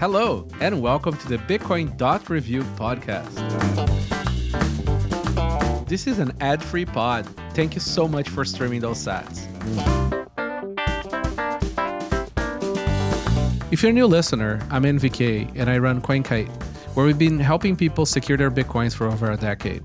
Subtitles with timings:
[0.00, 3.36] Hello, and welcome to the Bitcoin Dot Review podcast.
[5.86, 7.26] This is an ad free pod.
[7.52, 9.46] Thank you so much for streaming those sats.
[13.70, 16.48] If you're a new listener, I'm NVK and I run CoinKite,
[16.94, 19.82] where we've been helping people secure their Bitcoins for over a decade.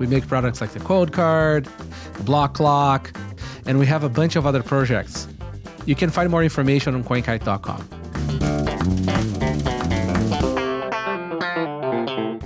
[0.00, 1.66] We make products like the Coldcard,
[2.14, 3.16] the Blockclock,
[3.66, 5.28] and we have a bunch of other projects.
[5.86, 9.23] You can find more information on coinkite.com.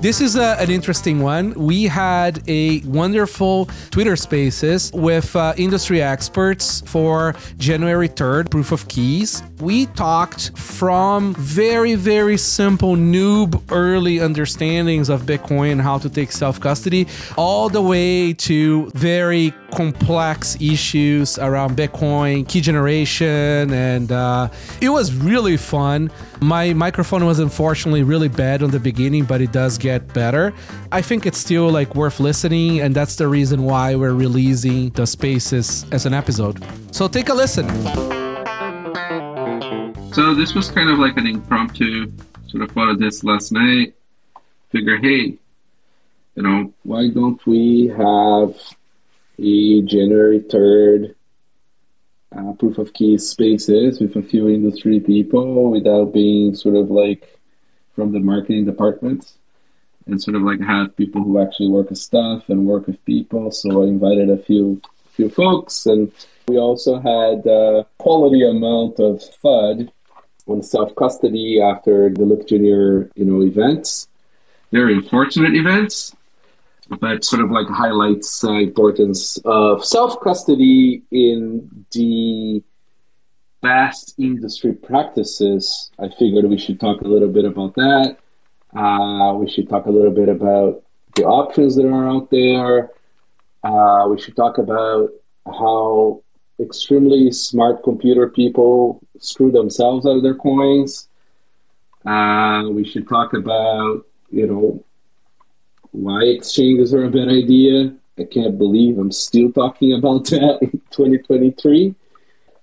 [0.08, 1.52] This is a, an interesting one.
[1.52, 8.88] We had a wonderful Twitter Spaces with uh, industry experts for January 3rd, Proof of
[8.88, 9.42] Keys.
[9.60, 16.58] We talked from very, very simple noob early understandings of Bitcoin how to take self
[16.58, 17.06] custody,
[17.36, 24.48] all the way to very complex issues around Bitcoin, key generation, and uh,
[24.80, 26.10] it was really fun.
[26.40, 30.54] My microphone was unfortunately really bad on the beginning, but it does get better.
[30.92, 35.06] I think it's still like worth listening, and that's the reason why we're releasing the
[35.06, 36.64] spaces as an episode.
[36.90, 37.68] So take a listen.
[40.12, 42.10] So this was kind of like an impromptu
[42.48, 43.94] sort of thought of this last night.
[44.70, 45.38] Figure, hey,
[46.34, 48.54] you know, why don't we have
[49.38, 51.14] a January 3rd
[52.36, 57.38] uh, proof of key spaces with a few industry people without being sort of like
[57.94, 59.38] from the marketing departments
[60.06, 63.50] and sort of like have people who actually work with stuff and work with people.
[63.50, 64.80] So I invited a few
[65.12, 66.12] few folks and
[66.46, 69.90] we also had a quality amount of FUD
[70.46, 74.08] on self custody after the Luke Junior, you know, events.
[74.72, 76.14] Very unfortunate events,
[77.00, 82.62] but sort of like highlights uh, importance of self custody in the
[83.60, 85.90] best industry practices.
[85.98, 88.16] I figured we should talk a little bit about that.
[88.74, 90.82] Uh, we should talk a little bit about
[91.14, 92.90] the options that are out there.
[93.64, 95.10] Uh, we should talk about
[95.46, 96.22] how
[96.60, 101.08] extremely smart computer people screw themselves out of their coins.
[102.06, 104.84] Uh, we should talk about, you know,
[105.92, 107.94] why exchanges are a bad idea.
[108.18, 111.94] I can't believe I'm still talking about that in 2023.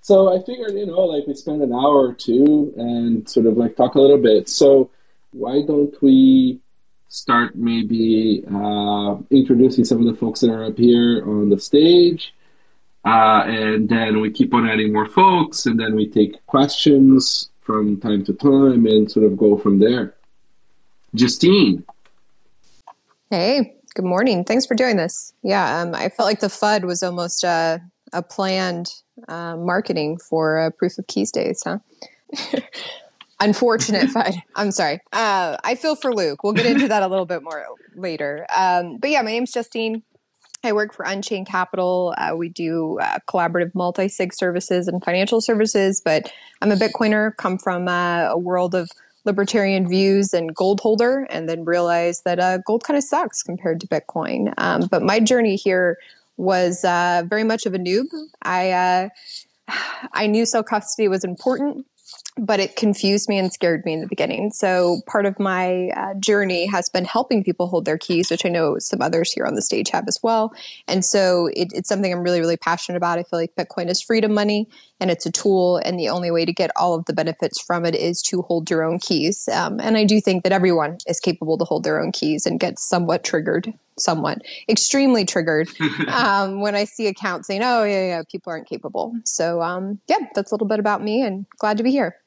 [0.02, 3.58] So I figured, you know, like we spend an hour or two and sort of
[3.58, 4.47] like talk a little bit.
[4.47, 4.91] So
[5.31, 6.59] why don't we
[7.09, 12.34] start maybe uh, introducing some of the folks that are up here on the stage?
[13.06, 18.00] Uh, and then we keep on adding more folks, and then we take questions from
[18.00, 20.16] time to time and sort of go from there.
[21.13, 21.84] Justine.
[23.38, 24.46] Hey, good morning.
[24.46, 25.34] Thanks for doing this.
[25.44, 27.81] Yeah, um, I felt like the FUD was almost a,
[28.13, 28.88] a planned
[29.28, 31.79] uh, marketing for uh, Proof of Keys days, huh?
[33.41, 34.41] Unfortunate FUD.
[34.56, 35.01] I'm sorry.
[35.12, 36.45] Uh, I feel for Luke.
[36.45, 37.66] We'll get into that a little bit more
[37.97, 38.47] later.
[38.56, 40.03] Um, but yeah, my name's Justine.
[40.63, 42.16] I work for Unchained Capital.
[42.18, 46.31] Uh, we do uh, collaborative multi sig services and financial services, but
[46.62, 48.90] I'm a Bitcoiner, come from uh, a world of
[49.25, 53.80] libertarian views and gold holder, and then realized that uh, gold kind of sucks compared
[53.81, 54.53] to Bitcoin.
[54.58, 55.97] Um, but my journey here
[56.38, 58.06] was uh, very much of a noob.
[58.41, 59.09] I uh,
[60.13, 61.86] I knew self custody was important
[62.38, 64.52] but it confused me and scared me in the beginning.
[64.52, 68.50] So part of my uh, journey has been helping people hold their keys, which I
[68.50, 70.53] know some others here on the stage have as well.
[70.88, 73.19] And so it, it's something I'm really, really passionate about.
[73.19, 74.68] I feel like Bitcoin is freedom money
[75.00, 77.85] and it's a tool, and the only way to get all of the benefits from
[77.85, 79.47] it is to hold your own keys.
[79.50, 82.59] Um, and I do think that everyone is capable to hold their own keys and
[82.59, 85.69] get somewhat triggered somewhat extremely triggered
[86.07, 90.17] um, when I see accounts saying, "Oh, yeah, yeah, people aren't capable." So, um, yeah,
[90.33, 92.17] that's a little bit about me, and glad to be here.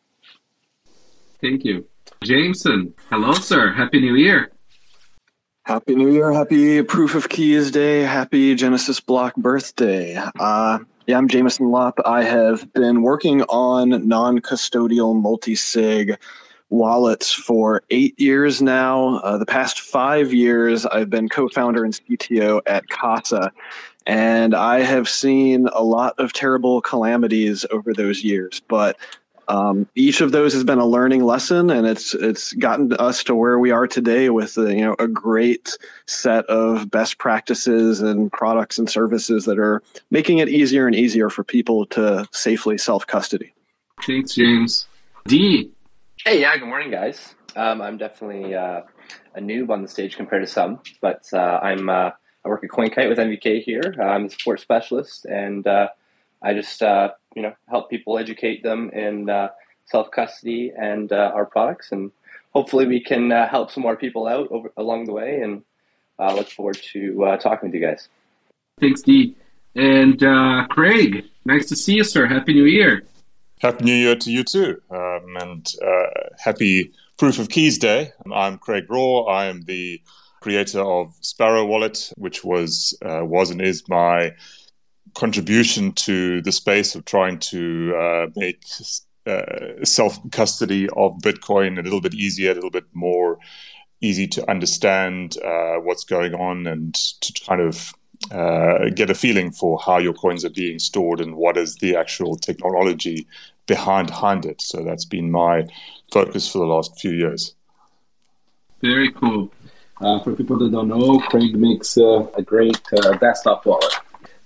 [1.41, 1.87] Thank you.
[2.25, 3.73] Jameson, hello, sir.
[3.73, 4.51] Happy New Year.
[5.65, 6.33] Happy New Year.
[6.33, 8.01] Happy Proof of Keys Day.
[8.01, 10.17] Happy Genesis Block birthday.
[10.39, 10.79] Uh,
[11.09, 11.99] yeah, I'm Jameson Lopp.
[12.05, 16.19] I have been working on non custodial multi sig
[16.69, 19.17] wallets for eight years now.
[19.21, 23.51] Uh, the past five years, I've been co founder and CTO at Casa.
[24.05, 28.99] And I have seen a lot of terrible calamities over those years, but
[29.49, 33.35] um, each of those has been a learning lesson, and it's it's gotten us to
[33.35, 38.31] where we are today with a, you know a great set of best practices and
[38.31, 43.07] products and services that are making it easier and easier for people to safely self
[43.07, 43.55] custody.
[44.07, 44.87] Thanks, James.
[45.27, 45.71] Dee.
[46.25, 46.57] Hey, yeah.
[46.57, 47.35] Good morning, guys.
[47.57, 48.83] Um, I'm definitely uh,
[49.35, 52.11] a noob on the stage compared to some, but uh, I'm uh,
[52.45, 53.95] I work at CoinKite with NVK here.
[54.01, 55.89] I'm a support specialist, and uh,
[56.43, 59.49] I just uh, you know help people educate them in uh,
[59.87, 62.11] self custody and uh, our products, and
[62.53, 65.41] hopefully we can uh, help some more people out over, along the way.
[65.41, 65.63] And
[66.19, 68.09] uh, look forward to uh, talking with you guys.
[68.81, 69.37] Thanks, Dee.
[69.75, 72.27] And uh, Craig, nice to see you, sir.
[72.27, 73.03] Happy New Year.
[73.61, 75.75] Happy New Year to you too, um, and
[76.39, 78.13] happy Proof of Keys Day.
[78.33, 79.23] I'm Craig Raw.
[79.23, 80.01] I am the
[80.41, 84.33] creator of Sparrow Wallet, which was was and is my
[85.15, 88.63] contribution to the space of trying to uh, make
[89.27, 93.39] uh, self custody of Bitcoin a little bit easier, a little bit more
[94.01, 97.93] easy to understand uh, what's going on, and to kind of
[98.33, 101.97] uh, get a feeling for how your coins are being stored and what is the
[101.97, 103.27] actual technology
[103.67, 104.61] behind behind it.
[104.61, 105.67] So that's been my
[106.13, 107.55] focus for the last few years.
[108.81, 109.51] Very cool.
[110.01, 112.81] Uh, for people that don't know, Craig makes uh, a great
[113.21, 113.93] desktop wallet.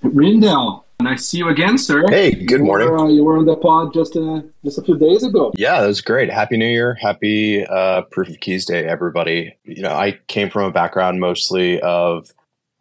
[0.02, 2.04] Rijndael, nice to see you again, sir.
[2.08, 2.88] Hey, good morning.
[2.88, 5.52] You were, uh, you were on the pod just uh, just a few days ago.
[5.56, 6.30] Yeah, that was great.
[6.30, 6.94] Happy New Year.
[7.00, 9.56] Happy uh, Proof of Keys Day, everybody.
[9.64, 12.32] You know, I came from a background mostly of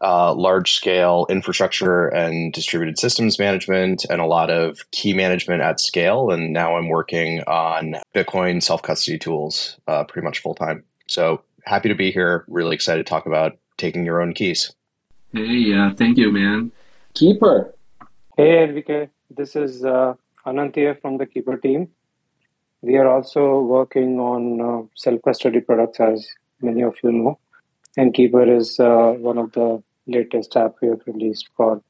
[0.01, 5.79] uh, large scale infrastructure and distributed systems management and a lot of key management at
[5.79, 6.31] scale.
[6.31, 10.83] And now I'm working on Bitcoin self custody tools uh, pretty much full time.
[11.07, 12.45] So happy to be here.
[12.47, 14.73] Really excited to talk about taking your own keys.
[15.33, 16.71] Hey, uh, thank you, man.
[17.13, 17.73] Keeper.
[18.37, 19.09] Hey, NVK.
[19.29, 20.13] This is uh,
[20.45, 21.89] Anantia from the Keeper team.
[22.81, 26.27] We are also working on uh, self custody products, as
[26.61, 27.39] many of you know.
[27.97, 31.81] And Keeper is uh, one of the latest app we have released for,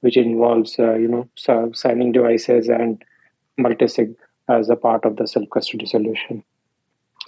[0.00, 1.28] which involves, uh, you know,
[1.72, 3.02] signing devices and
[3.58, 4.14] multisig
[4.48, 6.42] as a part of the self custody solution.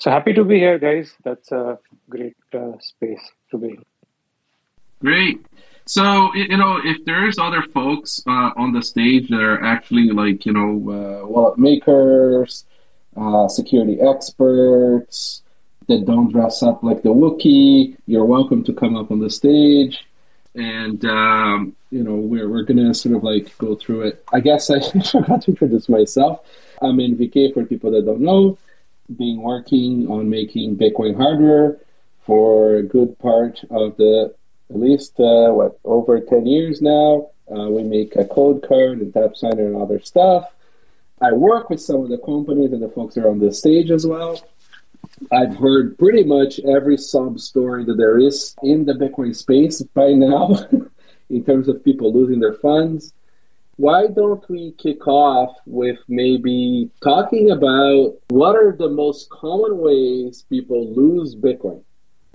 [0.00, 1.14] So happy to be here, guys.
[1.24, 1.78] That's a
[2.10, 3.84] great uh, space to be in.
[5.00, 5.46] Great.
[5.86, 10.44] So you know, if there's other folks uh, on the stage that are actually like
[10.44, 12.64] you know uh, wallet makers,
[13.16, 15.42] uh, security experts
[15.86, 20.04] that don't dress up like the Wookiee, you're welcome to come up on the stage.
[20.56, 24.24] And um, you know, we're we're gonna sort of like go through it.
[24.32, 26.40] I guess I forgot to introduce myself.
[26.82, 28.58] I'm NVK for people that don't know.
[29.16, 31.78] Been working on making Bitcoin hardware
[32.24, 34.34] for a good part of the
[34.70, 37.30] at least uh, what over 10 years now.
[37.50, 40.50] Uh, we make a Coldcard and Tapsigner and other stuff.
[41.20, 43.90] I work with some of the companies and the folks that are on the stage
[43.90, 44.40] as well.
[45.32, 50.12] I've heard pretty much every sub story that there is in the Bitcoin space by
[50.12, 50.56] now
[51.30, 53.12] in terms of people losing their funds.
[53.76, 60.44] Why don't we kick off with maybe talking about what are the most common ways
[60.48, 61.82] people lose Bitcoin?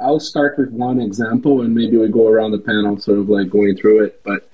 [0.02, 3.50] I'll start with one example and maybe we go around the panel sort of like
[3.50, 4.22] going through it.
[4.24, 4.50] But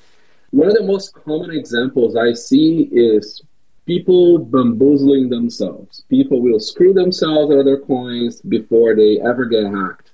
[0.52, 3.42] one of the most common examples I see is
[3.86, 6.04] people bamboozling themselves.
[6.10, 10.12] People will screw themselves out of their coins before they ever get hacked.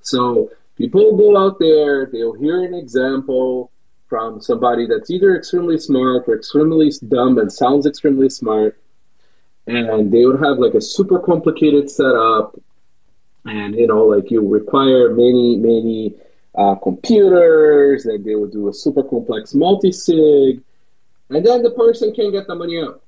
[0.00, 3.70] So people go out there, they'll hear an example
[4.08, 8.76] from somebody that's either extremely smart or extremely dumb and sounds extremely smart.
[9.66, 12.58] And they would have like a super complicated setup
[13.44, 16.14] and you know like you require many many
[16.56, 20.62] uh, computers and they will do a super complex multi-sig
[21.30, 23.02] and then the person can't get the money out.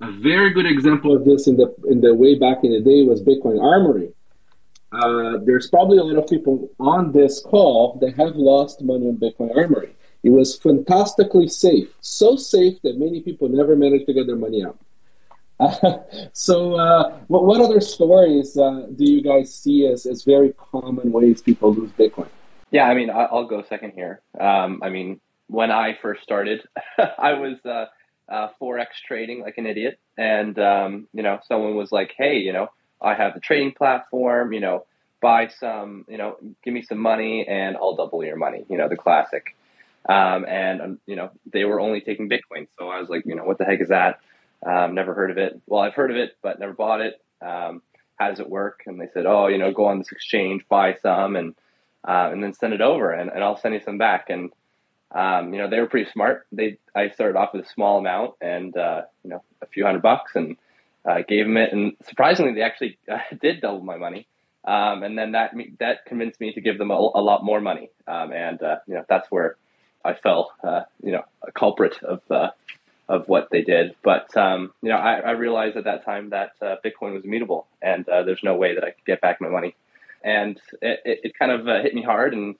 [0.00, 3.02] A very good example of this in the in the way back in the day
[3.04, 4.12] was bitcoin armory.
[4.90, 9.16] Uh, there's probably a lot of people on this call that have lost money on
[9.16, 9.94] bitcoin armory.
[10.22, 14.64] It was fantastically safe so safe that many people never managed to get their money
[14.64, 14.78] out
[16.32, 21.12] so, uh, what, what other stories uh, do you guys see as, as very common
[21.12, 22.28] ways people lose Bitcoin?
[22.70, 24.22] Yeah, I mean, I'll go second here.
[24.40, 26.62] Um, I mean, when I first started,
[27.18, 27.86] I was uh,
[28.32, 32.52] uh, forex trading like an idiot, and um, you know, someone was like, "Hey, you
[32.52, 32.68] know,
[33.00, 34.54] I have the trading platform.
[34.54, 34.86] You know,
[35.20, 36.06] buy some.
[36.08, 38.64] You know, give me some money, and I'll double your money.
[38.70, 39.54] You know, the classic."
[40.08, 43.34] Um, and um, you know, they were only taking Bitcoin, so I was like, you
[43.34, 44.18] know, what the heck is that?
[44.64, 45.60] Um, never heard of it.
[45.66, 47.20] Well, I've heard of it, but never bought it.
[47.40, 47.82] Um,
[48.16, 48.82] how does it work?
[48.86, 51.54] And they said, oh, you know, go on this exchange, buy some, and
[52.06, 54.28] uh, and then send it over, and, and I'll send you some back.
[54.28, 54.52] And
[55.12, 56.46] um, you know, they were pretty smart.
[56.52, 60.02] They I started off with a small amount and uh, you know a few hundred
[60.02, 60.56] bucks, and
[61.04, 61.72] uh, gave them it.
[61.72, 64.26] And surprisingly, they actually uh, did double my money.
[64.64, 67.90] Um, and then that that convinced me to give them a, a lot more money.
[68.06, 69.56] Um, and uh, you know, that's where
[70.04, 72.20] I fell, uh, you know, a culprit of
[73.12, 73.94] of what they did.
[74.02, 77.66] But um, you know, I, I, realized at that time that uh, Bitcoin was immutable,
[77.82, 79.76] and uh, there's no way that I could get back my money.
[80.24, 82.54] And it, it, it kind of uh, hit me hard, and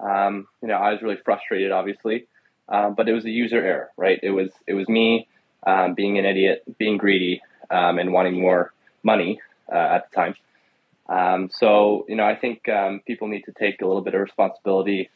[0.00, 2.26] um, you know, I was really frustrated, obviously.
[2.68, 4.18] Um, but it was a user error, right?
[4.24, 5.28] It was it was me
[5.64, 7.40] um, being an idiot, being greedy,
[7.70, 8.72] um, and wanting more
[9.04, 9.40] money
[9.72, 10.34] uh, at the time.
[11.08, 12.62] Um, so, you know, I think
[13.06, 15.10] people need to take a little bit of responsibility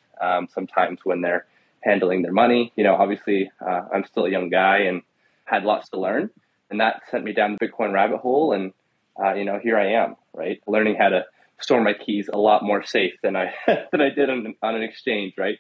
[0.49, 1.47] sometimes when they're
[1.87, 2.73] handling their money.
[2.77, 5.03] You know, obviously, uh, I'm still a young guy and
[5.45, 6.29] had lots to learn,
[6.71, 8.53] and that sent me down the Bitcoin rabbit hole.
[8.53, 8.73] And
[9.19, 11.25] uh, you know, here I am, right, learning how to
[11.61, 14.83] store my keys a lot more safe than I than I did on, on an
[14.83, 15.59] exchange, right.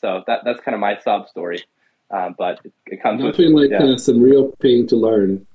[0.00, 1.64] So that that's kind of my sob story.
[2.10, 3.94] Uh, but it, it comes Nothing with like yeah.
[3.94, 5.46] uh, some real pain to learn.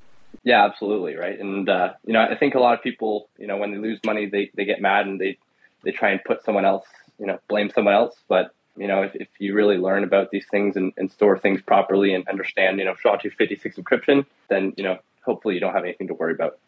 [0.43, 1.38] Yeah, absolutely, right.
[1.38, 4.00] And uh, you know, I think a lot of people, you know, when they lose
[4.05, 5.38] money, they, they get mad and they
[5.84, 6.86] they try and put someone else,
[7.19, 8.15] you know, blame someone else.
[8.29, 11.62] But you know, if, if you really learn about these things and, and store things
[11.62, 16.08] properly and understand, you know, SHA-256 encryption, then you know, hopefully, you don't have anything
[16.08, 16.60] to worry about.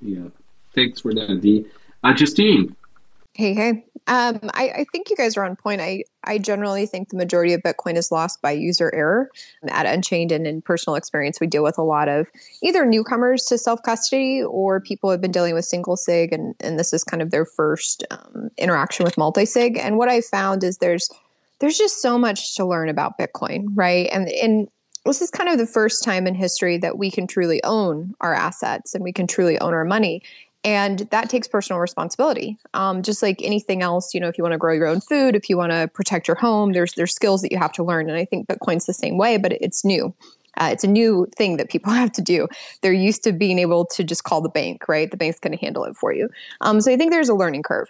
[0.00, 0.28] Yeah.
[0.74, 1.66] Thanks for that, Dee.
[2.04, 2.76] Uh, Justine.
[3.34, 3.84] Hey, hey.
[4.08, 5.80] Um, I, I think you guys are on point.
[5.80, 9.30] I, I generally think the majority of Bitcoin is lost by user error.
[9.68, 12.26] At Unchained and in personal experience, we deal with a lot of
[12.62, 16.80] either newcomers to self custody or people have been dealing with single sig, and, and
[16.80, 19.78] this is kind of their first um, interaction with multi sig.
[19.78, 21.08] And what I found is there's
[21.60, 24.08] there's just so much to learn about Bitcoin, right?
[24.12, 24.68] And and
[25.04, 28.34] this is kind of the first time in history that we can truly own our
[28.34, 30.22] assets and we can truly own our money.
[30.64, 32.58] And that takes personal responsibility.
[32.74, 35.34] Um, just like anything else you know if you want to grow your own food
[35.34, 38.08] if you want to protect your home there's there's skills that you have to learn.
[38.08, 40.14] And i think bitcoin's the same way but it's new.
[40.56, 42.48] Uh, it's a new thing that people have to do.
[42.82, 45.10] They're used to being able to just call the bank right?
[45.10, 46.28] The bank's going to handle it for you.
[46.60, 47.88] Um, so i think there's a learning curve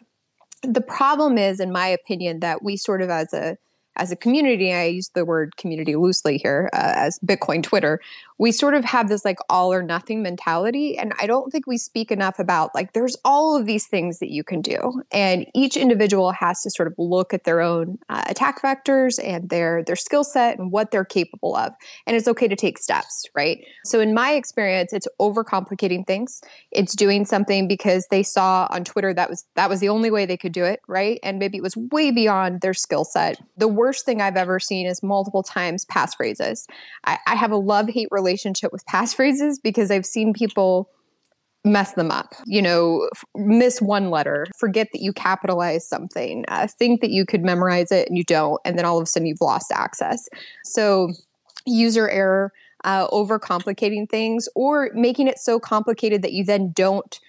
[0.63, 3.57] the problem is in my opinion that we sort of as a
[3.99, 8.01] as a community, I use the word community loosely here uh, as Bitcoin Twitter,
[8.39, 10.97] we sort of have this like all or nothing mentality.
[10.97, 14.31] And I don't think we speak enough about like there's all of these things that
[14.31, 15.03] you can do.
[15.11, 19.49] And each individual has to sort of look at their own uh, attack vectors and
[19.51, 21.75] their their skill set and what they're capable of.
[22.07, 23.59] And it's okay to take steps, right?
[23.85, 26.41] So in my experience, it's overcomplicating things.
[26.71, 30.27] It's doing something because they saw on Twitter that was that was the only way
[30.27, 31.19] they could do it, right?
[31.25, 33.41] And maybe it was way beyond their skill set.
[33.57, 36.67] The worst thing I've ever seen is multiple times passphrases.
[37.05, 38.28] I, I have a love hate relationship
[38.73, 40.91] with passphrases because I've seen people
[41.65, 46.69] mess them up you know f- miss one letter forget that you capitalize something uh,
[46.79, 49.27] think that you could memorize it and you don't and then all of a sudden
[49.27, 50.29] you've lost access.
[50.65, 51.11] So
[51.67, 52.53] user error
[52.85, 57.21] uh, overcomplicating things or making it so complicated that you then don't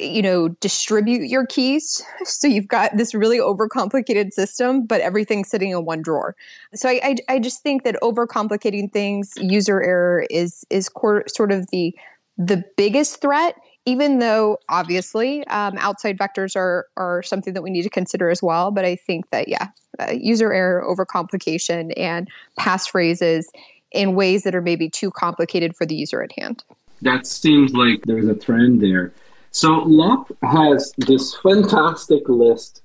[0.00, 2.02] you know distribute your keys.
[2.24, 6.34] So you've got this really overcomplicated system but everything's sitting in one drawer.
[6.74, 11.52] So i i, I just think that overcomplicating things user error is is cor- sort
[11.52, 11.94] of the
[12.38, 13.56] the biggest threat
[13.88, 18.42] even though obviously um, outside vectors are are something that we need to consider as
[18.42, 18.70] well.
[18.70, 22.28] But i think that yeah uh, user error overcomplication and
[22.58, 23.44] passphrases
[23.92, 26.62] in ways that are maybe too complicated for the user at hand.
[27.02, 29.12] That seems like there's a trend there.
[29.56, 32.82] So Lopp has this fantastic list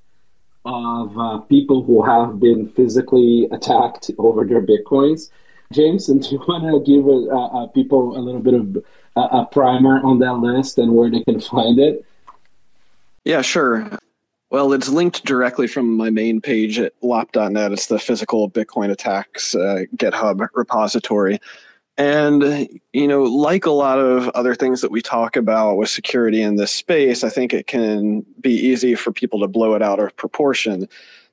[0.64, 5.32] of uh, people who have been physically attacked over their bitcoins.
[5.74, 8.78] Jameson, do you want to give uh, uh, people a little bit of
[9.18, 12.06] uh, a primer on that list and where they can find it?
[13.26, 13.92] Yeah, sure.
[14.50, 17.74] Well, it's linked directly from my main page at lopp.net.
[17.74, 21.42] It's the physical Bitcoin attacks uh, GitHub repository.
[22.02, 26.42] And, you know, like a lot of other things that we talk about with security
[26.42, 30.00] in this space, I think it can be easy for people to blow it out
[30.00, 30.90] of proportion.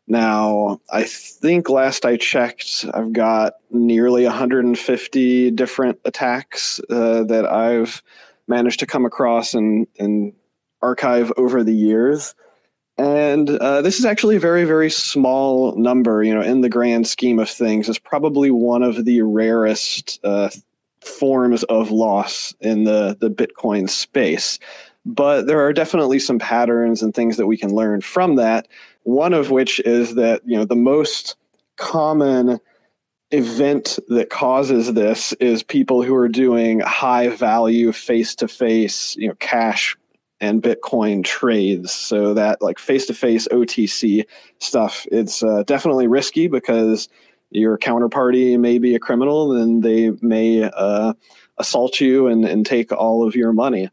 [0.09, 8.03] Now, I think last I checked, I've got nearly 150 different attacks uh, that I've
[8.47, 10.35] managed to come across and, and
[10.83, 12.35] archive over the years.
[12.99, 17.07] And uh, this is actually a very, very small number, you know, in the grand
[17.07, 17.88] scheme of things.
[17.88, 20.50] It's probably one of the rarest uh,
[21.00, 24.59] forms of loss in the, the Bitcoin space.
[25.07, 28.67] But there are definitely some patterns and things that we can learn from that.
[29.05, 31.37] One of which is that, you know, the most
[31.76, 32.59] common
[33.31, 39.28] event that causes this is people who are doing high value face to face, you
[39.28, 39.97] know, cash
[40.40, 41.92] and Bitcoin trades.
[41.92, 44.25] So that like face to face OTC
[44.61, 47.09] stuff, it's uh, definitely risky because
[47.50, 51.14] your counterparty may be a criminal and they may uh,
[51.59, 53.88] assault you and, and take all of your money.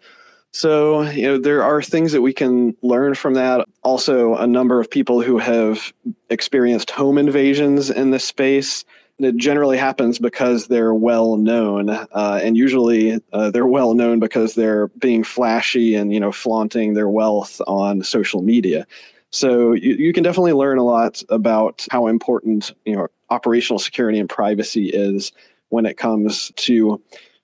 [0.52, 3.68] So, you know, there are things that we can learn from that.
[3.84, 5.92] Also, a number of people who have
[6.30, 8.86] experienced home invasions in this space
[9.20, 14.56] it generally happens because they're well known, uh, and usually uh, they're well known because
[14.56, 18.86] they're being flashy and you know flaunting their wealth on social media.
[19.32, 24.20] So you, you can definitely learn a lot about how important you know operational security
[24.20, 25.32] and privacy is
[25.70, 27.02] when it comes to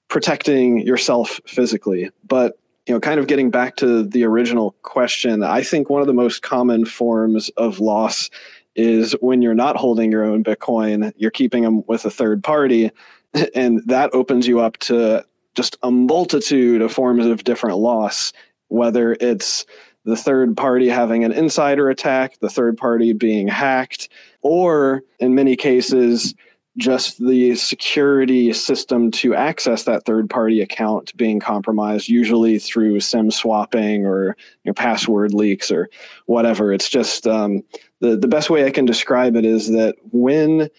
[0.10, 2.10] protecting yourself physically.
[2.28, 6.08] But you know, kind of getting back to the original question, I think one of
[6.08, 8.30] the most common forms of loss
[8.76, 12.92] is when you're not holding your own Bitcoin, you're keeping them with a third party,
[13.56, 15.26] and that opens you up to
[15.56, 18.32] just a multitude of forms of different loss,
[18.70, 19.66] whether it's
[20.06, 24.10] the third party having an insider attack, the third party being hacked,
[24.42, 26.34] or in many cases,
[26.78, 33.30] just the security system to access that third party account being compromised, usually through SIM
[33.30, 35.90] swapping or you know, password leaks or
[36.28, 36.72] whatever.
[36.72, 37.64] It's just um,
[38.00, 40.70] the, the best way I can describe it is that when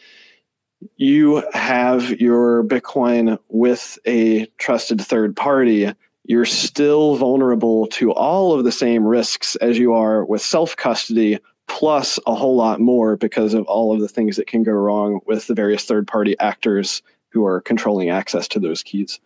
[0.96, 5.92] you have your Bitcoin with a trusted third party,
[6.24, 11.38] you're still vulnerable to all of the same risks as you are with self custody,
[11.72, 15.20] plus a whole lot more because of all of the things that can go wrong
[15.26, 17.00] with the various third party actors
[17.30, 19.18] who are controlling access to those keys.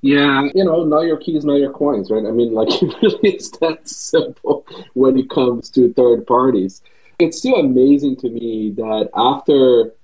[0.00, 2.26] Yeah, you know, know your keys, know your coins, right?
[2.26, 6.82] I mean, like, it really is that simple when it comes to third parties.
[7.20, 9.94] It's still amazing to me that after,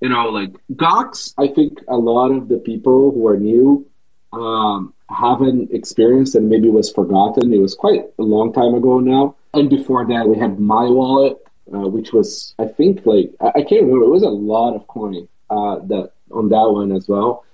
[0.00, 3.86] you know, like Gox, I think a lot of the people who are new
[4.32, 7.52] um, haven't experienced and maybe was forgotten.
[7.52, 9.36] It was quite a long time ago now.
[9.56, 11.36] And before that, we had My Wallet,
[11.72, 14.04] uh, which was, I think, like, I, I, can't remember.
[14.04, 17.44] It was a lot of coin uh, that on that one as well.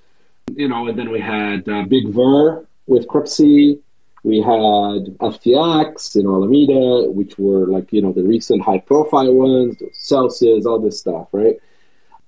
[0.55, 3.81] You know, and then we had uh, Big Vern with Cryptsy.
[4.23, 9.33] We had FTX, you know, Alameda, which were like, you know, the recent high profile
[9.33, 11.57] ones, Celsius, all this stuff, right?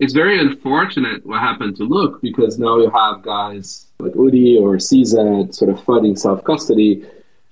[0.02, 4.76] it's very unfortunate what happened to Luke because now you have guys like Udi or
[4.76, 6.42] CZ sort of fighting self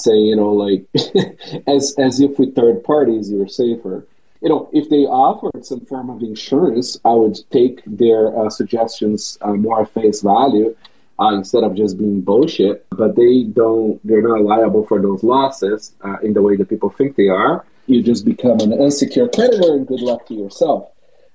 [0.00, 0.86] saying, you know, like
[1.66, 4.06] as as if with third parties you're safer.
[4.40, 9.36] You know, if they offered some form of insurance, I would take their uh, suggestions
[9.42, 10.74] uh, more face value
[11.18, 12.86] uh, instead of just being bullshit.
[12.90, 16.90] But they don't; they're not liable for those losses uh, in the way that people
[16.90, 17.66] think they are.
[17.86, 20.88] You just become an insecure creditor, and good luck to yourself.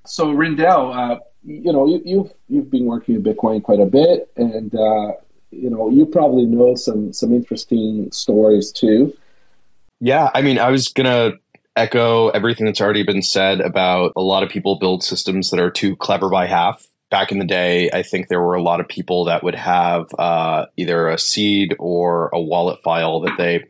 [0.05, 3.85] So Rijndael, uh, you know, you, have you've, you've been working with Bitcoin quite a
[3.85, 5.11] bit, and uh,
[5.55, 9.15] you know, you probably know some some interesting stories too.
[9.99, 11.33] Yeah, I mean, I was gonna
[11.75, 15.71] echo everything that's already been said about a lot of people build systems that are
[15.71, 16.85] too clever by half.
[17.11, 20.07] Back in the day, I think there were a lot of people that would have
[20.17, 23.65] uh, either a seed or a wallet file that they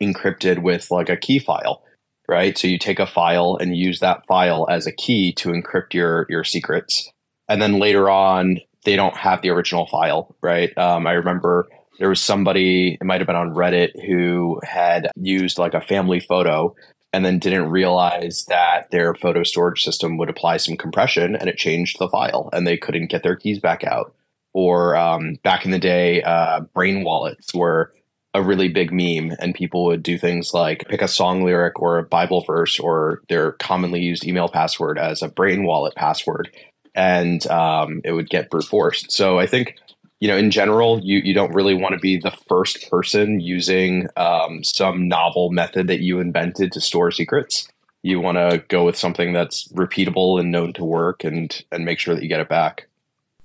[0.00, 1.82] encrypted with like a key file
[2.28, 2.56] right?
[2.56, 6.26] So you take a file and use that file as a key to encrypt your
[6.28, 7.10] your secrets,
[7.48, 10.76] and then later on they don't have the original file, right?
[10.76, 11.68] Um, I remember
[11.98, 16.20] there was somebody it might have been on Reddit who had used like a family
[16.20, 16.74] photo
[17.12, 21.58] and then didn't realize that their photo storage system would apply some compression and it
[21.58, 24.14] changed the file and they couldn't get their keys back out.
[24.54, 27.92] Or um, back in the day, uh, brain wallets were
[28.34, 31.98] a really big meme and people would do things like pick a song lyric or
[31.98, 36.50] a bible verse or their commonly used email password as a brain wallet password
[36.94, 39.76] and um, it would get brute forced so i think
[40.20, 44.08] you know in general you, you don't really want to be the first person using
[44.16, 47.68] um, some novel method that you invented to store secrets
[48.02, 51.98] you want to go with something that's repeatable and known to work and and make
[51.98, 52.86] sure that you get it back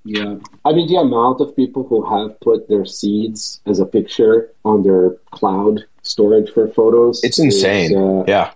[0.07, 0.37] yeah.
[0.63, 4.83] I mean, the amount of people who have put their seeds as a picture on
[4.83, 7.21] their cloud storage for photos.
[7.23, 7.91] It's insane.
[7.91, 8.51] Is, uh, yeah.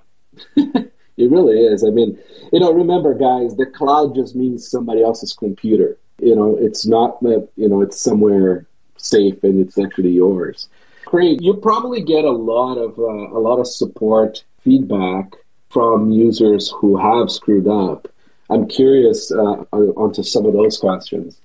[0.55, 1.83] it really is.
[1.83, 2.17] I mean,
[2.51, 5.97] you know, remember, guys, the cloud just means somebody else's computer.
[6.19, 8.65] You know, it's not that, you know, it's somewhere
[8.97, 10.67] safe and it's actually yours.
[11.05, 15.33] Craig, you probably get a lot of uh, a lot of support feedback
[15.69, 18.07] from users who have screwed up.
[18.49, 21.39] I'm curious uh, onto some of those questions.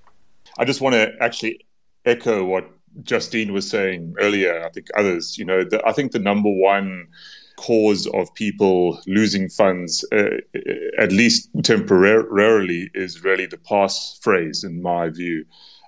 [0.58, 1.66] I just want to actually
[2.04, 2.68] echo what
[3.02, 4.64] Justine was saying earlier.
[4.64, 7.06] I think others, you know, the, I think the number one
[7.56, 10.38] cause of people losing funds, uh,
[10.98, 15.44] at least temporarily, is really the pass phrase, in my view.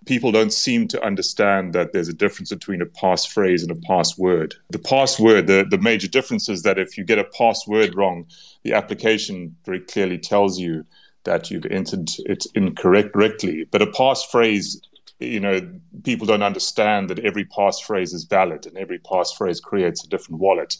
[0.06, 4.54] People don't seem to understand that there's a difference between a passphrase and a password.
[4.70, 8.26] The password, the, the major difference is that if you get a password wrong,
[8.62, 10.84] the application very clearly tells you
[11.24, 13.66] that you've entered it incorrectly.
[13.70, 14.76] But a passphrase,
[15.20, 15.60] you know,
[16.04, 20.76] people don't understand that every passphrase is valid and every passphrase creates a different wallet.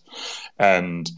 [0.58, 1.10] And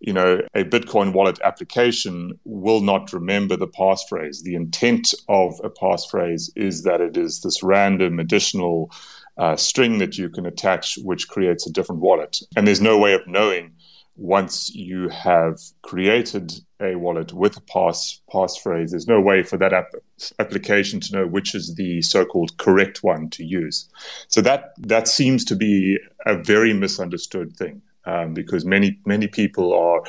[0.00, 4.42] you know, a Bitcoin wallet application will not remember the passphrase.
[4.42, 8.92] The intent of a passphrase is that it is this random additional
[9.38, 12.40] uh, string that you can attach, which creates a different wallet.
[12.56, 13.72] And there's no way of knowing
[14.16, 19.72] once you have created a wallet with a pass passphrase, there's no way for that
[19.72, 19.92] app,
[20.38, 23.88] application to know which is the so-called correct one to use.
[24.28, 27.82] So that that seems to be a very misunderstood thing.
[28.06, 30.00] Um, because many many people are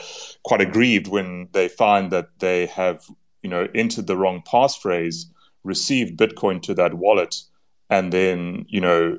[0.43, 3.03] quite aggrieved when they find that they have
[3.41, 5.25] you know entered the wrong passphrase,
[5.63, 7.41] received Bitcoin to that wallet,
[7.89, 9.17] and then you know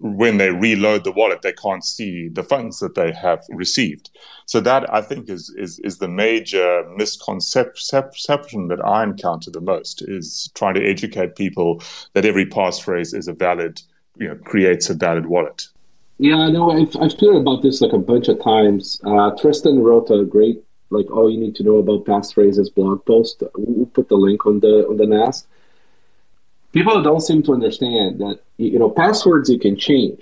[0.00, 4.10] when they reload the wallet, they can't see the funds that they have received.
[4.46, 10.02] So that I think is is is the major misconception that I encounter the most
[10.02, 11.82] is trying to educate people
[12.14, 13.80] that every passphrase is a valid,
[14.16, 15.68] you know, creates a valid wallet.
[16.18, 19.00] Yeah, no, I've I've heard about this like a bunch of times.
[19.04, 23.42] Uh, Tristan wrote a great like all you need to know about passphrases blog post.
[23.56, 25.46] We'll put the link on the on the NAST
[26.72, 30.20] people don't seem to understand that you know passwords you can change.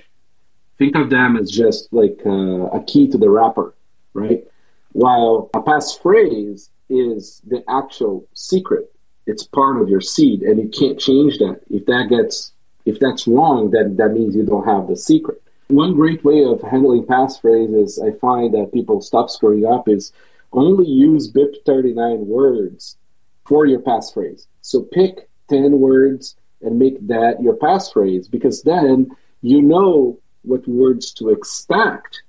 [0.79, 3.75] Think of them as just like uh, a key to the wrapper,
[4.15, 4.45] right?
[4.93, 8.93] While a passphrase is the actual secret.
[9.27, 11.61] It's part of your seed, and you can't change that.
[11.71, 12.53] If that gets
[12.85, 15.43] if that's wrong, then that means you don't have the secret.
[15.69, 20.13] One great way of handling passphrases I find that people stop screwing up is
[20.53, 22.97] only use BIP39 words
[23.45, 24.47] for your passphrase.
[24.63, 29.11] So pick 10 words and make that your passphrase because then
[29.43, 32.23] you know what words to expect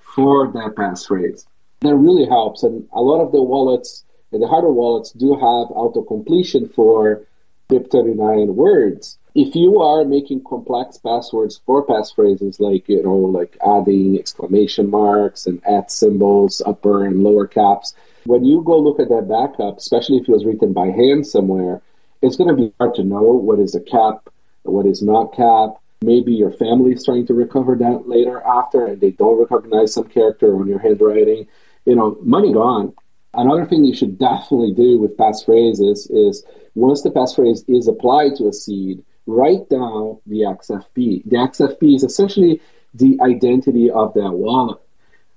[0.00, 1.46] for that passphrase.
[1.80, 2.62] That really helps.
[2.62, 7.22] And a lot of the wallets and the hardware wallets do have auto completion for
[7.70, 9.18] BIP39 words.
[9.34, 15.46] If you are making complex passwords for passphrases, like you know, like adding exclamation marks
[15.46, 17.94] and at symbols, upper and lower caps,
[18.26, 21.80] when you go look at that backup, especially if it was written by hand somewhere,
[22.24, 24.28] it's going to be hard to know what is a cap,
[24.62, 25.76] what is not cap.
[26.02, 30.08] Maybe your family is trying to recover that later after, and they don't recognize some
[30.08, 31.46] character on your handwriting.
[31.84, 32.94] You know, money gone.
[33.34, 38.48] Another thing you should definitely do with passphrases is once the passphrase is applied to
[38.48, 41.24] a seed, write down the XFP.
[41.24, 42.60] The XFP is essentially
[42.94, 44.80] the identity of that wallet.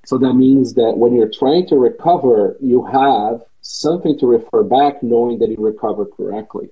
[0.06, 5.04] So that means that when you're trying to recover, you have something to refer back,
[5.04, 6.70] knowing that you recovered correctly.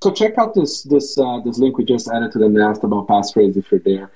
[0.00, 3.08] So check out this this uh, this link we just added to the NAST about
[3.08, 4.10] passphrase if you're there.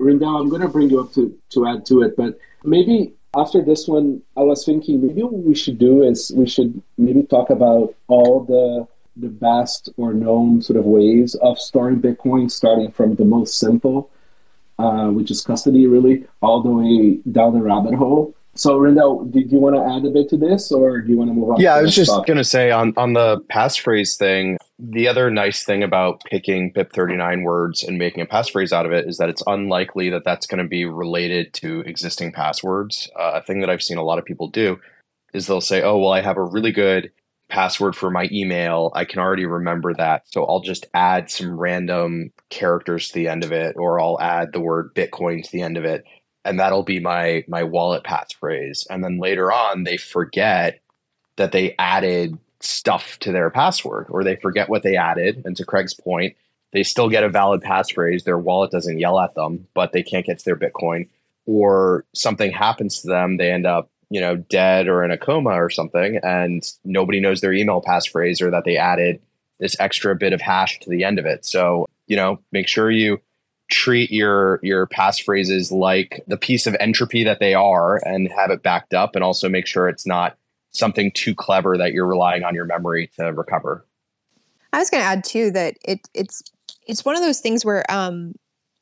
[0.00, 3.62] Rijndael, I'm going to bring you up to to add to it, but maybe after
[3.62, 7.50] this one, I was thinking maybe what we should do is we should maybe talk
[7.50, 13.16] about all the the best or known sort of ways of storing Bitcoin, starting from
[13.16, 14.10] the most simple,
[14.78, 18.34] uh, which is custody, really, all the way down the rabbit hole.
[18.58, 21.30] So, Rijndael, did you want to add a bit to this, or do you want
[21.30, 21.60] to move on?
[21.60, 24.58] Yeah, I was just going to say on on the passphrase thing.
[24.80, 29.06] The other nice thing about picking BIP39 words and making a passphrase out of it
[29.06, 33.08] is that it's unlikely that that's going to be related to existing passwords.
[33.18, 34.80] Uh, a thing that I've seen a lot of people do
[35.32, 37.12] is they'll say, "Oh, well, I have a really good
[37.48, 38.90] password for my email.
[38.92, 43.44] I can already remember that, so I'll just add some random characters to the end
[43.44, 46.02] of it, or I'll add the word Bitcoin to the end of it."
[46.44, 50.80] And that'll be my my wallet passphrase and then later on they forget
[51.36, 55.42] that they added stuff to their password or they forget what they added.
[55.44, 56.36] And to craig's point
[56.72, 60.26] they still get a valid passphrase their wallet doesn't yell at them but they can't
[60.26, 61.08] get to their bitcoin.
[61.46, 65.50] Or something happens to them they end up you know dead or in a coma
[65.50, 69.20] or something and nobody knows their email passphrase or that they added
[69.58, 71.44] this extra bit of hash to the end of it.
[71.44, 73.20] So you know make sure you
[73.68, 78.62] treat your your passphrases like the piece of entropy that they are and have it
[78.62, 80.36] backed up and also make sure it's not
[80.70, 83.84] something too clever that you're relying on your memory to recover
[84.72, 86.42] i was going to add too that it it's
[86.86, 88.32] it's one of those things where um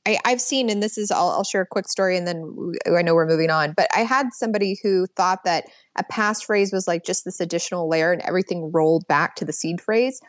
[0.09, 3.03] I, have seen, and this is, I'll, I'll, share a quick story and then I
[3.03, 5.65] know we're moving on, but I had somebody who thought that
[5.99, 9.81] a passphrase was like just this additional layer and everything rolled back to the seed
[9.81, 10.21] phrase.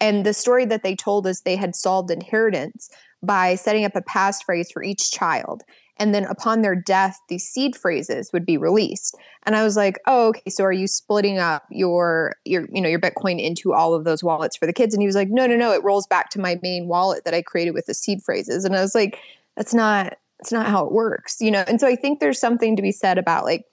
[0.00, 2.88] And the story that they told us they had solved inheritance
[3.22, 5.62] by setting up a passphrase for each child.
[5.98, 9.16] And then upon their death, these seed phrases would be released.
[9.44, 12.88] And I was like, oh, okay, so are you splitting up your your, you know,
[12.88, 14.94] your Bitcoin into all of those wallets for the kids?
[14.94, 17.34] And he was like, no, no, no, it rolls back to my main wallet that
[17.34, 18.64] I created with the seed phrases.
[18.64, 19.18] And I was like,
[19.56, 21.64] that's not that's not how it works, you know.
[21.66, 23.64] And so I think there's something to be said about like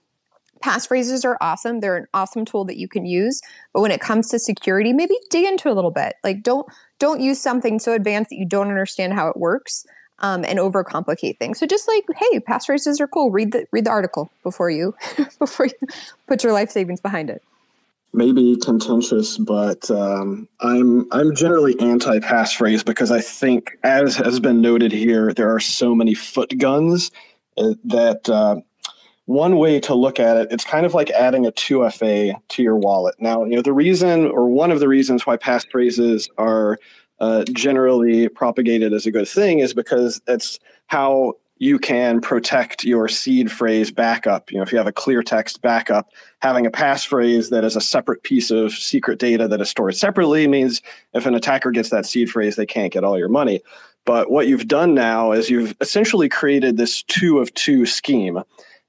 [0.64, 1.82] passphrases are awesome.
[1.82, 3.42] They're an awesome tool that you can use.
[3.74, 6.16] But when it comes to security, maybe dig into a little bit.
[6.24, 6.66] Like don't
[7.04, 9.86] don't use something so advanced that you don't understand how it works
[10.20, 11.60] um, and overcomplicate things.
[11.60, 13.30] So just like, hey, passphrases are cool.
[13.30, 14.96] Read the read the article before you
[15.40, 15.88] before you
[16.28, 17.44] put your life savings behind it.
[18.14, 24.62] Maybe contentious, but um, I'm I'm generally anti passphrase because I think, as has been
[24.62, 27.12] noted here, there are so many foot guns
[27.58, 28.62] uh, that uh,
[29.26, 32.76] one way to look at it, it's kind of like adding a 2FA to your
[32.76, 33.16] wallet.
[33.20, 36.78] Now, you know, the reason or one of the reasons why passphrases are
[37.20, 43.08] uh, generally propagated as a good thing is because it's how you can protect your
[43.08, 44.52] seed phrase backup.
[44.52, 46.10] You know, if you have a clear text backup,
[46.40, 50.46] having a passphrase that is a separate piece of secret data that is stored separately
[50.48, 50.82] means
[51.14, 53.62] if an attacker gets that seed phrase, they can't get all your money.
[54.04, 58.44] But what you've done now is you've essentially created this two of two scheme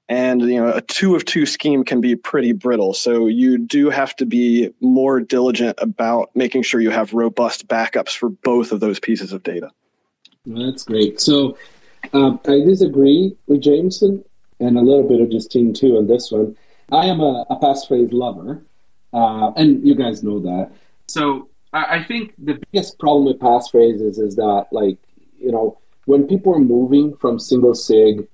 [0.07, 2.93] and you know a two of two scheme can be pretty brittle.
[2.93, 8.15] So you do have to be more diligent about making sure you have robust backups
[8.15, 9.71] for both of those pieces of data.
[10.45, 11.19] That's great.
[11.19, 11.57] So
[12.13, 14.23] um, i disagree with jameson
[14.59, 16.55] and a little bit of justine too on this one.
[16.91, 18.61] I am a, a passphrase lover
[19.11, 20.71] uh, and you guys know that.
[21.07, 24.97] So I, I think the biggest problem with passphrases is that like
[25.39, 28.27] you know when people are moving from single sig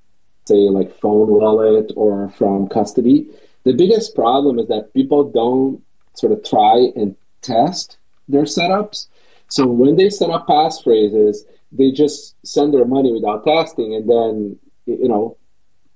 [0.52, 3.28] say like phone wallet or from custody.
[3.64, 5.82] The biggest problem is that people don't
[6.16, 9.08] sort of try and test their setups.
[9.48, 11.38] So when they set up passphrases,
[11.72, 15.38] they just send their money without testing, and then you know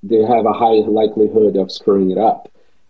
[0.04, 2.50] they have a high likelihood of screwing it up.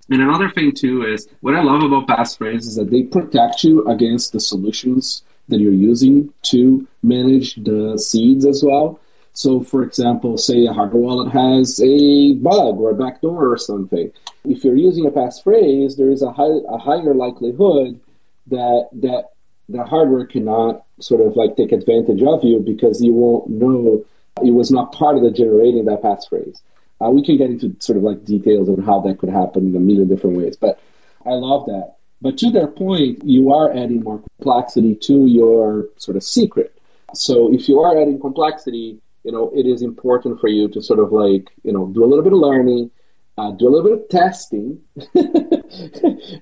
[0.09, 3.87] And another thing too is what I love about passphrases is that they protect you
[3.87, 8.99] against the solutions that you're using to manage the seeds as well.
[9.35, 14.09] So, for example, say a hardware wallet has a bug or a backdoor or something.
[14.45, 17.99] If you're using a passphrase, there is a, high, a higher likelihood
[18.47, 19.31] that that
[19.67, 24.05] the hardware cannot sort of like take advantage of you because you won't know
[24.43, 26.61] it was not part of the generating that passphrase.
[27.03, 29.75] Uh, we can get into sort of like details on how that could happen in
[29.75, 30.79] a million different ways, but
[31.25, 31.95] I love that.
[32.21, 36.71] But to their point, you are adding more complexity to your sort of secret.
[37.13, 40.99] So if you are adding complexity, you know, it is important for you to sort
[40.99, 42.91] of like, you know, do a little bit of learning,
[43.39, 44.79] uh, do a little bit of testing.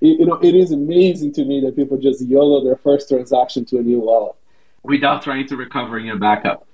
[0.01, 3.77] you know, it is amazing to me that people just YOLO their first transaction to
[3.77, 4.35] a new wallet
[4.83, 6.67] without trying to recover in a backup.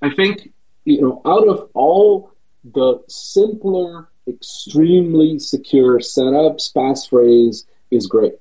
[0.00, 0.50] I think,
[0.86, 2.32] you know, out of all
[2.64, 8.34] the simpler, extremely secure setups, passphrase is great.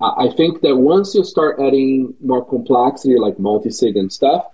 [0.00, 4.46] I think that once you start adding more complexity like multi-sig and stuff,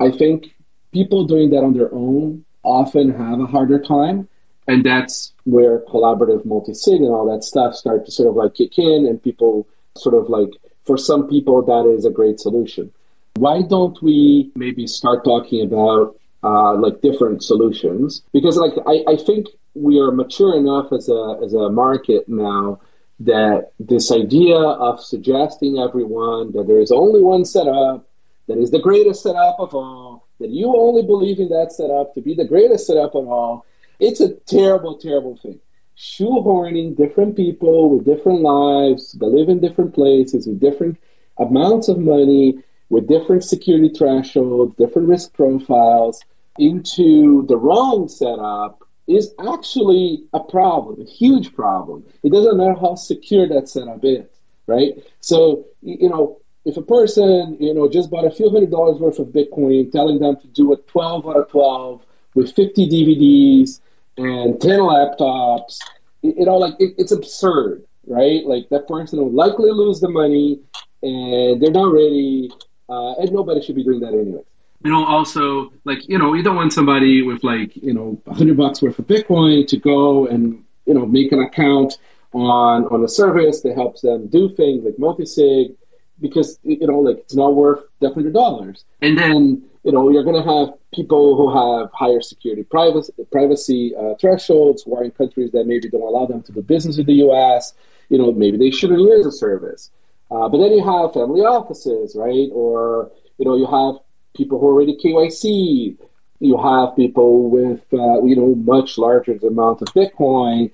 [0.00, 0.54] I think
[0.92, 4.28] people doing that on their own often have a harder time.
[4.68, 8.78] And that's where collaborative multi-sig and all that stuff start to sort of like kick
[8.78, 10.50] in and people sort of like,
[10.86, 12.92] for some people, that is a great solution.
[13.34, 18.22] Why don't we maybe start talking about uh, like different solutions?
[18.32, 22.80] Because like I, I think we are mature enough as a as a market now
[23.20, 28.06] that this idea of suggesting everyone that there is only one setup
[28.48, 30.11] that is the greatest setup of all
[30.42, 33.64] that you only believe in that setup to be the greatest setup of all,
[33.98, 35.60] it's a terrible, terrible thing.
[35.96, 40.98] Shoehorning different people with different lives, that live in different places, with different
[41.38, 46.20] amounts of money, with different security thresholds, different risk profiles
[46.58, 52.04] into the wrong setup is actually a problem, a huge problem.
[52.22, 54.26] It doesn't matter how secure that setup is,
[54.66, 54.92] right?
[55.20, 59.18] So, you know, if a person, you know, just bought a few hundred dollars worth
[59.18, 63.80] of Bitcoin, telling them to do a 12 out of 12 with 50 DVDs
[64.16, 65.78] and 10 laptops,
[66.22, 68.44] you know, like it, it's absurd, right?
[68.44, 70.60] Like that person will likely lose the money
[71.02, 72.50] and they're not ready,
[72.88, 74.42] uh, and nobody should be doing that anyway.
[74.84, 78.56] You know, also, like, you know, you don't want somebody with like, you know, 100
[78.56, 81.98] bucks worth of Bitcoin to go and, you know, make an account
[82.32, 85.72] on on a service that helps them do things like multi-sig
[86.20, 88.84] because you know like it's not worth definitely hundred dollars.
[89.00, 93.94] And then you know you're going to have people who have higher security privacy privacy
[93.96, 97.06] uh, thresholds who are in countries that maybe don't allow them to do business with
[97.06, 97.74] the U.S.
[98.08, 99.90] You know maybe they shouldn't use the service.
[100.30, 102.48] Uh, but then you have family offices, right?
[102.52, 104.00] Or you know you have
[104.34, 105.96] people who are already KYC.
[106.40, 110.70] You have people with uh, you know much larger amount of Bitcoin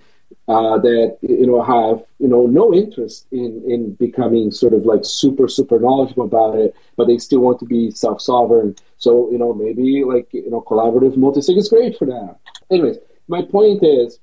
[0.49, 5.05] uh, that you know have you know no interest in in becoming sort of like
[5.05, 8.75] super super knowledgeable about it, but they still want to be self sovereign.
[8.97, 12.37] So you know maybe like you know collaborative multisig is great for that.
[12.71, 12.97] Anyways,
[13.29, 14.19] my point is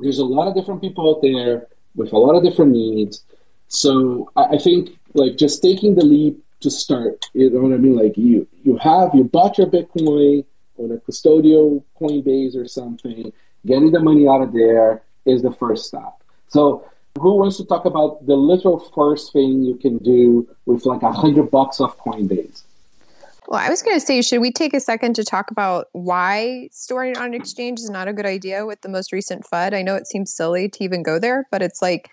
[0.00, 3.24] there's a lot of different people out there with a lot of different needs.
[3.68, 7.76] So I, I think like just taking the leap to start, you know what I
[7.76, 7.94] mean?
[7.94, 10.44] Like you you have you bought your Bitcoin
[10.78, 13.32] on a custodial Coinbase or something,
[13.64, 16.22] getting the money out of there is the first step.
[16.48, 16.84] So
[17.18, 21.12] who wants to talk about the literal first thing you can do with like a
[21.12, 22.62] hundred bucks of Coinbase?
[23.48, 26.68] Well, I was going to say, should we take a second to talk about why
[26.70, 29.72] storing on an exchange is not a good idea with the most recent FUD?
[29.72, 32.10] I know it seems silly to even go there, but it's like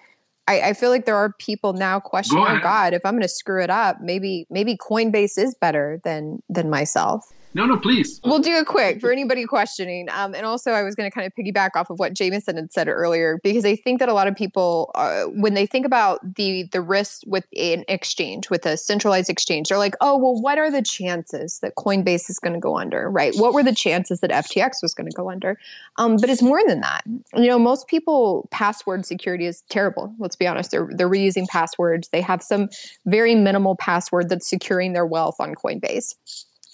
[0.47, 3.27] I, I feel like there are people now questioning, oh God, if I'm going to
[3.27, 7.31] screw it up, maybe maybe Coinbase is better than than myself.
[7.55, 8.19] No, no, please.
[8.25, 10.09] We'll do it quick for anybody questioning.
[10.11, 12.73] Um, and also, I was going to kind of piggyback off of what Jameson had
[12.73, 16.35] said earlier because I think that a lot of people, uh, when they think about
[16.35, 20.57] the the risk with an exchange, with a centralized exchange, they're like, "Oh, well, what
[20.57, 23.09] are the chances that Coinbase is going to go under?
[23.09, 23.33] Right?
[23.37, 25.57] What were the chances that FTX was going to go under?"
[25.95, 27.05] Um, but it's more than that.
[27.35, 30.13] You know, most people password security is terrible.
[30.19, 32.09] Let's be honest; they're they're reusing passwords.
[32.09, 32.67] They have some
[33.05, 36.15] very minimal password that's securing their wealth on Coinbase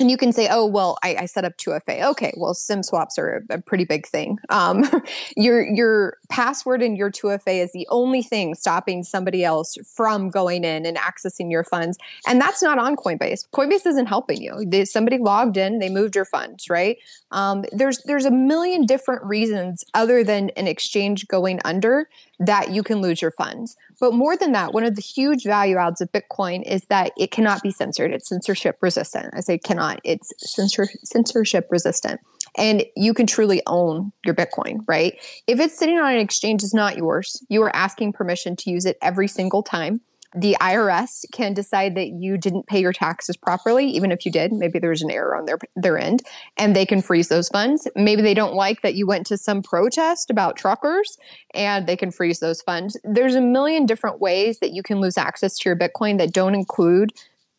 [0.01, 2.03] and you can say, oh, well, I, I, set up 2FA.
[2.11, 4.37] Okay, well, SIM swaps are a, a pretty big thing.
[4.49, 4.83] Um,
[5.37, 10.63] your your password and your 2FA is the only thing stopping somebody else from going
[10.63, 13.47] in and accessing your funds, and that's not on Coinbase.
[13.53, 14.65] Coinbase isn't helping you.
[14.65, 16.97] They, somebody logged in, they moved your funds, right?
[17.31, 22.09] Um, there's there's a million different reasons other than an exchange going under
[22.41, 23.75] that you can lose your funds.
[23.99, 27.29] But more than that, one of the huge value adds of Bitcoin is that it
[27.29, 28.11] cannot be censored.
[28.11, 29.33] It's censorship resistant.
[29.35, 32.19] I say cannot, it's censor- censorship resistant.
[32.57, 35.13] And you can truly own your Bitcoin, right?
[35.47, 37.41] If it's sitting on an exchange, it's not yours.
[37.47, 40.01] You are asking permission to use it every single time
[40.33, 44.53] the IRS can decide that you didn't pay your taxes properly, even if you did.
[44.53, 46.23] Maybe there's an error on their their end,
[46.57, 47.87] and they can freeze those funds.
[47.95, 51.17] Maybe they don't like that you went to some protest about truckers,
[51.53, 52.97] and they can freeze those funds.
[53.03, 56.55] There's a million different ways that you can lose access to your Bitcoin that don't
[56.55, 57.11] include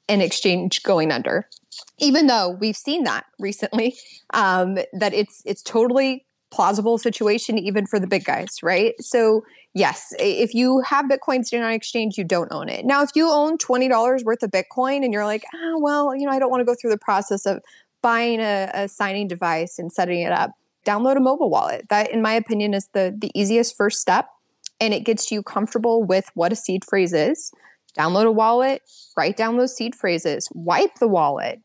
[0.08, 1.48] an exchange going under.
[1.98, 3.96] Even though we've seen that recently,
[4.32, 8.94] um, that it's it's totally plausible situation even for the big guys, right?
[9.00, 9.42] So
[9.74, 12.84] yes, if you have Bitcoin sitting on exchange, you don't own it.
[12.84, 16.32] Now, if you own $20 worth of Bitcoin and you're like, ah, well, you know,
[16.32, 17.62] I don't want to go through the process of
[18.02, 20.50] buying a, a signing device and setting it up,
[20.84, 21.88] download a mobile wallet.
[21.88, 24.28] That, in my opinion, is the, the easiest first step.
[24.78, 27.50] And it gets you comfortable with what a seed phrase is.
[27.96, 28.82] Download a wallet,
[29.16, 31.60] write down those seed phrases, wipe the wallet,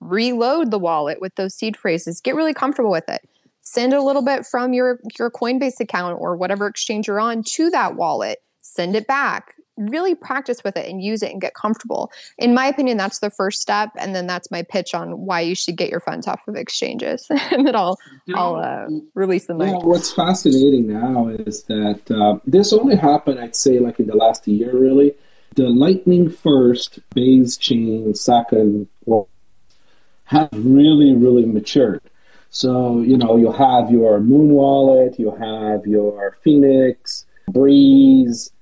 [0.00, 3.22] reload the wallet with those seed phrases, get really comfortable with it
[3.62, 7.70] send a little bit from your your Coinbase account or whatever exchange you're on to
[7.70, 8.38] that wallet.
[8.62, 9.54] Send it back.
[9.76, 12.12] Really practice with it and use it and get comfortable.
[12.38, 15.54] In my opinion, that's the first step, and then that's my pitch on why you
[15.54, 17.98] should get your funds off of exchanges, and then I'll
[18.34, 19.68] I'll uh, release the mic.
[19.68, 24.16] Yeah, what's fascinating now is that uh, this only happened, I'd say, like in the
[24.16, 25.14] last year, really.
[25.56, 29.28] The Lightning first, Base chain second, well,
[30.26, 32.00] have really, really matured.
[32.50, 38.52] So, you know, you'll have your Muun wallet, you'll have your Phoenix, Breeze.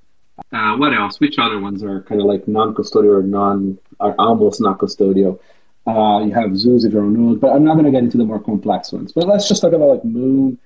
[0.52, 1.18] Uh, what else?
[1.20, 5.40] Which other ones are kind of like non-custodial or non, are almost not custodial?
[5.86, 8.24] Uh, you have Zeus if you're on but I'm not going to get into the
[8.24, 9.12] more complex ones.
[9.12, 10.58] But let's just talk about like Muun,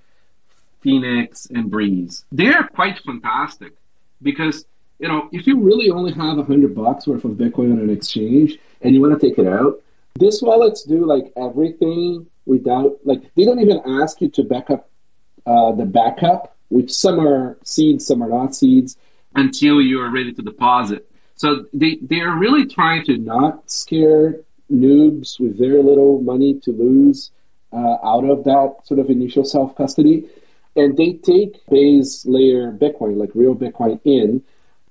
[0.81, 2.25] Phoenix, and Breeze.
[2.33, 3.73] They're quite fantastic
[4.21, 4.65] because
[4.99, 7.91] you know if you really only have a hundred bucks worth of Bitcoin on an
[7.91, 9.81] exchange and you want to take it out,
[10.14, 14.88] this wallets do like everything without like they don't even ask you to back up
[15.46, 18.96] uh, the backup, which some are seeds, some are not seeds,
[19.35, 21.09] until you are ready to deposit.
[21.35, 26.70] So they they are really trying to not scare noobs with very little money to
[26.70, 27.31] lose
[27.72, 30.29] uh, out of that sort of initial self custody,
[30.77, 34.42] and they take base layer Bitcoin, like real Bitcoin, in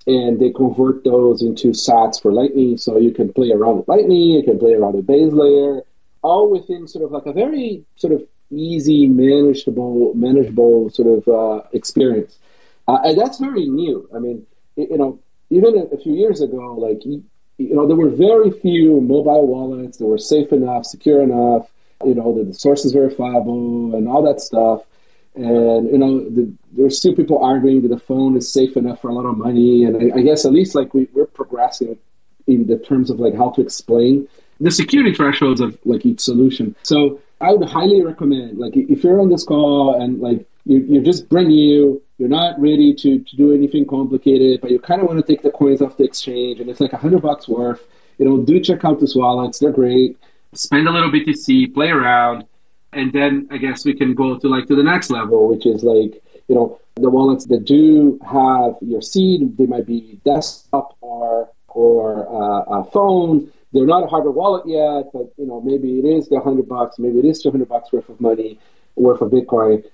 [0.07, 2.77] and they convert those into sats for Lightning.
[2.77, 5.83] So you can play around with Lightning, you can play around with base layer,
[6.21, 11.67] all within sort of like a very sort of easy, manageable, manageable sort of uh,
[11.73, 12.37] experience.
[12.87, 14.09] Uh, and that's very new.
[14.13, 17.23] I mean, you know, even a, few years ago, like you,
[17.57, 21.69] you know, there were very few mobile wallets that were safe enough, secure enough.
[22.03, 24.81] You know, the, the source is verifiable and all that stuff.
[25.35, 29.09] And you know, the, there's still people arguing that the phone is safe enough for
[29.09, 29.85] a lot of money.
[29.85, 31.97] And I, I guess at least like we, we're progressing
[32.47, 34.27] in the terms of like how to explain
[34.59, 36.75] the security thresholds of like each solution.
[36.83, 41.03] So I would highly recommend like if you're on this call and like you, are
[41.03, 45.07] just brand new, you're not ready to, to do anything complicated, but you kind of
[45.07, 47.87] want to take the coins off the exchange, and it's like a hundred bucks worth.
[48.19, 50.17] You know, do check out these wallets; they're great.
[50.53, 52.45] Spend a little BTC, play around,
[52.93, 55.83] and then I guess we can go to like to the next level, which is
[55.83, 59.57] like you know the wallets that do have your seed.
[59.57, 63.51] They might be desktop or or uh, a phone.
[63.73, 66.99] They're not a hardware wallet yet, but you know maybe it is the hundred bucks,
[66.99, 68.59] maybe it is two hundred bucks worth of money,
[68.95, 69.85] worth of Bitcoin,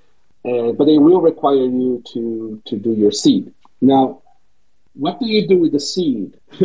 [0.43, 3.53] and but they will require you to to do your seed.
[3.81, 4.23] Now,
[4.93, 6.39] what do you do with the seed?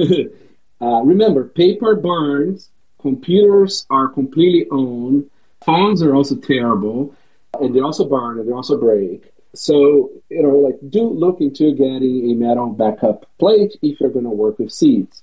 [0.81, 2.71] uh, remember, paper burns
[3.03, 5.29] computers are completely owned.
[5.65, 7.15] Phones are also terrible,
[7.61, 9.33] and they also burn and they also break.
[9.55, 14.25] So, you know, like do look into getting a metal backup plate if you're going
[14.25, 15.23] to work with seeds.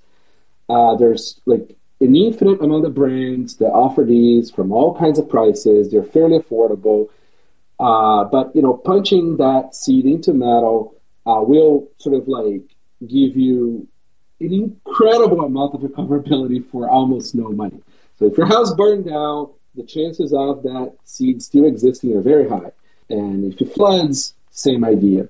[0.70, 5.28] Uh, there's like an infinite amount of brands that offer these from all kinds of
[5.28, 5.92] prices.
[5.92, 7.10] They're fairly affordable.
[7.80, 12.62] Uh, but, you know, punching that seed into metal uh, will sort of like
[13.02, 13.88] give you
[14.40, 17.82] an incredible amount of recoverability for almost no money.
[18.18, 22.50] So if your house burned down, the chances of that seed still existing are very
[22.50, 22.72] high.
[23.10, 25.28] And if it floods, same idea.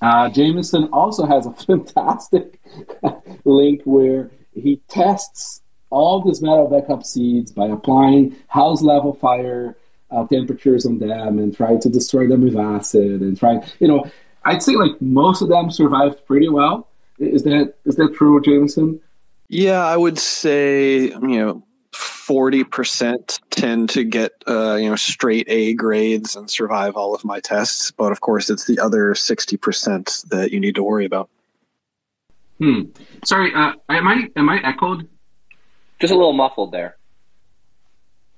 [0.00, 2.60] Uh, Jameson also has a fantastic
[3.44, 9.76] link where he tests all these metal backup seeds by applying house level fire
[10.10, 14.04] uh, temperatures on them and trying to destroy them with acid and trying, you know,
[14.44, 16.88] I'd say like most of them survived pretty well.
[17.18, 19.00] Is that is that true, Jameson?
[19.48, 21.62] Yeah, I would say you know
[21.94, 27.24] forty percent tend to get uh, you know straight A grades and survive all of
[27.24, 31.04] my tests, but of course it's the other sixty percent that you need to worry
[31.04, 31.30] about.
[32.58, 32.82] Hmm.
[33.24, 35.08] Sorry, uh, am I am I echoed?
[36.00, 36.96] Just a little muffled there.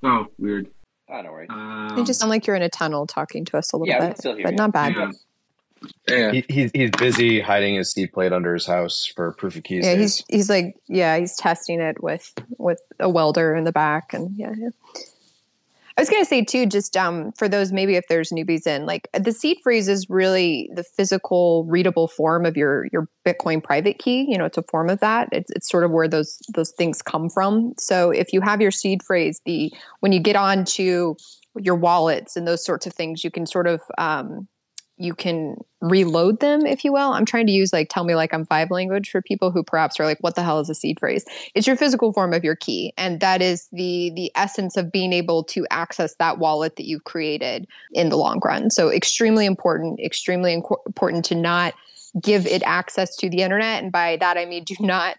[0.02, 0.68] Oh, weird.
[1.08, 1.46] I don't worry.
[1.48, 4.08] Um, You just sound like you're in a tunnel talking to us a little Yeah,
[4.08, 4.94] bit, still but not bad.
[4.94, 5.10] yeah.
[6.08, 6.32] Yeah.
[6.32, 9.84] He, he's he's busy hiding his seed plate under his house for proof of keys.
[9.84, 10.16] Yeah, days.
[10.16, 14.36] he's he's like yeah, he's testing it with with a welder in the back, and
[14.36, 14.52] yeah.
[14.56, 14.68] yeah.
[15.98, 19.08] I was gonna say too, just um, for those maybe if there's newbies in, like
[19.18, 24.26] the seed phrase is really the physical, readable form of your your Bitcoin private key.
[24.28, 25.30] You know, it's a form of that.
[25.32, 27.72] It's it's sort of where those those things come from.
[27.78, 31.16] So if you have your seed phrase, the when you get on to
[31.58, 34.46] your wallets and those sorts of things, you can sort of um,
[34.98, 37.12] you can reload them, if you will.
[37.12, 40.00] I'm trying to use like tell me like I'm five language for people who perhaps
[40.00, 41.24] are like, what the hell is a seed phrase?
[41.54, 42.94] It's your physical form of your key.
[42.96, 47.04] And that is the the essence of being able to access that wallet that you've
[47.04, 48.70] created in the long run.
[48.70, 51.74] So extremely important, extremely inco- important to not
[52.20, 53.82] give it access to the internet.
[53.82, 55.16] And by that I mean do not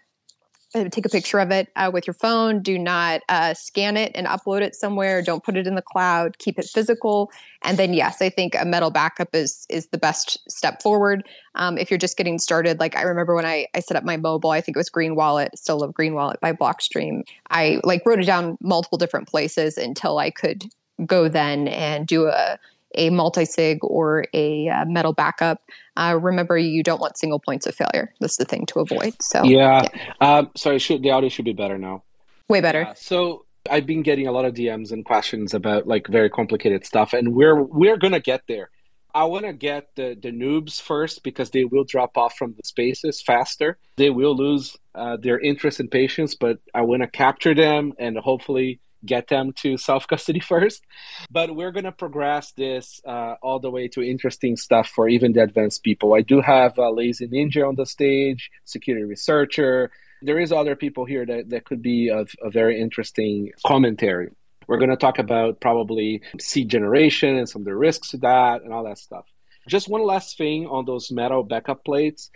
[0.72, 2.62] take a picture of it uh, with your phone.
[2.62, 5.22] Do not uh, scan it and upload it somewhere.
[5.22, 6.38] Don't put it in the cloud.
[6.38, 7.30] Keep it physical.
[7.62, 11.26] And then, yes, I think a metal backup is is the best step forward.
[11.54, 14.16] Um, if you're just getting started, like I remember when I, I set up my
[14.16, 17.22] mobile, I think it was Green Wallet, still love Green Wallet by Blockstream.
[17.50, 20.64] I like wrote it down multiple different places until I could
[21.06, 22.58] go then and do a
[22.94, 25.62] a multi-sig or a uh, metal backup.
[25.96, 28.12] Uh, remember, you don't want single points of failure.
[28.20, 29.14] That's the thing to avoid.
[29.20, 29.86] So yeah.
[30.20, 32.02] Um, sorry, should, the audio should be better now.
[32.48, 32.82] way better.
[32.82, 36.84] Yeah, so I've been getting a lot of DMs and questions about like very complicated
[36.84, 38.70] stuff, and we're we're gonna get there.
[39.14, 42.62] I want to get the the noobs first because they will drop off from the
[42.64, 43.78] spaces faster.
[43.96, 48.16] They will lose uh, their interest and patience, but I want to capture them and
[48.18, 50.84] hopefully get them to self custody first.
[51.30, 55.42] But we're gonna progress this uh, all the way to interesting stuff for even the
[55.42, 56.14] advanced people.
[56.14, 59.90] I do have a Lazy Ninja on the stage, security researcher,
[60.22, 64.30] there is other people here that, that could be of a very interesting commentary.
[64.66, 68.62] We're going to talk about probably seed generation and some of the risks to that
[68.62, 69.26] and all that stuff.
[69.68, 72.30] Just one last thing on those metal backup plates.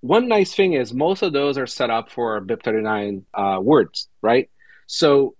[0.00, 4.50] One nice thing is most of those are set up for BIP39 uh, words, right?
[4.86, 5.34] So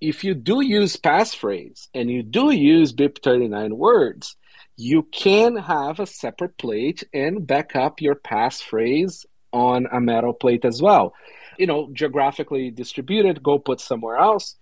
[0.00, 4.36] if you do use passphrase and you do use BIP39 words,
[4.76, 10.64] you can have a separate plate and back up your passphrase on a metal plate
[10.64, 11.14] as well.
[11.58, 14.54] You know, geographically distributed, go put somewhere else,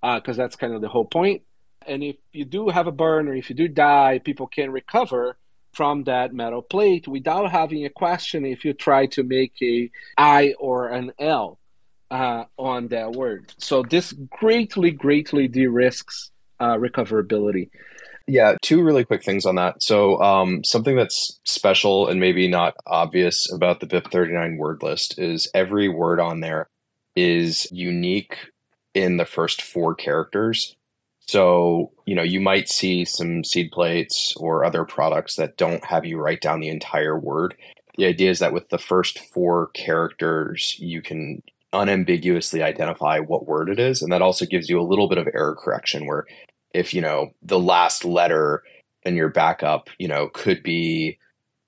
[0.00, 1.42] because uh, that's kind of the whole point.
[1.86, 5.36] And if you do have a burn or if you do die, people can recover
[5.74, 10.54] from that metal plate without having a question if you try to make a I
[10.58, 11.57] or an L
[12.10, 13.52] uh, on that word.
[13.58, 16.30] So this greatly, greatly de-risks
[16.60, 17.70] uh, recoverability.
[18.26, 19.82] Yeah, two really quick things on that.
[19.82, 25.50] So, um, something that's special and maybe not obvious about the BIP39 word list is
[25.54, 26.68] every word on there
[27.16, 28.36] is unique
[28.92, 30.76] in the first four characters.
[31.20, 36.04] So, you know, you might see some seed plates or other products that don't have
[36.04, 37.54] you write down the entire word.
[37.96, 41.42] The idea is that with the first four characters, you can
[41.72, 44.02] unambiguously identify what word it is.
[44.02, 46.26] And that also gives you a little bit of error correction where
[46.72, 48.62] if you know the last letter
[49.02, 51.18] in your backup you know could be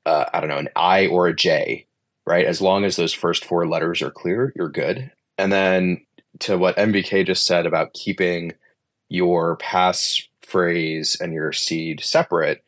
[0.06, 1.86] uh, i don't know an i or a j
[2.26, 6.04] right as long as those first four letters are clear you're good and then
[6.38, 8.52] to what mbk just said about keeping
[9.08, 12.62] your pass phrase and your seed separate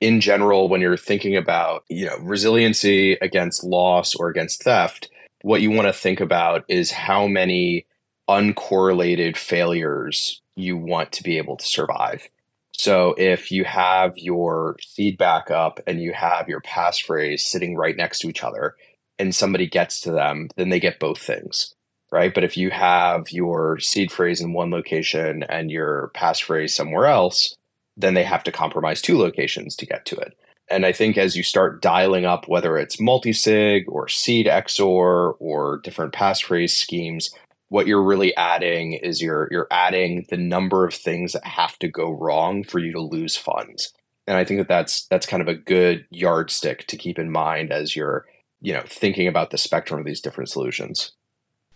[0.00, 5.10] in general when you're thinking about you know resiliency against loss or against theft
[5.44, 7.84] what you want to think about is how many
[8.30, 12.26] uncorrelated failures you want to be able to survive.
[12.72, 18.20] So if you have your seed backup and you have your passphrase sitting right next
[18.20, 18.74] to each other
[19.18, 21.74] and somebody gets to them, then they get both things.
[22.10, 22.32] Right.
[22.32, 27.54] But if you have your seed phrase in one location and your passphrase somewhere else,
[27.98, 30.38] then they have to compromise two locations to get to it.
[30.70, 35.80] And I think as you start dialing up, whether it's multi-sig or seed XOR or
[35.84, 37.30] different passphrase schemes,
[37.68, 41.88] what you're really adding is you're you're adding the number of things that have to
[41.88, 43.92] go wrong for you to lose funds.
[44.26, 47.72] And I think that that's that's kind of a good yardstick to keep in mind
[47.72, 48.26] as you're
[48.60, 51.12] you know thinking about the spectrum of these different solutions.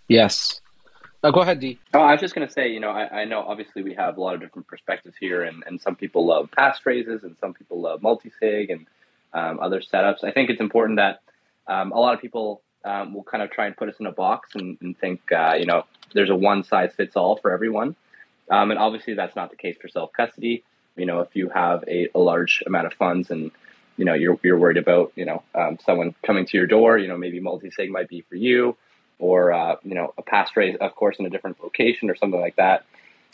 [0.08, 0.60] Yes.
[1.22, 1.78] Uh, go ahead, Dee.
[1.94, 4.18] Oh, I was just going to say, you know, I, I, know obviously we have
[4.18, 7.80] a lot of different perspectives here, and, and some people love passphrases, and some people
[7.80, 8.86] love multisig and
[9.32, 10.22] um, other setups.
[10.22, 11.20] I think it's important that
[11.66, 14.12] um, a lot of people um, will kind of try and put us in a
[14.12, 17.96] box and, and think, uh, you know, there's a one size fits all for everyone.
[18.50, 20.62] Um, and obviously, that's not the case for self custody.
[20.96, 23.50] You know, if you have a, a, large amount of funds and
[23.96, 27.08] you know you're you're worried about you know um, someone coming to your door, you
[27.08, 28.76] know, maybe multi-sig might be for you,
[29.18, 32.56] or uh, you know, a passphrase, of course, in a different location or something like
[32.56, 32.84] that.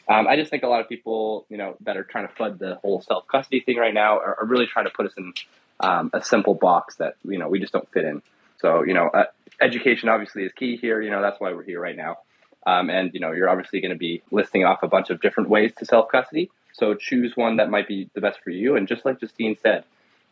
[0.09, 2.59] Um, I just think a lot of people, you know, that are trying to flood
[2.59, 5.33] the whole self custody thing right now are, are, really trying to put us in
[5.81, 8.23] um, a simple box that you know we just don't fit in.
[8.59, 9.25] So you know, uh,
[9.61, 11.01] education obviously is key here.
[11.01, 12.19] You know, that's why we're here right now.
[12.67, 15.49] Um, and you know, you're obviously going to be listing off a bunch of different
[15.49, 16.51] ways to self custody.
[16.73, 18.77] So choose one that might be the best for you.
[18.77, 19.85] And just like Justine said,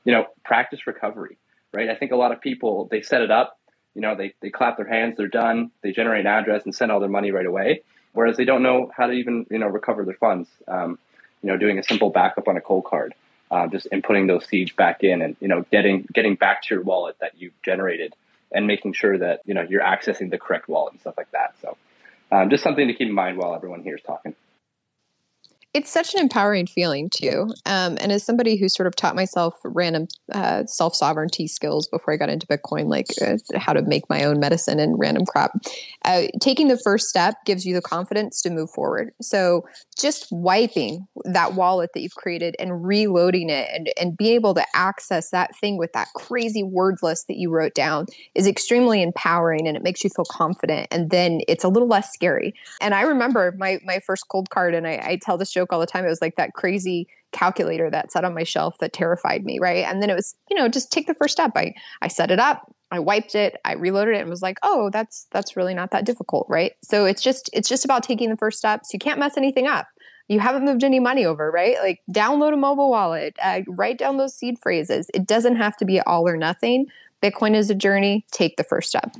[0.04, 1.38] you know, practice recovery.
[1.72, 1.88] Right.
[1.88, 3.58] I think a lot of people they set it up.
[3.94, 5.70] You know, they they clap their hands, they're done.
[5.82, 7.82] They generate an address and send all their money right away.
[8.12, 10.48] Whereas they don't know how to even you know recover their funds.
[10.66, 10.98] Um,
[11.42, 13.10] you know, doing a simple backup on a Coldcard.
[13.50, 16.82] Uh, just inputting those seeds back in and you know getting getting back to your
[16.82, 18.14] wallet that you've generated
[18.50, 21.54] and making sure that you know you're accessing the correct wallet and stuff like that.
[21.60, 21.76] So
[22.30, 24.34] um, just something to keep in mind while everyone here is talking
[25.74, 27.48] it's such an empowering feeling too.
[27.64, 32.12] Um, and as somebody who sort of taught myself random uh, self sovereignty skills before
[32.12, 35.52] I got into Bitcoin, like uh, how to make my own medicine and random crap,
[36.04, 39.12] uh, taking the first step gives you the confidence to move forward.
[39.22, 39.64] So
[39.98, 44.66] just wiping that wallet that you've created and reloading it and, and be able to
[44.74, 49.66] access that thing with that crazy word list that you wrote down is extremely empowering
[49.66, 50.88] and it makes you feel confident.
[50.90, 52.52] And then it's a little less scary.
[52.82, 55.86] And I remember my, my first Coldcard and I, I tell this joke all the
[55.86, 56.04] time.
[56.04, 59.84] It was like that crazy calculator that sat on my shelf that terrified me, right?
[59.84, 61.52] And then it was, you know, just take the first step.
[61.56, 64.90] I I set it up, I wiped it, I reloaded it and was like, "Oh,
[64.90, 68.36] that's that's really not that difficult, right?" So it's just it's just about taking the
[68.36, 68.92] first steps.
[68.92, 69.86] You can't mess anything up.
[70.28, 71.76] You haven't moved any money over, right?
[71.82, 75.10] Like download a mobile wallet, uh, write down those seed phrases.
[75.14, 76.86] It doesn't have to be all or nothing.
[77.22, 78.24] Bitcoin is a journey.
[78.30, 79.14] Take the first step.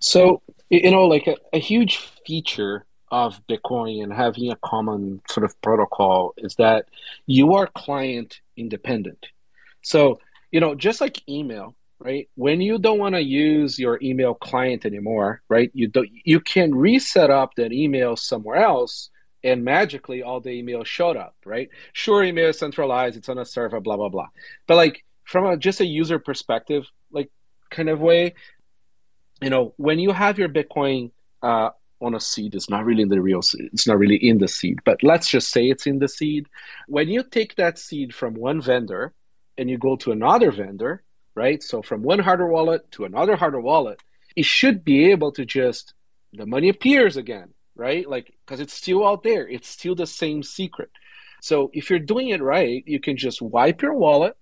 [0.00, 5.44] So, you know, like a, a huge feature of Bitcoin and having a common sort
[5.44, 6.86] of protocol is that
[7.26, 9.26] you are client independent.
[9.82, 12.28] So, you know, just like email, right?
[12.34, 15.70] When you don't want to use your email client anymore, right?
[15.74, 19.10] You don't you can reset up that email somewhere else
[19.44, 21.68] and magically all the emails showed up, right?
[21.92, 24.28] Sure, email is centralized, it's on a server, blah blah blah.
[24.66, 27.30] But like from a just a user perspective, like
[27.70, 28.34] kind of way,
[29.40, 31.10] you know, when you have your Bitcoin
[31.42, 31.70] uh,
[32.00, 34.48] on a seed it's not really in the real seed it's not really in the
[34.48, 36.46] seed but let's just say it's in the seed.
[36.86, 39.12] When you take that seed from one vendor
[39.56, 41.02] and you go to another vendor
[41.34, 41.62] right?
[41.62, 44.00] So from one hardware wallet to another hardware wallet
[44.36, 45.94] it should be able to just
[46.32, 48.08] the money appears again right?
[48.08, 50.90] Like because it's still out there it's still the same secret.
[51.40, 54.36] So if you're doing it right you can just wipe your wallet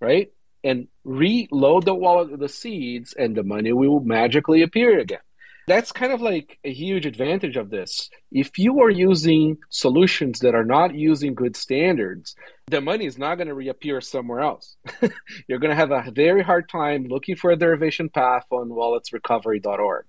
[0.00, 0.32] right?
[0.64, 5.18] And reload the wallet with the seeds and the money will magically appear again
[5.66, 8.10] that's kind of like a huge advantage of this.
[8.30, 12.34] If you are using solutions that are not using good standards,
[12.66, 14.76] the money is not going to reappear somewhere else.
[15.48, 20.06] You're going to have a very hard time looking for a derivation path on walletsrecovery.org.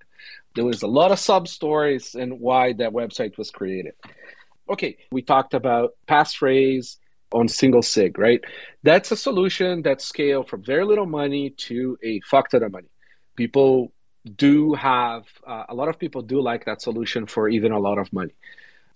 [0.54, 3.94] There was a lot of sub stories and why that website was created.
[4.70, 6.96] Okay, we talked about passphrase
[7.32, 8.40] on single sig, right?
[8.82, 12.88] That's a solution that scale from very little money to a fuck ton of money.
[13.36, 13.92] People
[14.24, 17.98] do have uh, a lot of people do like that solution for even a lot
[17.98, 18.34] of money.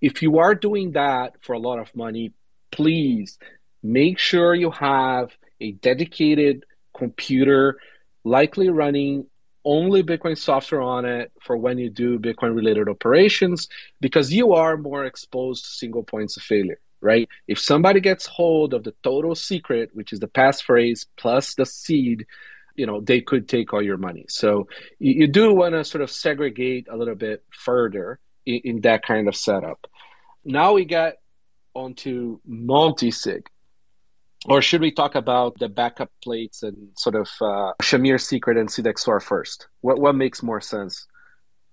[0.01, 2.33] If you are doing that for a lot of money,
[2.71, 3.39] please
[3.83, 6.65] make sure you have a dedicated
[6.97, 7.79] computer,
[8.25, 9.27] likely running
[9.65, 13.69] only Bitcoin software on it for when you do Bitcoin related operations,
[14.01, 17.29] because you are more exposed to single points of failure, right?
[17.47, 22.25] If somebody gets hold of the total secret, which is the passphrase plus the seed,
[22.79, 24.67] you know they could take all your money so
[24.99, 29.05] you, you do want to sort of segregate a little bit further in, in that
[29.05, 29.87] kind of setup.
[30.45, 31.19] Now we get
[31.75, 33.49] onto multi-sig.
[34.47, 38.69] Or should we talk about the backup plates and sort of uh, Shamir Secret and
[38.69, 39.67] Seedxor first?
[39.81, 41.07] What what makes more sense?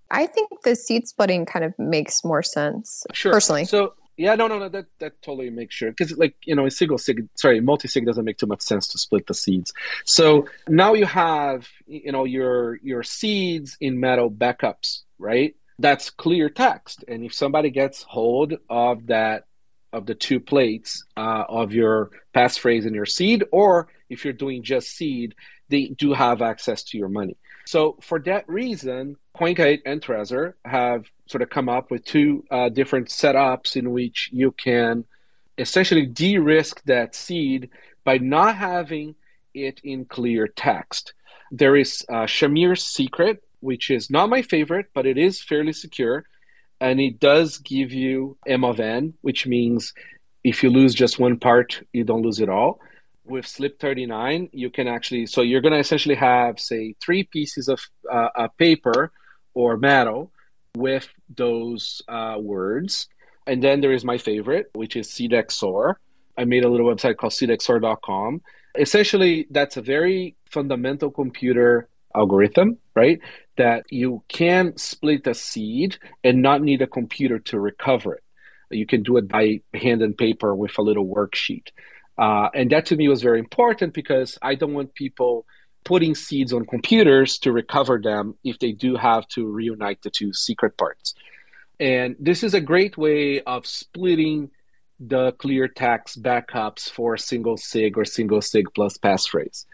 [0.10, 3.06] I think the seed splitting kind of makes more sense.
[3.14, 3.34] Sure.
[3.34, 3.66] Personally.
[3.66, 4.70] So yeah, no, no, no.
[4.70, 8.06] That that totally makes sure because like you know, in single sig, sorry, multi sig
[8.06, 9.74] doesn't make too much sense to split the seeds.
[10.06, 15.56] So now you have you know your your seeds in metal backups, right?
[15.80, 19.46] That's clear text, and if somebody gets hold of that
[19.92, 24.64] of the two plates uh, of your passphrase and your seed, or if you're doing
[24.64, 25.36] just seed,
[25.70, 27.38] they do have access to your money.
[27.66, 32.70] So for that reason, CoinKite and Trezor have sort of come up with two uh,
[32.70, 35.06] different setups in which you can
[35.58, 37.70] essentially de-risk that seed
[38.04, 39.16] by not having
[39.54, 41.14] it in clear text.
[41.52, 46.26] There is uh, Shamir's Secret, which is not my favorite, but it is fairly secure
[46.80, 49.94] and it does give you M of N, which means
[50.44, 52.80] if you lose just one part, you don't lose it all.
[53.26, 57.68] With Slip 39, you can actually, so you're going to essentially have, say, three pieces
[57.68, 57.80] of
[58.12, 59.12] uh, paper
[59.56, 60.32] or metal
[60.76, 63.08] with those uh, words.
[63.48, 65.96] And then there is my favorite, which is Seedxor.
[66.38, 68.42] I made a little website called seedxor.com.
[68.78, 73.20] Essentially, that's a very fundamental computer algorithm, right?
[73.58, 78.24] That you can split a seed and not need a computer to recover it.
[78.72, 81.68] You can do it by hand and paper with a little worksheet.
[82.18, 85.46] Uh, and that to me was very important because I don't want people
[85.84, 90.34] putting seeds on computers to recover them if they do have to reunite the two
[90.34, 91.14] secret parts.
[91.80, 94.50] And this is a great way of splitting
[95.00, 99.66] the clear text backups for single sig or single sig plus passphrase.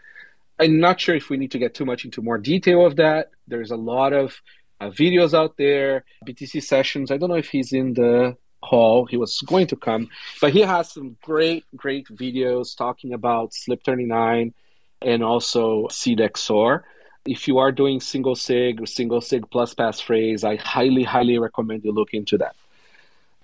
[0.58, 3.30] I'm not sure if we need to get too much into more detail of that.
[3.46, 4.40] There's a lot of
[4.80, 7.10] uh, videos out there, BTC sessions.
[7.10, 9.06] I don't know if he's in the hall.
[9.06, 10.08] He was going to come,
[10.40, 14.54] but he has some great, great videos talking about Slip 39
[15.02, 16.82] and also Seedxor.
[17.24, 21.84] If you are doing single sig or single sig plus passphrase, I highly, highly recommend
[21.84, 22.56] you look into that.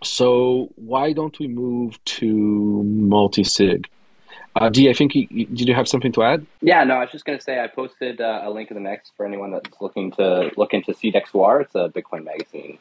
[0.03, 3.89] So why don't we move to multi sig?
[4.57, 6.47] Uh, Dee, I think you, did you have something to add?
[6.63, 8.81] Yeah, no, I was just going to say I posted uh, a link in the
[8.81, 11.63] next for anyone that's looking to look into Seedxor.
[11.63, 12.79] It's a Bitcoin magazine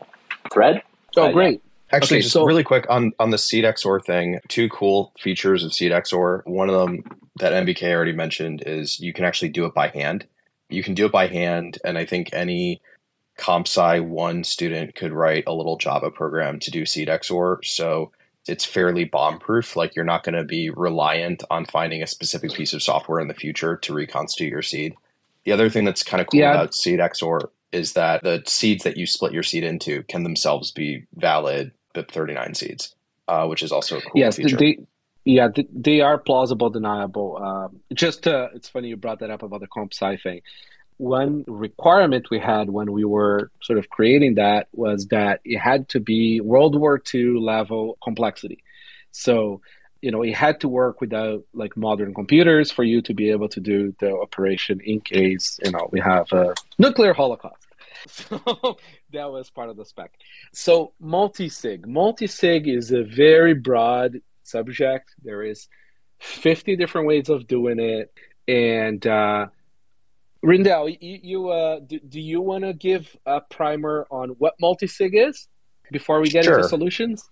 [0.52, 0.82] thread.
[1.16, 1.62] Oh, uh, great.
[1.92, 5.72] Actually, okay, just so, really quick on on the Seedxor thing, two cool features of
[5.72, 6.46] Seedxor.
[6.46, 7.04] One of them
[7.40, 10.28] that MBK already mentioned is you can actually do it by hand.
[10.70, 12.82] You can do it by hand, and I think any
[13.38, 17.64] comp sci one student could write a little Java program to do Seedxor.
[17.64, 18.12] So
[18.48, 19.78] it's fairly bomb proof.
[19.78, 23.28] Like you're not going to be reliant on finding a specific piece of software in
[23.28, 24.96] the future to reconstitute your seed.
[25.46, 26.52] The other thing that's kind of cool yeah.
[26.52, 31.06] about Seedxor is that the seeds that you split your seed into can themselves be
[31.16, 31.72] valid
[32.04, 32.96] BIP39 seeds,
[33.28, 34.58] uh, which is also a cool yes, feature.
[34.58, 34.80] They,
[35.26, 37.38] yeah, they are plausible deniable.
[37.38, 40.42] Um, just uh, it's funny you brought that up about the comp sci thing
[40.98, 45.88] one requirement we had when we were sort of creating that was that it had
[45.90, 48.64] to be World War II level complexity.
[49.12, 49.62] So,
[50.02, 53.50] you know, it had to work without like modern computers for you to be able
[53.50, 57.67] to do the operation in case, you know, we have a nuclear holocaust.
[58.08, 58.78] So
[59.14, 60.12] that was part of the spec.
[60.54, 61.88] So multi-sig.
[61.88, 65.14] Multi-sig is a very broad subject.
[65.24, 65.68] There is
[66.20, 68.14] 50 different ways of doing it.
[68.48, 69.48] And uh,
[70.46, 75.16] Rijndael, you, you uh, do, do you want to give a primer on what multi-sig
[75.16, 75.48] is
[75.92, 76.58] before we get sure.
[76.58, 77.30] into solutions?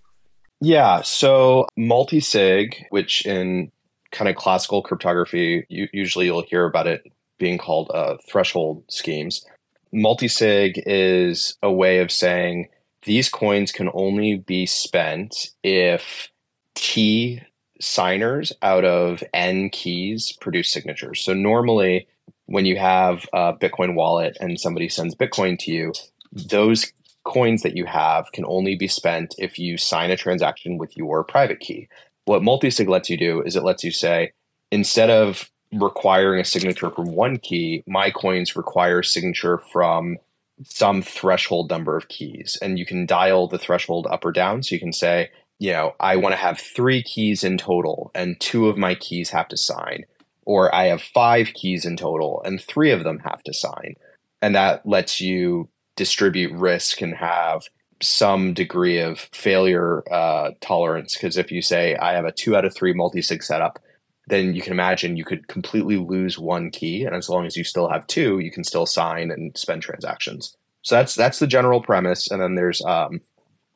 [0.62, 3.72] Yeah, so multi-sig, which in
[4.12, 7.04] kind of classical cryptography, you, usually you'll hear about it
[7.38, 9.46] being called uh, threshold schemes.
[9.94, 12.68] Multisig is a way of saying
[13.04, 16.30] these coins can only be spent if
[16.74, 17.42] T
[17.80, 21.22] signers out of N keys produce signatures.
[21.22, 22.08] So normally
[22.48, 25.94] when you have a Bitcoin wallet and somebody sends Bitcoin to you,
[26.32, 26.92] those
[27.24, 31.24] coins that you have can only be spent if you sign a transaction with your
[31.24, 31.88] private key.
[32.26, 34.32] What multisig lets you do is it lets you say,
[34.72, 40.18] instead of requiring a signature from one key, my coins require signature from
[40.64, 42.58] some threshold number of keys.
[42.62, 44.64] And you can dial the threshold up or down.
[44.64, 48.40] So you can say, you know, I want to have three keys in total, and
[48.40, 50.06] two of my keys have to sign
[50.46, 53.96] or I have five keys in total and three of them have to sign.
[54.42, 57.64] And that lets you distribute risk and have
[58.02, 61.16] some degree of failure uh, tolerance.
[61.16, 63.80] Because if you say, I have a two out of three multi sig setup,
[64.28, 67.04] then you can imagine you could completely lose one key.
[67.04, 70.56] And as long as you still have two, you can still sign and spend transactions.
[70.82, 72.30] So that's that's the general premise.
[72.30, 73.22] And then there's um,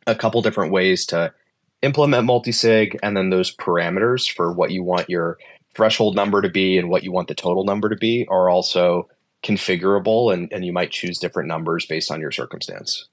[0.08, 1.34] a couple different ways to
[1.82, 5.38] implement multisig and then those parameters for what you want your
[5.76, 9.08] threshold number to be and what you want the total number to be are also
[9.44, 13.08] configurable and, and you might choose different numbers based on your circumstance.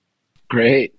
[0.49, 0.95] Great.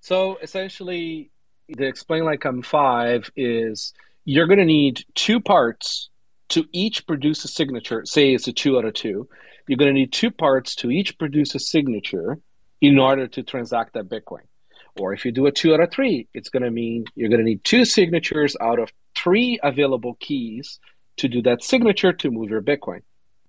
[0.00, 1.30] So essentially
[1.68, 3.92] the explain like I'm five is
[4.24, 6.10] you're going to need two parts
[6.50, 8.02] to each produce a signature.
[8.04, 9.28] Say it's a two out of two.
[9.66, 12.38] You're going to need two parts to each produce a signature
[12.80, 14.42] in order to transact that Bitcoin.
[14.98, 17.40] Or if you do a two out of three, it's going to mean you're going
[17.40, 20.78] to need two signatures out of three available keys
[21.16, 23.00] to do that signature to move your Bitcoin.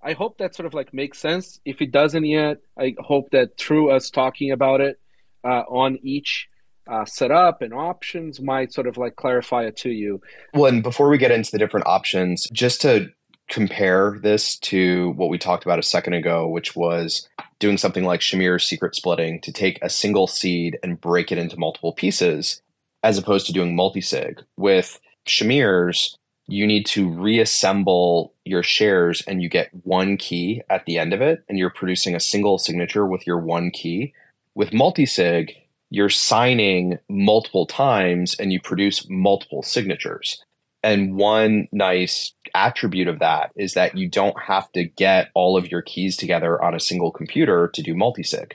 [0.01, 1.59] I hope that sort of like makes sense.
[1.65, 4.99] If it doesn't yet, I hope that through us talking about it
[5.43, 6.47] uh, on each
[6.87, 10.21] uh, setup and options might sort of like clarify it to you.
[10.53, 13.09] Well, and before we get into the different options, just to
[13.49, 17.27] compare this to what we talked about a second ago, which was
[17.59, 21.59] doing something like Shamir secret splitting to take a single seed and break it into
[21.59, 22.61] multiple pieces,
[23.03, 24.41] as opposed to doing multisig.
[24.57, 26.17] With Shamir's,
[26.47, 31.21] you need to reassemble your shares and you get one key at the end of
[31.21, 34.13] it, and you're producing a single signature with your one key.
[34.55, 35.55] With multisig,
[35.93, 40.43] you're signing multiple times and you produce multiple signatures.
[40.81, 45.69] And one nice attribute of that is that you don't have to get all of
[45.69, 48.53] your keys together on a single computer to do multisig,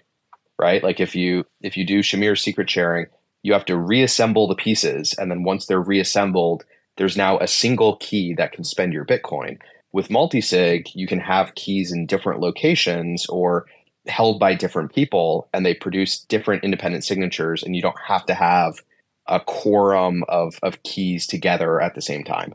[0.58, 0.82] right?
[0.82, 3.06] Like if you if you do Shamir secret sharing,
[3.44, 6.64] you have to reassemble the pieces, and then once they're reassembled,
[6.96, 9.58] there's now a single key that can spend your Bitcoin.
[9.92, 13.66] With multisig, you can have keys in different locations or
[14.08, 18.34] held by different people, and they produce different independent signatures, and you don't have to
[18.34, 18.80] have
[19.26, 22.54] a quorum of, of keys together at the same time.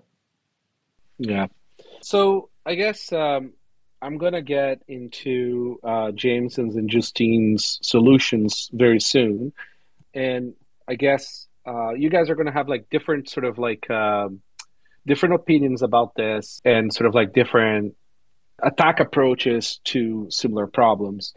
[1.19, 1.47] Yeah.
[2.01, 3.53] So I guess um,
[4.01, 9.53] I'm going to get into uh, Jameson's and Justine's solutions very soon.
[10.13, 10.53] And
[10.87, 14.29] I guess uh, you guys are going to have like different sort of like uh,
[15.05, 17.95] different opinions about this and sort of like different
[18.61, 21.33] attack approaches to similar problems.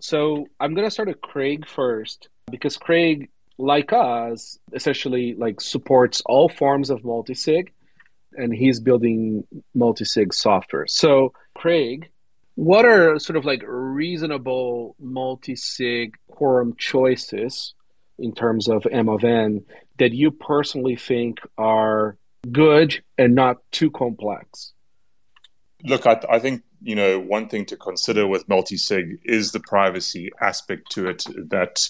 [0.00, 6.22] So I'm going to start with Craig first because Craig like us, essentially like supports
[6.26, 7.68] all forms of multisig,
[8.34, 9.44] and he's building
[9.76, 10.86] multisig software.
[10.86, 12.10] So, Craig,
[12.54, 17.74] what are sort of like reasonable multisig quorum choices
[18.18, 19.64] in terms of M of N
[19.98, 22.16] that you personally think are
[22.52, 24.72] good and not too complex?
[25.84, 30.30] Look, I, I think you know one thing to consider with multi-sig is the privacy
[30.40, 31.88] aspect to it that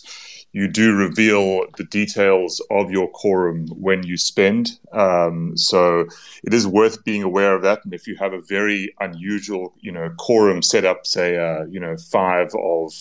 [0.56, 4.78] you do reveal the details of your quorum when you spend.
[4.90, 6.06] Um, so
[6.44, 7.84] it is worth being aware of that.
[7.84, 11.98] And if you have a very unusual, you know, quorum setup, say, uh, you know,
[11.98, 12.92] five of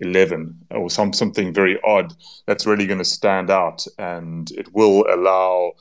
[0.00, 2.14] 11 or some something very odd,
[2.46, 5.74] that's really going to stand out and it will allow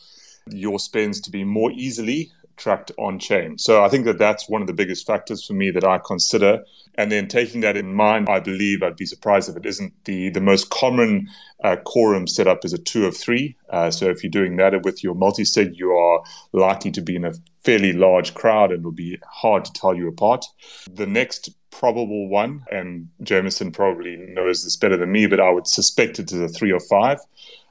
[0.51, 2.31] your spends to be more easily
[2.63, 3.57] tracked on chain.
[3.57, 6.63] So I think that that's one of the biggest factors for me that I consider.
[6.95, 10.29] And then taking that in mind, I believe I'd be surprised if it isn't the
[10.29, 11.27] the most common
[11.63, 13.57] uh, quorum setup is a two of three.
[13.69, 17.25] Uh, so if you're doing that with your multi-sig, you are likely to be in
[17.25, 17.33] a
[17.65, 20.45] fairly large crowd and it'll be hard to tell you apart.
[20.89, 25.67] The next probable one, and Jameson probably knows this better than me, but I would
[25.67, 27.19] suspect it is a three or five.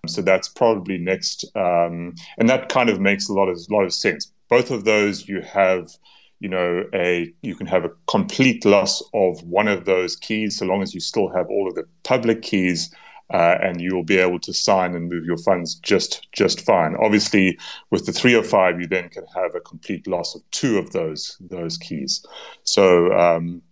[0.08, 3.92] So that's probably next, um, and that kind of makes a lot of lot of
[3.94, 5.82] sense both of those you have
[6.40, 10.66] you know a you can have a complete loss of one of those keys so
[10.66, 12.94] long as you still have all of the public keys
[13.32, 16.94] uh, and you will be able to sign and move your funds just just fine.
[16.96, 17.58] Obviously,
[17.90, 21.78] with the 305, you then can have a complete loss of two of those those
[21.78, 22.22] keys.
[22.64, 23.62] So um,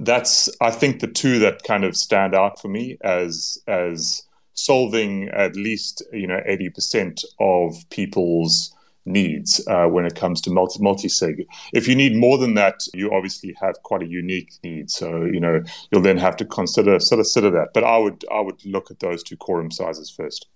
[0.00, 4.22] that's I think the two that kind of stand out for me as as
[4.54, 8.74] solving at least you know 80% of people's
[9.08, 11.46] needs uh, when it comes to multi multi-sig.
[11.72, 14.90] If you need more than that, you obviously have quite a unique need.
[14.90, 17.72] So you know you'll then have to consider sort of consider that.
[17.74, 20.48] But I would I would look at those two quorum sizes first.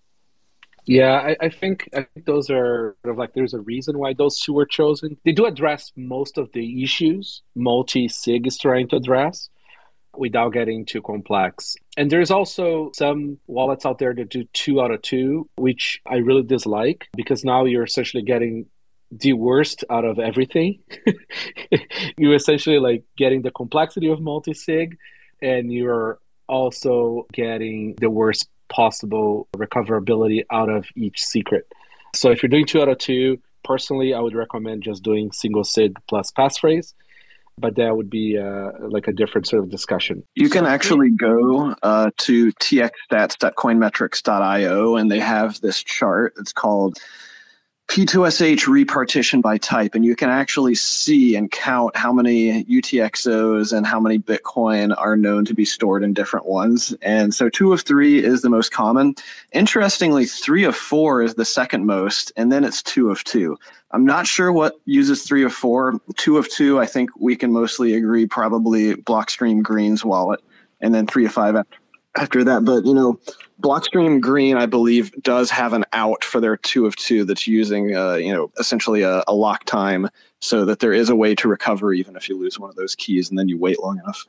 [0.84, 4.14] Yeah, I, I, think I think those are sort of like there's a reason why
[4.14, 5.16] those two were chosen.
[5.24, 9.48] They do address most of the issues multi sig is trying to address
[10.16, 11.76] without getting too complex.
[11.96, 16.16] And there's also some wallets out there that do two out of two, which I
[16.16, 18.66] really dislike because now you're essentially getting
[19.10, 20.80] the worst out of everything.
[22.16, 24.96] you're essentially like getting the complexity of multi-sig
[25.40, 31.70] and you're also getting the worst possible recoverability out of each secret.
[32.14, 35.64] So if you're doing two out of two, personally, I would recommend just doing single
[35.64, 36.94] sig plus passphrase
[37.58, 40.24] but that would be uh, like a different sort of discussion.
[40.34, 46.34] You can actually go uh, to txstats.coinmetrics.io and they have this chart.
[46.38, 46.98] It's called
[47.88, 53.86] P2SH repartition by type, and you can actually see and count how many UTXOs and
[53.86, 56.94] how many Bitcoin are known to be stored in different ones.
[57.02, 59.14] And so two of three is the most common.
[59.52, 63.58] Interestingly, three of four is the second most, and then it's two of two.
[63.90, 66.00] I'm not sure what uses three of four.
[66.16, 70.40] Two of two, I think we can mostly agree probably Blockstream Green's wallet,
[70.80, 71.56] and then three of five
[72.16, 72.64] after, that.
[72.64, 73.20] But you know,
[73.62, 77.94] Blockstream Green, I believe, does have an out for their two of two that's using,
[77.96, 80.08] uh, you know, essentially a, a lock time,
[80.40, 82.94] so that there is a way to recover even if you lose one of those
[82.96, 84.26] keys and then you wait long enough.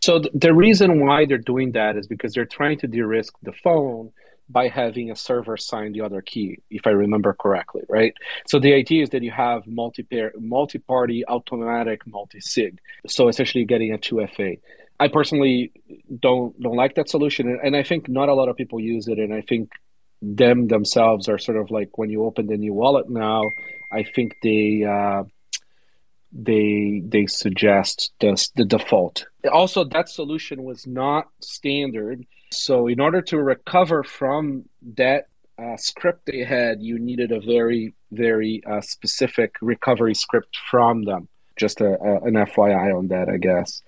[0.00, 3.52] So th- the reason why they're doing that is because they're trying to de-risk the
[3.52, 4.10] phone
[4.48, 8.14] by having a server sign the other key, if I remember correctly, right?
[8.46, 12.78] So the idea is that you have multi-pair, multi-party, automatic, multi-sig.
[13.08, 14.60] So essentially getting a 2FA.
[14.98, 15.72] I personally
[16.20, 19.18] don't don't like that solution, and I think not a lot of people use it.
[19.18, 19.70] And I think
[20.22, 23.42] them themselves are sort of like when you open the new wallet now.
[23.92, 25.24] I think they uh,
[26.32, 29.26] they they suggest the the default.
[29.52, 32.24] Also, that solution was not standard.
[32.52, 34.64] So, in order to recover from
[34.96, 35.24] that
[35.58, 41.28] uh, script they had, you needed a very very uh, specific recovery script from them.
[41.56, 43.82] Just a, a, an FYI on that, I guess.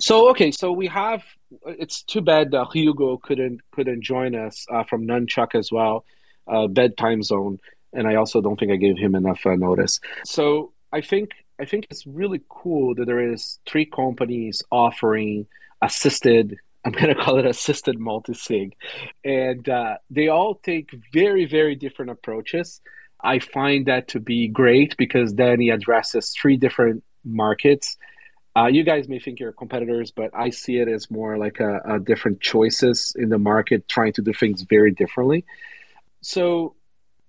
[0.00, 1.22] So okay, so we have.
[1.66, 6.04] It's too bad that Hugo couldn't couldn't join us uh, from Nunchuk as well,
[6.46, 7.58] uh, bedtime zone,
[7.92, 10.00] and I also don't think I gave him enough uh, notice.
[10.24, 11.30] So I think
[11.60, 15.46] I think it's really cool that there is three companies offering
[15.82, 16.56] assisted.
[16.84, 18.72] I'm going to call it assisted multisig,
[19.22, 22.80] and uh, they all take very very different approaches.
[23.22, 27.98] I find that to be great because then he addresses three different markets
[28.60, 31.80] uh, you guys may think you're competitors, but I see it as more like a,
[31.86, 35.46] a, different choices in the market, trying to do things very differently.
[36.20, 36.74] So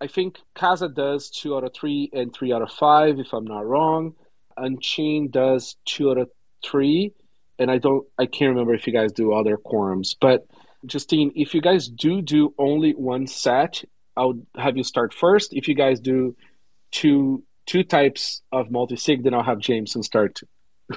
[0.01, 3.45] I think Casa does two out of three and three out of five, if I'm
[3.45, 4.15] not wrong.
[4.57, 6.29] Unchained does two out of
[6.65, 7.13] three,
[7.57, 10.15] and I don't, I can't remember if you guys do other quorums.
[10.19, 10.45] But
[10.86, 13.84] Justine, if you guys do do only one set,
[14.17, 15.53] I'll have you start first.
[15.53, 16.36] If you guys do
[16.91, 20.41] two two types of multi sig, then I'll have Jameson start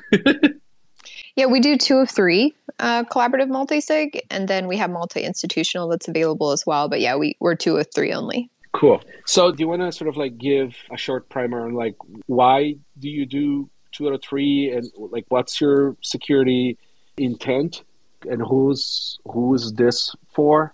[1.36, 6.08] yeah, we do two of three uh, collaborative multi-sig, and then we have multi-institutional that's
[6.08, 6.88] available as well.
[6.88, 8.50] But yeah, we, we're two of three only.
[8.72, 9.00] Cool.
[9.24, 11.94] So do you want to sort of like give a short primer on like
[12.26, 16.76] why do you do two out of three and like what's your security
[17.16, 17.84] intent
[18.28, 20.73] and who's who's this for?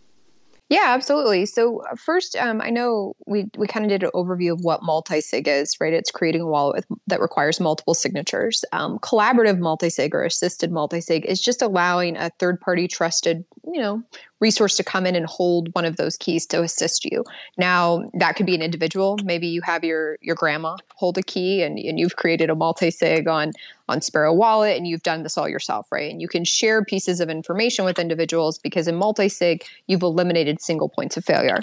[0.71, 1.47] Yeah, absolutely.
[1.47, 4.85] So uh, first, um, I know we we kind of did an overview of what
[4.85, 5.93] multi-sig is, right?
[5.93, 8.65] It's creating a wallet with, that requires multiple signatures.
[8.73, 14.01] Um, collaborative multi-sig or assisted multi-sig is just allowing a third-party trusted, you know,
[14.41, 17.25] resource to come in and hold one of those keys to assist you.
[17.57, 19.19] Now, that could be an individual.
[19.23, 23.29] Maybe you have your your grandma hold a key and, and you've created a multi-sig
[23.29, 23.53] on
[23.89, 26.11] on Sparrow Wallet and you've done this all yourself, right?
[26.11, 30.89] And you can share pieces of information with individuals because in multi-sig, you've eliminated single
[30.89, 31.61] points of failure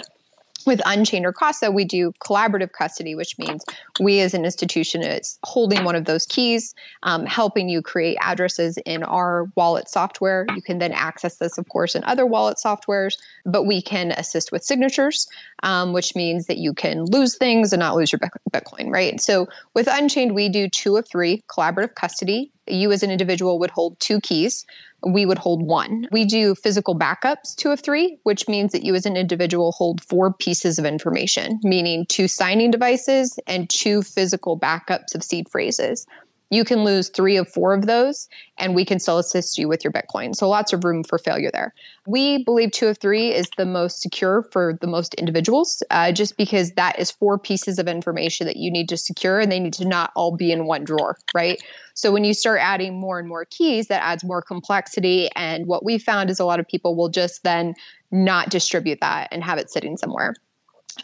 [0.66, 3.64] with Unchained or Casa, we do collaborative custody, which means
[4.00, 8.78] we as an institution is holding one of those keys, um, helping you create addresses
[8.78, 10.46] in our wallet software.
[10.54, 14.52] You can then access this, of course, in other wallet softwares, but we can assist
[14.52, 15.28] with signatures,
[15.62, 19.20] um, which means that you can lose things and not lose your Bitcoin, right?
[19.20, 22.52] So with Unchained, we do two of three collaborative custody.
[22.70, 24.64] You as an individual would hold two keys
[25.06, 26.08] we would hold one.
[26.10, 30.02] We do physical backups, two of three, which means that you as an individual hold
[30.02, 36.06] four pieces of information, meaning two signing devices and two physical backups of seed phrases.
[36.50, 38.28] You can lose three of four of those,
[38.58, 40.34] and we can still assist you with your Bitcoin.
[40.34, 41.74] So lots of room for failure there.
[42.06, 46.36] We believe two of three is the most secure for the most individuals, uh, just
[46.36, 49.74] because that is four pieces of information that you need to secure, and they need
[49.74, 51.62] to not all be in one drawer, right?
[51.94, 55.28] So when you start adding more and more keys, that adds more complexity.
[55.36, 57.74] And what we found is a lot of people will just then
[58.10, 60.34] not distribute that and have it sitting somewhere.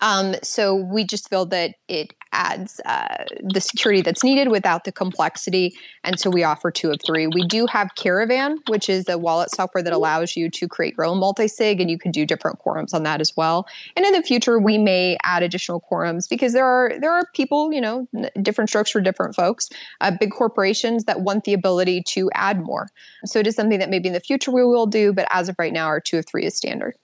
[0.00, 4.92] Um, so we just feel that it adds uh, the security that's needed without the
[4.92, 5.74] complexity.
[6.02, 7.26] And so we offer two of three.
[7.26, 11.06] We do have Caravan, which is a wallet software that allows you to create your
[11.06, 13.66] own multi-sig and you can do different quorums on that as well.
[13.96, 17.72] And in the future, we may add additional quorums because there are there are people,
[17.72, 18.06] you know,
[18.42, 19.70] different strokes for different folks,
[20.00, 22.88] uh, big corporations that want the ability to add more.
[23.24, 25.56] So it is something that maybe in the future we will do, but as of
[25.58, 26.94] right now, our two of three is standard.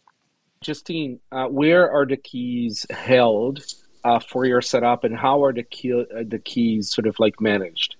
[0.62, 3.64] Justine, uh, where are the keys held
[4.04, 7.40] uh, for your setup, and how are the key, uh, the keys sort of like
[7.40, 7.96] managed?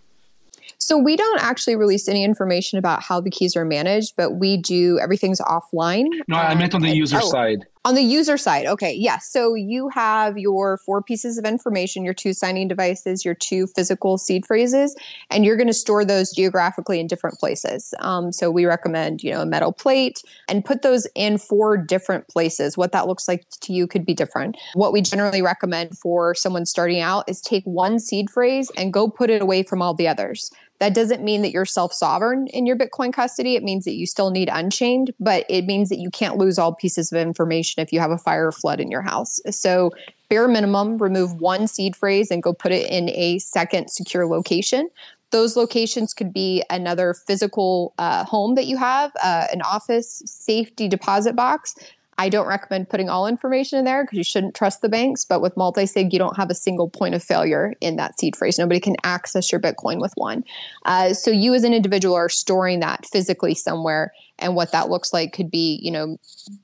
[0.79, 4.57] So we don't actually release any information about how the keys are managed, but we
[4.57, 6.07] do everything's offline.
[6.27, 7.67] No, I meant on the Um, user oh, side.
[7.87, 9.31] On the user side, okay, yes.
[9.31, 14.19] So you have your four pieces of information, your two signing devices, your two physical
[14.19, 14.95] seed phrases,
[15.31, 17.95] and you're going to store those geographically in different places.
[18.01, 22.29] Um, so we recommend, you know, a metal plate and put those in four different
[22.29, 22.77] places.
[22.77, 24.59] What that looks like to you could be different.
[24.75, 29.09] What we generally recommend for someone starting out is take one seed phrase and go
[29.09, 30.51] put it away from all the others.
[30.81, 33.55] That doesn't mean that you're self sovereign in your Bitcoin custody.
[33.55, 36.75] It means that you still need Unchained, but it means that you can't lose all
[36.75, 39.39] pieces of information if you have a fire or flood in your house.
[39.51, 39.93] So,
[40.31, 44.89] bare minimum, remove one seed phrase and go put it in a second secure location.
[45.33, 50.89] Those locations could be another physical uh, home that you have, uh, an office, safety
[50.89, 51.75] deposit box.
[52.21, 55.25] I don't recommend putting all information in there because you shouldn't trust the banks.
[55.25, 58.59] But with multi-sig, you don't have a single point of failure in that seed phrase.
[58.59, 60.45] Nobody can access your Bitcoin with one.
[60.85, 65.15] Uh, so you as an individual are storing that physically somewhere, and what that looks
[65.15, 66.19] like could be, you know,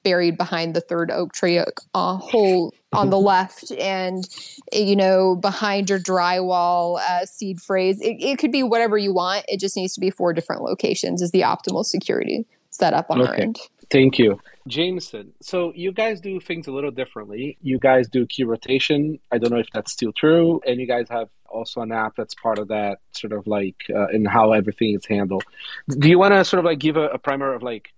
[0.05, 4.29] buried behind the third oak tree uh, hole on the left, and
[4.75, 7.99] you know, behind your drywall uh, seed phrase.
[8.03, 9.47] It, it could be whatever you want.
[9.49, 11.23] It just needs to be four different locations.
[11.23, 13.59] Is the optimal security setup on our end?
[13.91, 14.41] Thank you.
[14.67, 17.57] Jameson, so you guys do things a little differently.
[17.63, 19.19] You guys do key rotation.
[19.31, 20.61] I don't know if that's still true.
[20.67, 24.09] And you guys have also an app that's part of that, sort of like, uh,
[24.09, 25.45] in how everything is handled.
[25.89, 27.91] Do you want to sort of like give a, a primer of like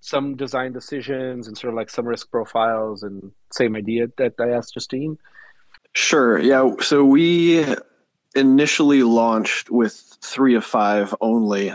[0.00, 4.50] some design decisions and sort of like some risk profiles and same idea that I
[4.50, 5.18] asked Justine?
[5.92, 6.38] Sure.
[6.38, 6.74] Yeah.
[6.80, 7.64] So we
[8.34, 11.72] initially launched with three of five only,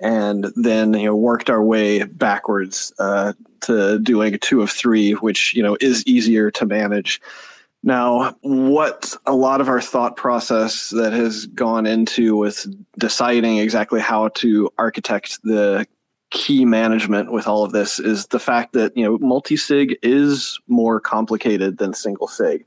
[0.00, 3.32] and then you know worked our way backwards uh,
[3.62, 7.20] to doing two of three, which you know is easier to manage.
[7.82, 12.66] Now, what a lot of our thought process that has gone into with
[12.98, 15.86] deciding exactly how to architect the
[16.30, 21.00] key management with all of this is the fact that you know multi-sig is more
[21.00, 22.64] complicated than single sig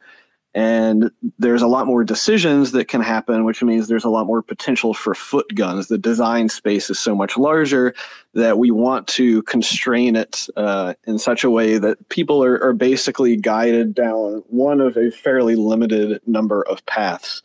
[0.56, 4.42] and there's a lot more decisions that can happen which means there's a lot more
[4.42, 7.94] potential for foot guns the design space is so much larger
[8.34, 12.74] that we want to constrain it uh, in such a way that people are, are
[12.74, 17.42] basically guided down one of a fairly limited number of paths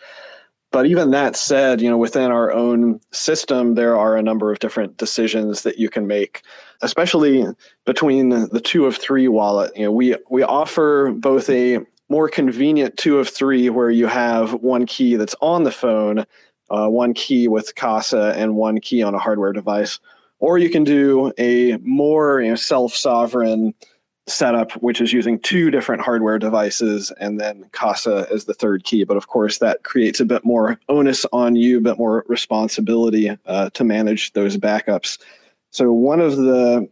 [0.71, 4.59] but even that said, you know, within our own system, there are a number of
[4.59, 6.43] different decisions that you can make,
[6.83, 7.47] especially
[7.87, 9.75] between the two of three wallet.
[9.75, 11.79] You know, we we offer both a
[12.09, 16.25] more convenient two of three where you have one key that's on the phone,
[16.71, 20.01] uh, one key with Casa, and one key on a hardware device,
[20.39, 23.75] or you can do a more you know, self-sovereign
[24.27, 29.05] setup, which is using two different hardware devices and then Casa as the third key.
[29.05, 33.37] But of course, that creates a bit more onus on you, a bit more responsibility
[33.47, 35.19] uh, to manage those backups.
[35.71, 36.89] So, one of the,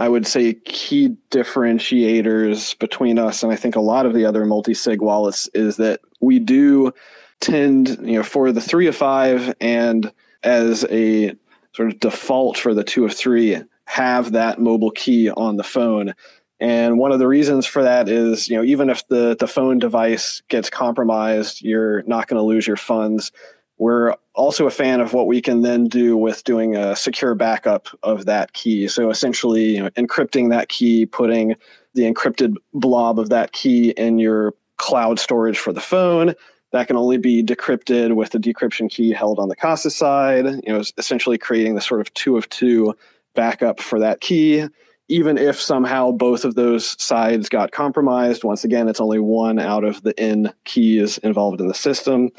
[0.00, 4.46] I would say, key differentiators between us and I think a lot of the other
[4.46, 6.94] multi sig wallets is that we do
[7.40, 10.10] tend, you know, for the three of five and
[10.42, 11.36] as a
[11.74, 16.14] sort of default for the two of three, have that mobile key on the phone.
[16.60, 19.78] And one of the reasons for that is, you know, even if the, the phone
[19.78, 23.32] device gets compromised, you're not going to lose your funds.
[23.80, 27.88] We're also a fan of what we can then do with doing a secure backup
[28.02, 28.86] of that key.
[28.88, 31.54] So essentially, you know, encrypting that key, putting
[31.94, 36.34] the encrypted blob of that key in your cloud storage for the phone.
[36.72, 40.44] That can only be decrypted with the decryption key held on the Casa side.
[40.44, 42.94] You know, essentially creating the sort of two of two
[43.34, 44.66] backup for that key
[45.08, 49.82] even if somehow both of those sides got compromised, once again, it's only one out
[49.82, 52.30] of the N keys involved in the system.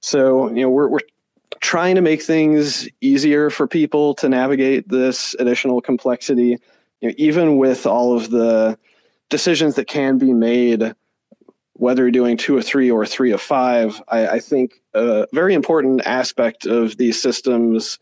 [0.00, 1.00] So, you know, we're, we're
[1.60, 6.56] trying to make things easier for people to navigate this additional complexity.
[7.00, 8.78] You know, even with all of the
[9.28, 10.94] decisions that can be made,
[11.74, 15.54] whether you're doing two or three or three of five, I, I think a very
[15.54, 17.98] important aspect of these systems,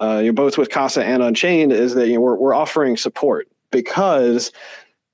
[0.00, 2.96] uh, you know, both with Casa and Unchained, is that you know, we're, we're offering
[2.96, 4.52] support because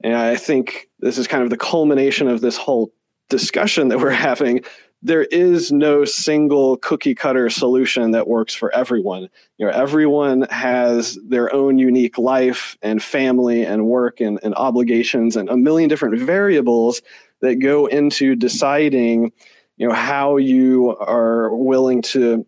[0.05, 2.93] and I think this is kind of the culmination of this whole
[3.30, 4.62] discussion that we're having.
[5.05, 9.29] There is no single cookie cutter solution that works for everyone.
[9.59, 15.37] You know, everyone has their own unique life and family and work and, and obligations
[15.37, 17.03] and a million different variables
[17.41, 19.31] that go into deciding,
[19.77, 22.47] you know, how you are willing to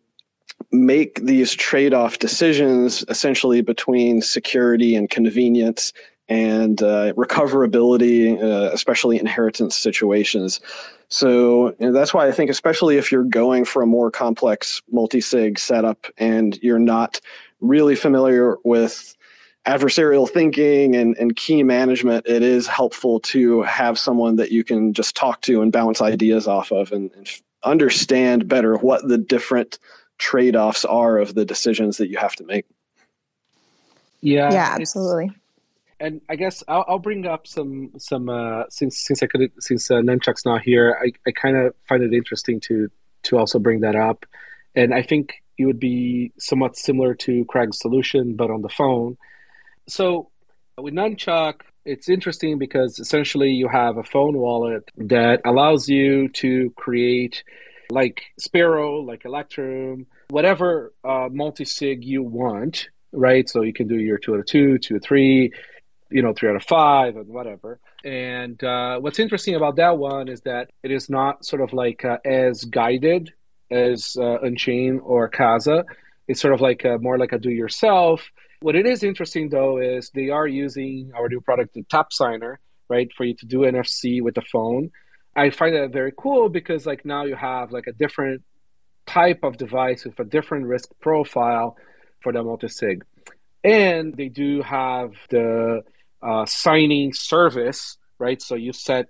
[0.73, 5.93] make these trade-off decisions essentially between security and convenience
[6.29, 10.61] and uh, recoverability, uh, especially inheritance situations.
[11.09, 14.83] So you know, that's why I think, especially if you're going for a more complex
[14.91, 17.21] multi-sig setup and you're not
[17.61, 19.17] really familiar with
[19.67, 24.93] adversarial thinking and, and key management, it is helpful to have someone that you can
[24.93, 27.29] just talk to and bounce ideas off of and, and
[27.65, 29.79] understand better what the different
[30.19, 32.65] trade-offs are of the decisions that you have to make.
[34.21, 35.31] Yeah, yeah, absolutely.
[35.99, 39.91] And I guess I'll, I'll bring up some some uh, since since I could since
[39.91, 42.89] uh, Nunchuk's not here, I, I kind of find it interesting to
[43.25, 44.27] to also bring that up,
[44.75, 49.17] and I think it would be somewhat similar to Craig's solution, but on the phone
[49.89, 50.31] so
[50.79, 56.71] with Nunchuk, it's interesting because essentially you have a phone wallet that allows you to
[56.77, 57.45] create
[57.91, 63.49] like Sparrow, like Electrum, whatever uh, multi-sig you want, right?
[63.49, 65.53] So you can do your two out of two, two out of three,
[66.11, 67.79] you know, three out of five, and whatever.
[68.05, 72.05] And uh, what's interesting about that one is that it is not sort of like
[72.05, 73.33] uh, as guided
[73.71, 75.85] as uh, Unchain or Casa.
[76.29, 78.31] It's sort of like a, more like a do-yourself
[78.61, 82.57] what it is interesting though is they are using our new product, the Tapsigner,
[82.89, 84.91] right, for you to do NFC with the phone.
[85.35, 88.43] I find that very cool because like now you have like a different
[89.07, 91.77] type of device with a different risk profile
[92.23, 93.05] for the multi-sig.
[93.63, 95.83] And they do have the
[96.27, 98.41] uh, signing service, right?
[98.43, 99.07] So you set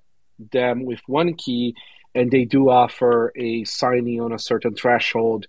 [0.52, 1.74] them with one key
[2.14, 5.46] and they do offer a signing on a certain threshold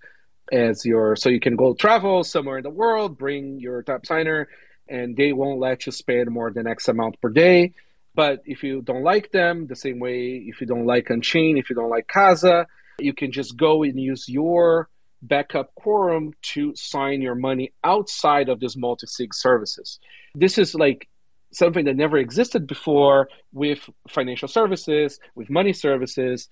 [0.51, 4.45] as your so you can go travel somewhere in the world, bring your Tapsigner,
[4.88, 7.74] and they won't let you spend more than X amount per day.
[8.15, 11.70] But if you don't like them, the same way if you don't like Unchain, if
[11.70, 12.65] you don't like Casa,
[12.99, 14.89] you can just go and use your
[15.22, 19.99] backup quorum to sign your money outside of this multi-sig services.
[20.34, 21.07] This is like
[21.52, 26.48] something that never existed before with financial services, with money services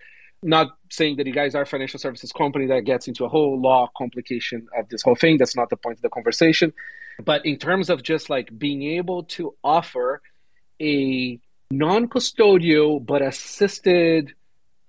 [0.45, 3.59] not saying that you guys are a financial services company that gets into a whole
[3.59, 5.37] law complication of this whole thing.
[5.37, 6.71] That's not the point of the conversation.
[7.23, 10.21] But in terms of just like being able to offer
[10.81, 11.39] a
[11.71, 14.33] non custodial but assisted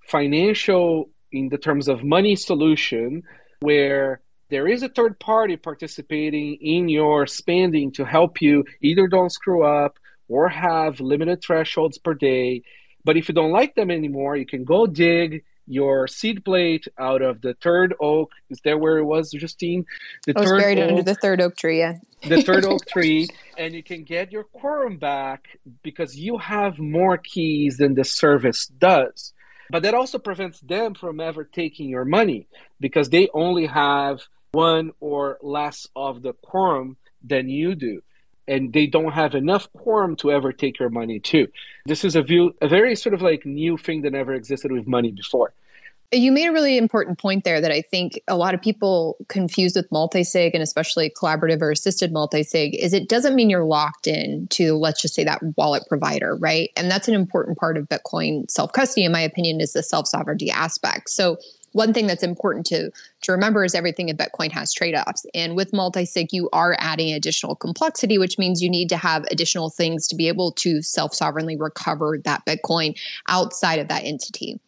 [0.07, 3.23] financial, in the terms of money solution,
[3.61, 9.33] where there is a third party participating in your spending to help you either don't
[9.33, 12.63] screw up or have limited thresholds per day
[13.07, 17.23] but if you don't like them anymore, you can go dig your seed plate out
[17.23, 18.33] of the third oak.
[18.51, 19.87] Is that where it was, Justine?
[20.27, 21.95] The it was third buried oak, under the third oak tree, yeah.
[22.27, 25.47] the third oak tree, and you can get your quorum back
[25.85, 29.33] because you have more keys than the service does.
[29.71, 32.49] But that also prevents them from ever taking your money
[32.81, 34.21] because they only have
[34.53, 38.01] one or less of the quorum than you do
[38.49, 41.49] and they don't have enough quorum to ever take your money too.
[41.85, 44.87] This is a view, a very sort of like new thing that never existed with
[44.87, 45.53] money before.
[46.13, 49.75] You made a really important point there that I think a lot of people confuse
[49.75, 54.47] with multi-sig and especially collaborative or assisted multi-sig is it doesn't mean you're locked in
[54.51, 56.71] to let's just say that wallet provider, right?
[56.77, 61.11] And that's an important part of Bitcoin self-custody in my opinion is the self-sovereignty aspect.
[61.11, 61.39] So
[61.77, 62.91] one thing that's important to
[63.22, 65.27] to remember is everything in Bitcoin has trade-offs.
[65.35, 69.68] And with multi-sig, you are adding additional complexity, which means you need to have additional
[69.68, 72.99] things to be able to self-sovereignly recover that Bitcoin
[73.29, 74.59] outside of that entity.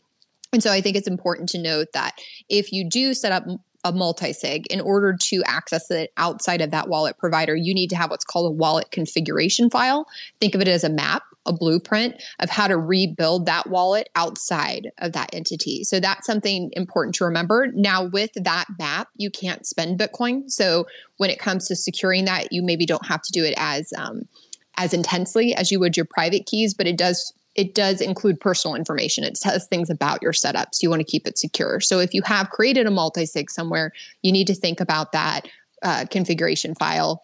[0.53, 3.45] And so I think it's important to note that if you do set up
[3.85, 7.97] a multi-sig in order to access it outside of that wallet provider you need to
[7.97, 10.05] have what's called a wallet configuration file
[10.41, 14.93] think of it as a map a blueprint of how to rebuild that wallet outside
[14.99, 15.83] of that entity.
[15.83, 17.69] So that's something important to remember.
[17.75, 20.51] Now, with that map, you can't spend Bitcoin.
[20.51, 23.93] So when it comes to securing that, you maybe don't have to do it as
[23.99, 24.29] um,
[24.77, 28.77] as intensely as you would your private keys, but it does it does include personal
[28.77, 29.25] information.
[29.25, 30.81] It says things about your setups.
[30.81, 31.81] You want to keep it secure.
[31.81, 33.93] So if you have created a multi-sig somewhere,
[34.23, 35.49] you need to think about that
[35.83, 37.21] uh, configuration file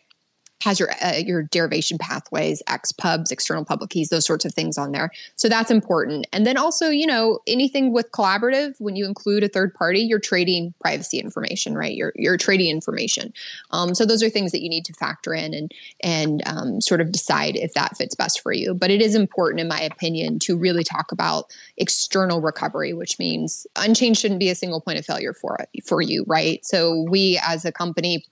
[0.64, 4.92] has your uh, your derivation pathways, XPubs, external public keys, those sorts of things on
[4.92, 5.10] there.
[5.36, 6.26] So that's important.
[6.32, 10.18] And then also, you know, anything with collaborative, when you include a third party, you're
[10.18, 11.94] trading privacy information, right?
[11.94, 13.32] You're you're trading information.
[13.72, 15.70] Um, so those are things that you need to factor in and
[16.02, 18.72] and um, sort of decide if that fits best for you.
[18.72, 23.66] But it is important, in my opinion, to really talk about external recovery, which means
[23.76, 26.64] Unchained shouldn't be a single point of failure for for you, right?
[26.64, 28.24] So we as a company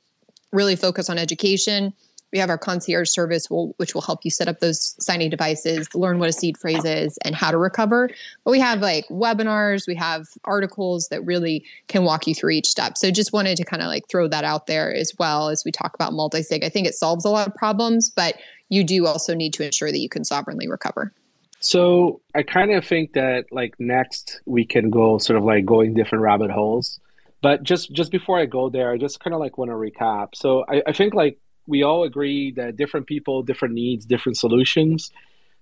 [0.50, 1.92] really focus on education
[2.32, 6.18] we have our concierge service, which will help you set up those signing devices, learn
[6.18, 8.08] what a seed phrase is, and how to recover.
[8.44, 12.68] But we have like webinars, we have articles that really can walk you through each
[12.68, 12.96] step.
[12.96, 15.70] So just wanted to kind of like throw that out there as well as we
[15.70, 16.64] talk about multi-sig.
[16.64, 18.36] I think it solves a lot of problems, but
[18.70, 21.12] you do also need to ensure that you can sovereignly recover.
[21.60, 25.94] So I kind of think that like next we can go sort of like going
[25.94, 26.98] different rabbit holes.
[27.42, 30.34] But just just before I go there, I just kind of like want to recap.
[30.34, 35.10] So I, I think like we all agree that different people, different needs, different solutions.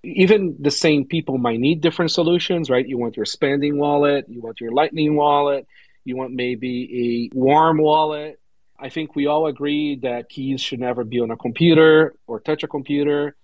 [0.02, 2.86] Even the same people might need different solutions, right?
[2.86, 5.66] You want your spending wallet, you want your lightning wallet,
[6.04, 8.40] you want maybe a warm wallet.
[8.78, 12.62] I think we all agree that keys should never be on a computer or touch
[12.62, 13.36] a computer.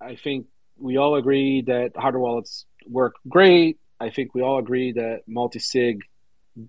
[0.00, 0.46] I think
[0.78, 3.78] we all agree that hardware wallets work great.
[4.00, 6.00] I think we all agree that multi sig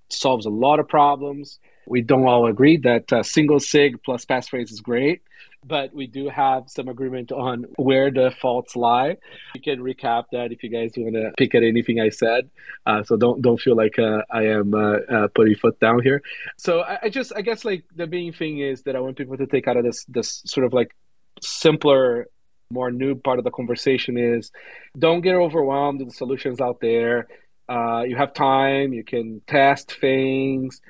[0.09, 1.59] solves a lot of problems.
[1.87, 5.21] We don't all agree that uh, single sig plus passphrase is great,
[5.65, 9.17] but we do have some agreement on where the faults lie.
[9.53, 12.49] We can recap that if you guys want to pick at anything I said.
[12.85, 16.21] Uh, so don't don't feel like uh, I am uh, uh, putting foot down here.
[16.57, 19.37] So I, I just I guess like the main thing is that I want people
[19.37, 20.95] to take out of this this sort of like
[21.41, 22.27] simpler
[22.71, 24.49] more new part of the conversation is
[24.97, 27.27] don't get overwhelmed with the solutions out there
[27.71, 30.81] uh, you have time, you can test things,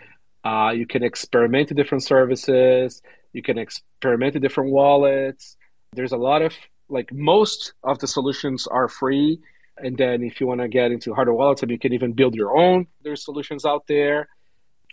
[0.43, 3.01] uh, you can experiment with different services,
[3.33, 5.57] you can experiment with different wallets.
[5.93, 6.53] There's a lot of
[6.89, 9.39] like most of the solutions are free.
[9.77, 12.55] And then if you want to get into hardware wallets, you can even build your
[12.55, 12.87] own.
[13.01, 14.27] There's solutions out there.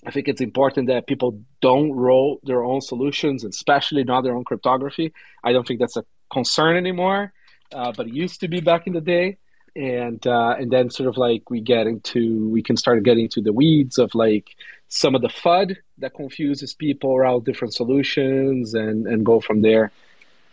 [0.06, 4.44] I think it's important that people don't roll their own solutions, especially not their own
[4.44, 5.12] cryptography.
[5.42, 7.32] I don't think that's a concern anymore,
[7.74, 9.38] uh, but it used to be back in the day
[9.78, 13.40] and uh, and then sort of like we get into we can start getting into
[13.40, 14.56] the weeds of like
[14.88, 19.92] some of the FUD that confuses people around different solutions and and go from there.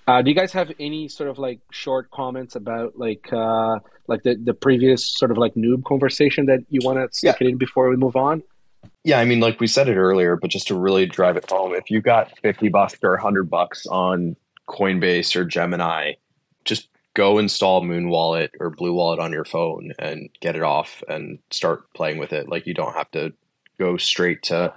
[0.07, 4.21] Uh, do you guys have any sort of like short comments about like uh, like
[4.21, 7.47] the, the previous sort of like noob conversation that you want to stick yeah.
[7.47, 8.43] it in before we move on?
[9.03, 11.73] Yeah, I mean, like we said it earlier, but just to really drive it home,
[11.73, 14.35] if you got fifty bucks or hundred bucks on
[14.67, 16.13] Coinbase or Gemini,
[16.63, 21.01] just go install Muun Wallet or Blue Wallet on your phone and get it off
[21.07, 22.47] and start playing with it.
[22.47, 23.33] Like you don't have to
[23.79, 24.73] go straight to,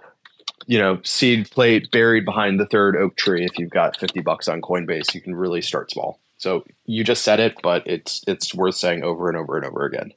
[0.66, 3.44] you know, seed plate buried behind the third oak tree.
[3.44, 6.20] If you've got 50 bucks on Coinbase, you can really start small.
[6.39, 9.85] So you just said it, but it's it's worth saying over and over and over
[9.85, 10.12] again.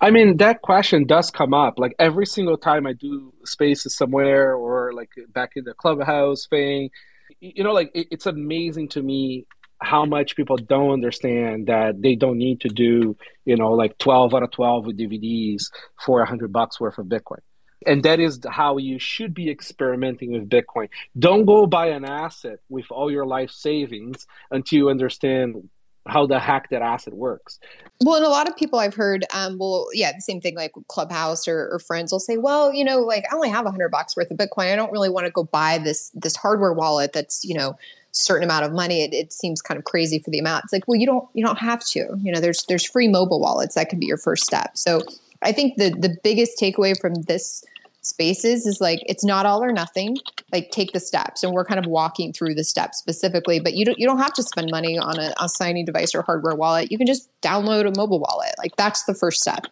[0.00, 1.78] I mean, that question does come up.
[1.78, 6.90] Like every single time I do spaces somewhere or like back in the clubhouse thing,
[7.38, 9.46] you know, like it, it's amazing to me
[9.82, 14.34] how much people don't understand that they don't need to do, you know, like 12
[14.34, 15.64] out of 12 with DVDs
[16.04, 17.40] for 100 bucks worth of Bitcoin.
[17.84, 20.88] And that is how you should be experimenting with Bitcoin.
[21.18, 25.68] Don't go buy an asset with all your life savings until you understand
[26.06, 27.58] how the heck that asset works.
[28.04, 30.72] Well, and a lot of people I've heard, um, well, yeah, the same thing like
[30.88, 33.90] Clubhouse or, or friends will say, well, you know, like I only have a hundred
[33.90, 34.72] bucks worth of Bitcoin.
[34.72, 37.76] I don't really want to go buy this this hardware wallet that's you know
[38.12, 40.64] certain amount of money, it, it, seems kind of crazy for the amount.
[40.64, 42.16] It's like, well, you don't you don't have to.
[42.22, 44.76] You know, there's there's free mobile wallets that can be your first step.
[44.76, 45.00] So
[45.42, 47.64] I think the the biggest takeaway from this
[48.02, 50.16] spaces is like it's not all or nothing.
[50.52, 53.58] Like take the steps, and we're kind of walking through the steps specifically.
[53.60, 56.22] But you don't you don't have to spend money on a, a signing device or
[56.22, 56.92] hardware wallet.
[56.92, 58.54] You can just download a mobile wallet.
[58.58, 59.66] Like that's the first step.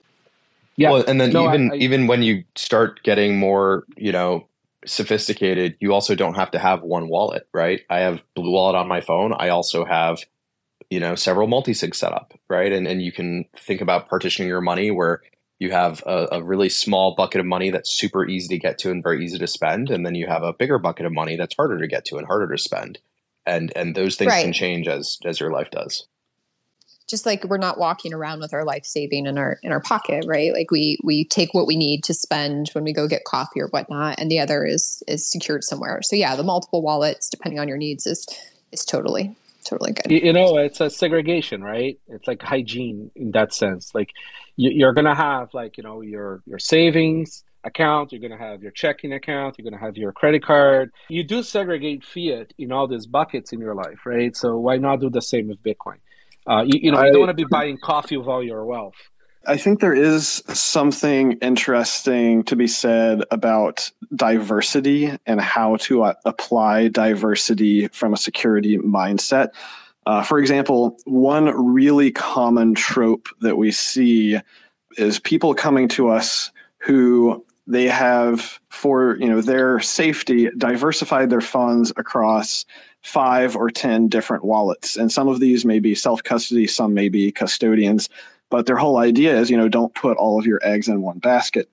[0.76, 4.12] Yeah, well, and then no, even I, I, even when you start getting more, you
[4.12, 4.46] know,
[4.86, 7.82] sophisticated, you also don't have to have one wallet, right?
[7.90, 9.34] I have Blue Wallet on my phone.
[9.36, 10.20] I also have,
[10.88, 12.72] you know, several multi-sig set up, right?
[12.72, 15.22] And and you can think about partitioning your money where
[15.58, 18.90] you have a, a, really small bucket of money that's super easy to get to
[18.90, 21.54] and very easy to spend, and then you have a bigger bucket of money that's
[21.54, 22.98] harder to get to and harder to spend.
[23.44, 24.44] And and those things right.
[24.44, 26.06] can change as as your life does
[27.10, 30.24] just like we're not walking around with our life saving in our in our pocket
[30.26, 30.52] right?
[30.52, 33.66] Like we we take what we need to spend when we go get coffee or
[33.68, 36.00] whatnot and the other is is secured somewhere.
[36.02, 38.26] So yeah the multiple wallets depending on your needs is
[38.72, 39.34] is totally
[39.64, 40.10] totally good.
[40.10, 41.98] You know it's a segregation right?
[42.08, 43.94] It's like hygiene in that sense.
[43.94, 44.10] Like
[44.56, 49.12] you're gonna have like you know your your savings account you're to have your checking
[49.12, 50.92] account you're to have your credit card.
[51.08, 54.34] You do segregate fiat in all these buckets in your life right?
[54.36, 55.96] So why not do the same with bitcoin
[56.46, 58.64] uh, you, you know, I, you don't want to be buying coffee with all your
[58.64, 58.94] wealth.
[59.46, 66.14] I think there is something interesting to be said about diversity and how to uh,
[66.26, 69.48] apply diversity from a security mindset.
[70.06, 74.38] Uh, for example, one really common trope that we see
[74.98, 81.40] is people coming to us who they have for you know their safety diversified their
[81.40, 82.64] funds across
[83.02, 84.96] five or 10 different wallets.
[84.96, 88.08] And some of these may be self custody, some may be custodians.
[88.50, 91.18] But their whole idea is, you know, don't put all of your eggs in one
[91.18, 91.70] basket.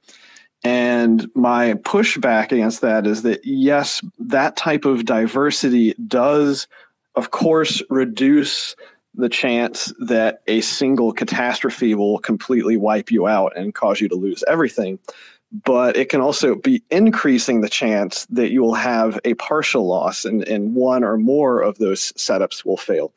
[0.64, 6.68] And my pushback against that is that, yes, that type of diversity does,
[7.16, 8.76] of course, reduce
[9.16, 14.16] the chance that a single catastrophe will completely wipe you out and cause you to
[14.16, 15.00] lose everything.
[15.52, 20.26] But it can also be increasing the chance that you will have a partial loss
[20.26, 23.14] and, and one or more of those setups will fail.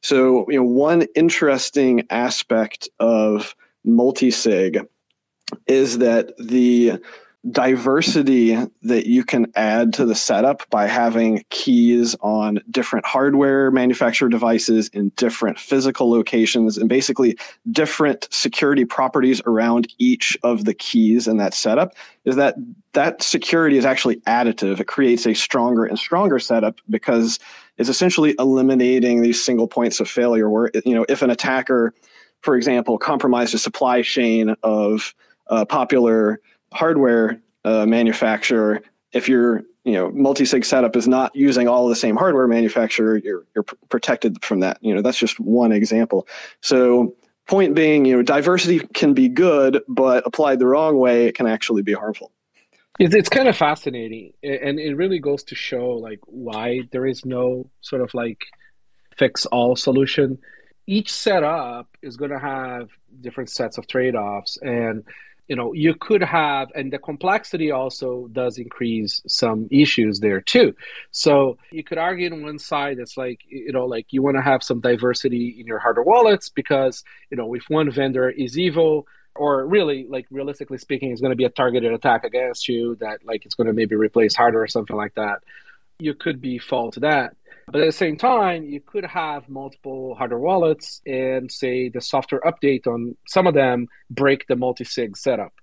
[0.00, 4.86] So, you know, one interesting aspect of multi-sig
[5.66, 7.00] is that the
[7.50, 14.28] diversity that you can add to the setup by having keys on different hardware manufacturer
[14.28, 17.36] devices in different physical locations and basically
[17.72, 21.94] different security properties around each of the keys in that setup
[22.24, 22.54] is that
[22.92, 24.78] that security is actually additive.
[24.78, 27.40] It creates a stronger and stronger setup because
[27.76, 31.92] it's essentially eliminating these single points of failure where you know if an attacker
[32.42, 35.12] for example compromised a supply chain of
[35.48, 36.40] uh, popular
[36.72, 38.82] hardware uh, manufacturer,
[39.12, 43.46] if your you know multi-sig setup is not using all the same hardware manufacturer, you're
[43.54, 44.78] you're protected from that.
[44.80, 46.26] You know that's just one example.
[46.60, 47.14] So
[47.46, 51.46] point being, you know, diversity can be good, but applied the wrong way, it can
[51.46, 52.32] actually be harmful.
[52.98, 57.24] It's, it's kind of fascinating, and it really goes to show like why there is
[57.24, 58.44] no sort of like
[59.16, 60.38] fix all solution.
[60.86, 62.90] Each setup is going to have
[63.20, 65.04] different sets of trade offs, and
[65.52, 70.74] you know you could have and the complexity also does increase some issues there too.
[71.10, 74.42] So you could argue on one side it's like you know like you want to
[74.42, 79.06] have some diversity in your hardware wallets because you know if one vendor is evil
[79.34, 83.20] or really like realistically speaking is going to be a targeted attack against you that
[83.22, 85.40] like it's going to maybe replace hardware or something like that
[85.98, 87.36] you could be fault to that
[87.72, 92.42] but at the same time, you could have multiple hardware wallets and say the software
[92.42, 95.54] update on some of them break the multi-sig setup.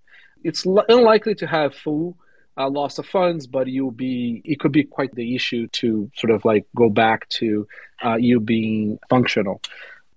[0.44, 2.18] It's l- unlikely to have full
[2.58, 6.32] uh, loss of funds, but you'll be it could be quite the issue to sort
[6.32, 7.68] of like go back to
[8.04, 9.62] uh, you being functional.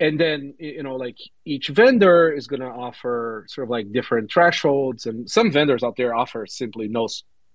[0.01, 4.33] And then you know, like each vendor is going to offer sort of like different
[4.33, 7.07] thresholds, and some vendors out there offer simply no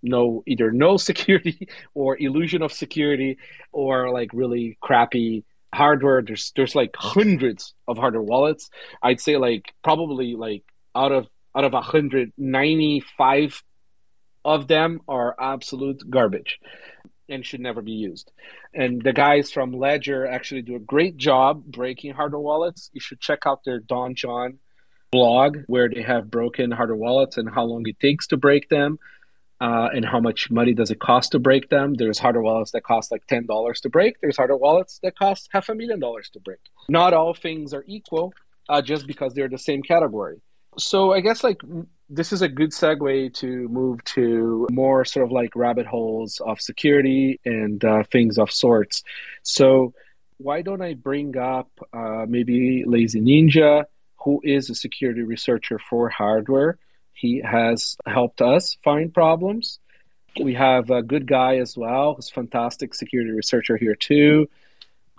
[0.01, 3.37] no either no security or illusion of security
[3.71, 5.43] or like really crappy
[5.73, 6.21] hardware.
[6.21, 8.69] There's there's like hundreds of hardware wallets.
[9.01, 10.63] I'd say like probably like
[10.95, 13.63] out of out of 195
[14.45, 16.59] of them are absolute garbage
[17.29, 18.31] and should never be used.
[18.73, 22.89] And the guys from ledger actually do a great job breaking hardware wallets.
[22.93, 24.57] You should check out their Donjon
[25.11, 28.99] blog where they have broken hardware wallets and how long it takes to break them
[29.59, 31.95] uh, and how much money does it cost to break them.
[31.95, 34.19] There's hardware wallets that cost like ten dollars to break.
[34.21, 36.59] There's hardware wallets that cost half a million dollars to break.
[36.89, 38.33] Not all things are equal,
[38.69, 40.41] uh, just because they're the same category.
[40.77, 41.61] So I guess like
[42.09, 46.61] this is a good segue to move to more sort of like rabbit holes of
[46.61, 49.03] security and uh, things of sorts.
[49.43, 49.93] So
[50.37, 53.85] why don't I bring up uh, maybe Lazy Ninja,
[54.23, 56.77] who is a security researcher for hardware?
[57.17, 59.79] He has helped us find problems.
[60.39, 64.47] We have a good guy as well, who's fantastic security researcher here too.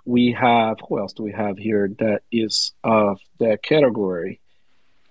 [0.05, 4.39] We have who else do we have here that is of that category?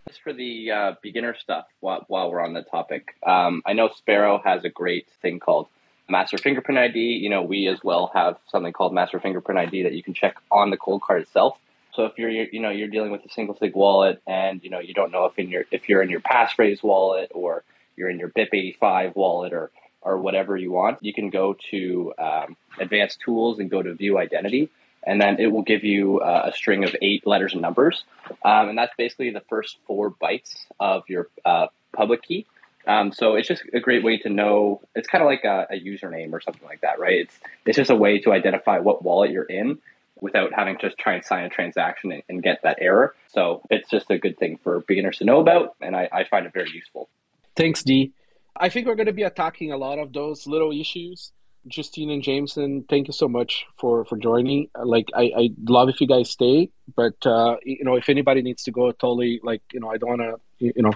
[0.09, 3.91] Just for the uh, beginner stuff, while, while we're on the topic, um, I know
[3.95, 5.69] Sparrow has a great thing called
[6.09, 6.99] Master Fingerprint ID.
[6.99, 10.37] You know, we as well have something called Master Fingerprint ID that you can check
[10.51, 11.59] on the Coldcard itself.
[11.99, 14.79] So if you're you know you're dealing with a single sig wallet and you know
[14.79, 17.65] you don't know if in your if you're in your passphrase wallet or
[17.97, 22.57] you're in your BIP85 wallet or or whatever you want, you can go to um,
[22.79, 24.71] advanced tools and go to view identity,
[25.03, 28.05] and then it will give you uh, a string of eight letters and numbers,
[28.45, 32.47] um, and that's basically the first four bytes of your uh, public key.
[32.87, 34.83] Um, so it's just a great way to know.
[34.95, 37.23] It's kind of like a, a, username or something like that, right?
[37.23, 37.35] It's
[37.67, 39.79] it's just a way to identify what wallet you're in
[40.21, 43.15] without having to try and sign a transaction and, and, get that error.
[43.29, 46.47] So it's just a good thing for beginners to know about, and I, I find
[46.47, 47.09] it very useful.
[47.57, 48.13] Thanks, Dee.
[48.57, 51.33] I think we're going to be attacking a lot of those little issues.
[51.67, 54.69] Justine and Jameson, thank you so much for for joining.
[54.75, 58.63] Like, I I love if you guys stay, but uh, you know, if anybody needs
[58.65, 60.93] to go, totally like you know, I don't want to you know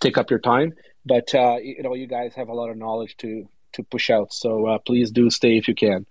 [0.00, 0.74] take up your time,
[1.04, 4.32] but uh, you know, you guys have a lot of knowledge to to push out,
[4.32, 6.06] so uh, please do stay if you can.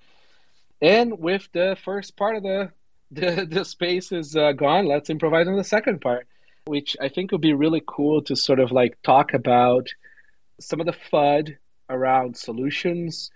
[0.81, 2.71] And with the first part of the
[3.11, 6.27] the, the space is uh, gone, let's improvise on the second part,
[6.65, 9.89] which I think would be really cool to sort of like talk about
[10.61, 11.57] some of the FUD
[11.89, 13.29] around solutions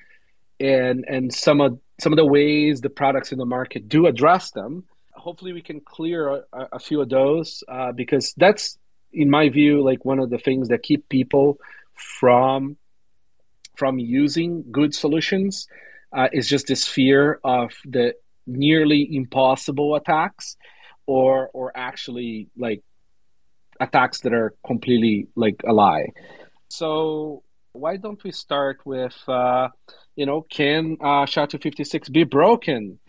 [0.61, 4.51] and and some of some of the ways the products in the market do address
[4.51, 4.85] them.
[5.13, 8.77] Hopefully, we can clear a, a few of those uh, because that's,
[9.11, 11.57] in my view, like one of the things that keep people
[11.93, 12.77] from
[13.75, 15.67] from using good solutions
[16.15, 18.15] uh, is just this fear of the
[18.47, 20.57] nearly impossible attacks.
[21.07, 22.81] or or actually like
[23.79, 26.07] attacks that are completely like a lie.
[26.69, 27.43] So
[27.73, 29.69] why don't we start with uh,
[30.15, 32.99] you know can uh, SHA-256 be broken?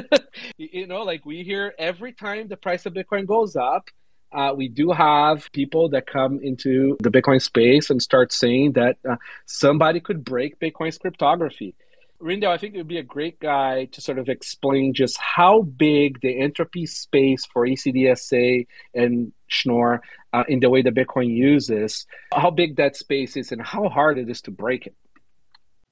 [0.56, 3.84] you know, like we hear every time the price of Bitcoin goes up.
[4.30, 8.96] Uh, we do have people that come into the Bitcoin space and start saying that
[9.08, 9.16] uh,
[9.46, 11.74] somebody could break Bitcoin's cryptography.
[12.20, 15.62] Rijndael, I think it would be a great guy to sort of explain just how
[15.62, 22.06] big the entropy space for ECDSA and Schnorr uh, in the way that Bitcoin uses,
[22.34, 24.94] how big that space is and how hard it is to break it.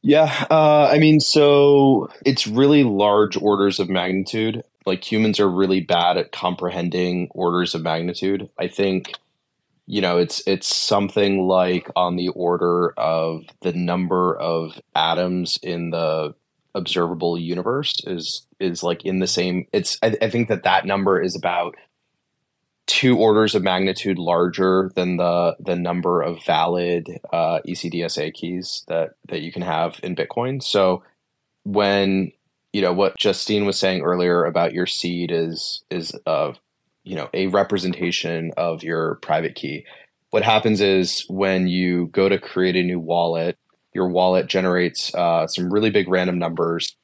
[0.02, 4.62] Yeah, uh, I mean, so it's really large orders of magnitude.
[4.84, 8.48] Like humans are really bad at comprehending orders of magnitude.
[8.58, 9.14] I think
[9.86, 15.90] you know it's it's something like on the order of the number of atoms in
[15.90, 16.34] the
[16.74, 21.20] observable universe is is like in the same it's I, I, think that that number
[21.20, 21.74] is about
[22.86, 29.14] two orders of magnitude larger than the the number of valid uh, ECDSA keys that
[29.28, 30.62] that you can have in Bitcoin.
[30.62, 31.02] So
[31.64, 32.32] when
[32.72, 36.58] you know what Justine was saying earlier about your seed is is of
[37.06, 39.86] you know a representation of your private key.
[40.30, 43.56] What happens is when you go to create a new wallet
[43.96, 46.94] your wallet generates uh, some really big random numbers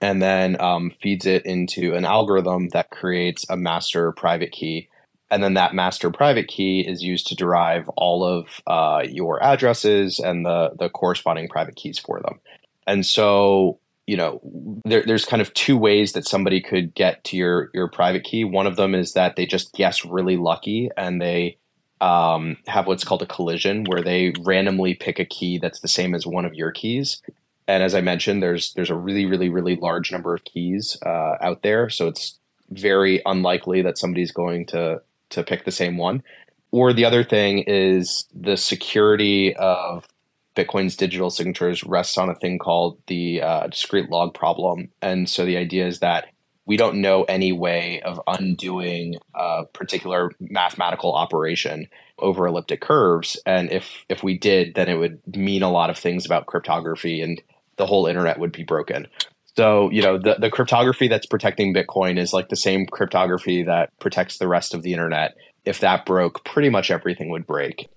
[0.00, 4.88] and then um, feeds it into an algorithm that creates a master private key.
[5.30, 10.18] And then that master private key is used to derive all of uh, your addresses
[10.18, 12.40] and the the corresponding private keys for them.
[12.86, 14.40] And so you know
[14.84, 18.44] there, there's kind of two ways that somebody could get to your your private key.
[18.44, 21.56] One of them is that they just guess really lucky and they
[22.00, 26.14] um, have what's called a collision where they randomly pick a key that's the same
[26.14, 27.22] as one of your keys.
[27.66, 31.36] And as i mentioned there's there's a really really really large number of keys uh,
[31.40, 31.88] out there.
[31.88, 32.38] So it's
[32.70, 35.00] very unlikely that somebody's going to
[35.30, 36.22] to pick the same one.
[36.70, 40.06] Or the other thing is the security of
[40.54, 44.90] Bitcoin's digital signatures rests on a thing called the uh, discrete log problem.
[45.02, 46.26] And so the idea is that
[46.66, 53.38] we don't know any way of undoing a particular mathematical operation over elliptic curves.
[53.44, 57.20] And if if we did, then it would mean a lot of things about cryptography
[57.20, 57.42] and
[57.76, 59.08] the whole internet would be broken.
[59.56, 63.90] So, you know, the, the cryptography that's protecting Bitcoin is like the same cryptography that
[64.00, 65.36] protects the rest of the internet.
[65.64, 67.88] If that broke, pretty much everything would break.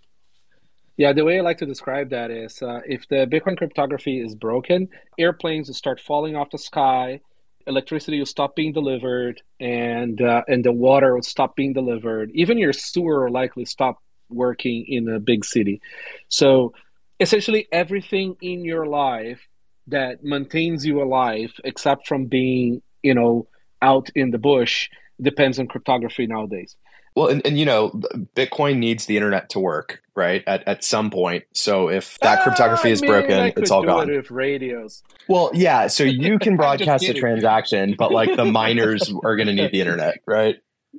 [0.97, 4.33] Yeah, the way I like to describe that is uh, if the Bitcoin cryptography is
[4.33, 7.21] broken, airplanes will start falling off the sky,
[7.67, 12.31] electricity will stop being delivered, and uh, and the water will stop being delivered.
[12.33, 15.81] Even your sewer will likely stop working in a big city.
[16.29, 16.73] So
[17.19, 19.47] essentially, everything in your life
[19.87, 23.47] that maintains you alive, except from being you know
[23.83, 24.89] out in the bush,
[25.21, 26.75] depends on cryptography nowadays.
[27.17, 27.89] Well, and, and you know,
[28.35, 30.43] Bitcoin needs the internet to work, right?
[30.45, 31.45] At, at some point.
[31.51, 34.07] So if that cryptography is broken, it's all gone.
[34.07, 35.01] It radios.
[35.27, 35.87] Well, yeah.
[35.87, 39.81] So you can broadcast a transaction, but like the miners are going to need the
[39.81, 40.57] internet, right?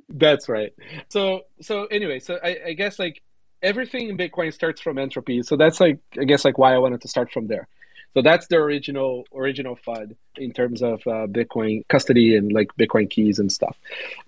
[0.09, 0.73] That's right.
[1.07, 3.21] So so anyway, so I, I guess like
[3.63, 5.41] everything in Bitcoin starts from entropy.
[5.43, 7.69] So that's like I guess like why I wanted to start from there.
[8.13, 13.09] So that's the original original FUD in terms of uh, Bitcoin custody and like Bitcoin
[13.09, 13.77] keys and stuff.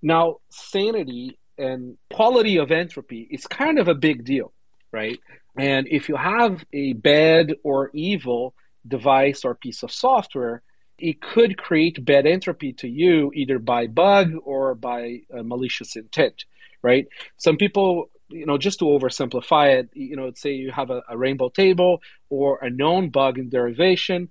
[0.01, 4.51] Now sanity and quality of entropy is kind of a big deal,
[4.91, 5.19] right?
[5.57, 8.53] And if you have a bad or evil
[8.87, 10.63] device or piece of software,
[10.97, 16.45] it could create bad entropy to you either by bug or by uh, malicious intent,
[16.81, 17.07] right?
[17.37, 21.17] Some people, you know, just to oversimplify it, you know, say you have a, a
[21.17, 24.29] rainbow table or a known bug in derivation,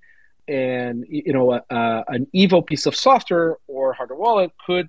[0.48, 4.88] and you know, a, a, an evil piece of software or hardware wallet could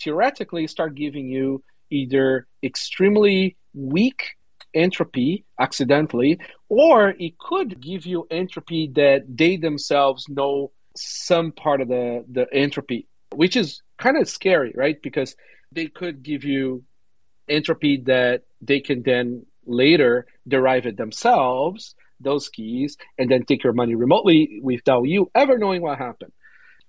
[0.00, 4.36] theoretically start giving you either extremely weak
[4.74, 6.38] entropy accidentally,
[6.68, 12.46] or it could give you entropy that they themselves know some part of the, the
[12.52, 15.00] entropy, which is kind of scary, right?
[15.02, 15.36] Because
[15.72, 16.84] they could give you
[17.48, 23.72] entropy that they can then later derive it themselves, those keys, and then take your
[23.72, 26.32] money remotely without you ever knowing what happened.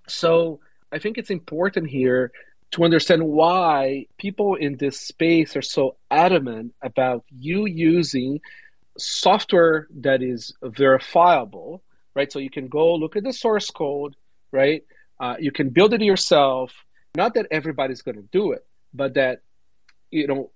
[0.08, 0.60] So
[0.92, 2.32] I think it's important here
[2.72, 8.40] to understand why people in this space are so adamant about you using
[8.98, 11.84] software that is verifiable,
[12.16, 12.32] right?
[12.32, 14.16] So you can go look at the source code,
[14.52, 14.84] right?
[15.20, 16.74] Uh, you can build it yourself.
[17.16, 19.42] Not that everybody's going to do it, but that
[20.10, 20.52] you know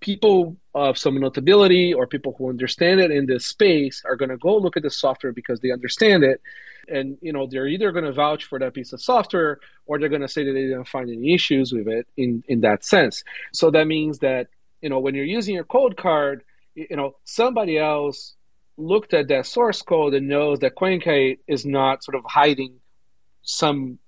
[0.00, 4.36] people of some notability or people who understand it in this space are going to
[4.36, 6.42] go look at the software because they understand it
[6.88, 10.08] And you know, they're either going to vouch for that piece of software or they're
[10.08, 13.22] going to say that they didn't find any issues with it in in that sense.
[13.52, 14.48] So that means that
[14.80, 16.40] you know when you're using your Coldcard
[16.74, 18.34] you know somebody else
[18.76, 22.80] looked at that source code and knows that CoinKite is not sort of hiding
[23.42, 23.98] some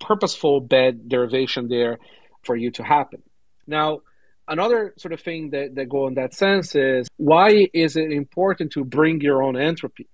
[0.00, 1.98] purposeful bad derivation there
[2.42, 3.22] for you to happen.
[3.66, 4.02] Now,
[4.46, 8.72] another sort of thing that, that go in that sense is why is it important
[8.72, 10.08] to bring your own entropy?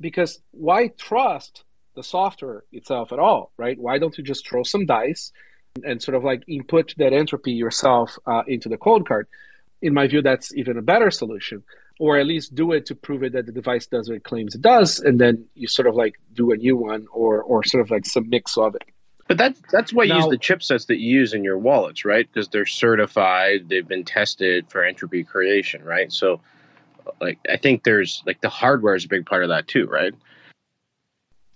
[0.00, 1.64] Because why trust
[1.94, 3.78] the software itself at all, right?
[3.78, 5.32] Why don't you just throw some dice
[5.74, 9.24] and, and sort of like input that entropy yourself uh, into the Coldcard?
[9.82, 11.62] In my view, that's even a better solution
[11.98, 14.54] or at least do it to prove it that the device does what it claims
[14.54, 17.82] it does, and then you sort of like do a new one or or sort
[17.82, 18.82] of like some mix of it.
[19.28, 22.04] But that that's why you Now- use the chipsets that you use in your wallets,
[22.04, 22.28] right?
[22.30, 26.12] Because they're certified, they've been tested for entropy creation, right?
[26.12, 26.40] So,
[27.20, 30.12] like, I think there's like the hardware is a big part of that too, right?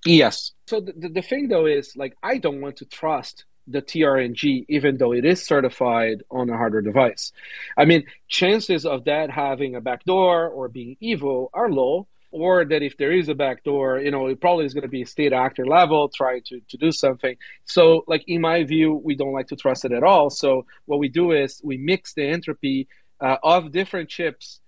[0.05, 0.53] Yes.
[0.67, 4.65] So the, the, the thing though is like I don't want to trust the TRNG
[4.69, 7.33] even though it is certified on a hardware device.
[7.77, 12.07] I mean, chances of that having a backdoor or being evil are low.
[12.33, 15.03] Or that if there is a backdoor, you know, it probably is going to be
[15.03, 17.37] a state actor level trying to, to do something.
[17.65, 20.31] So, like in my view, we don't like to trust it at all.
[20.31, 22.87] So, what we do is we mix the entropy
[23.21, 24.61] uh, of different chips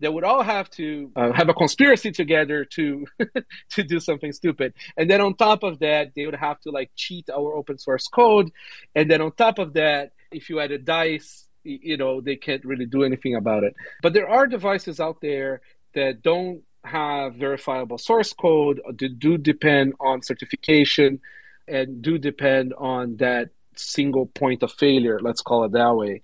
[0.00, 3.06] that would all have to uh, have a conspiracy together to
[3.70, 4.74] to do something stupid.
[4.96, 8.06] And then on top of that they would have to like cheat our open source
[8.08, 8.50] code.
[8.94, 12.64] And then on top of that if you add a dice you know they can't
[12.64, 13.74] really do anything about it.
[14.02, 15.60] But there are devices out there
[15.94, 21.20] that don't have verifiable source code uh, do depend on certification
[21.66, 26.22] and do depend on that single point of failure let's call it that way.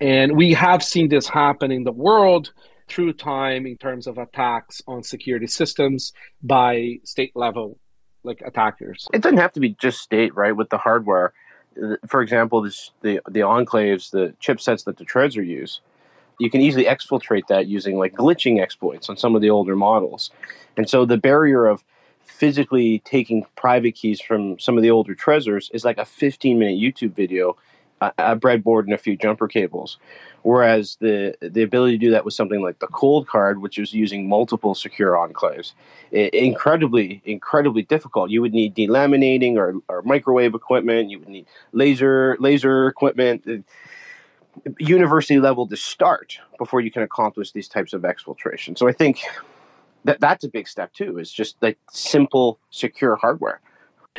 [0.00, 2.52] And we have seen this happen in the world
[2.88, 6.12] through time in terms of attacks on security systems
[6.42, 7.78] by state level
[8.24, 9.06] like attackers.
[9.12, 10.52] It doesn't have to be just state, right?
[10.52, 11.32] With the hardware,
[12.06, 15.80] for example, this, the the enclaves, the chipsets that the Trezor use,
[16.38, 20.30] you can easily exfiltrate that using like glitching exploits on some of the older models,
[20.76, 21.84] and so the barrier of
[22.28, 26.78] physically taking private keys from some of the older Trezors is like a 15 minute
[26.78, 27.56] YouTube video,
[28.00, 29.98] a, breadboard, and a few jumper cables.
[30.42, 34.28] Whereas the the ability to do that with something like the Coldcard, which is using
[34.28, 35.72] multiple secure enclaves,
[36.12, 38.30] i- incredibly incredibly difficult.
[38.30, 41.10] You would need delaminating or, or microwave equipment.
[41.10, 43.56] You would need laser laser equipment, uh,
[44.78, 48.78] university level to start before you can accomplish these types of exfiltration.
[48.78, 49.20] So I think
[50.04, 51.18] that that's a big step too.
[51.18, 53.60] Is just like simple secure hardware.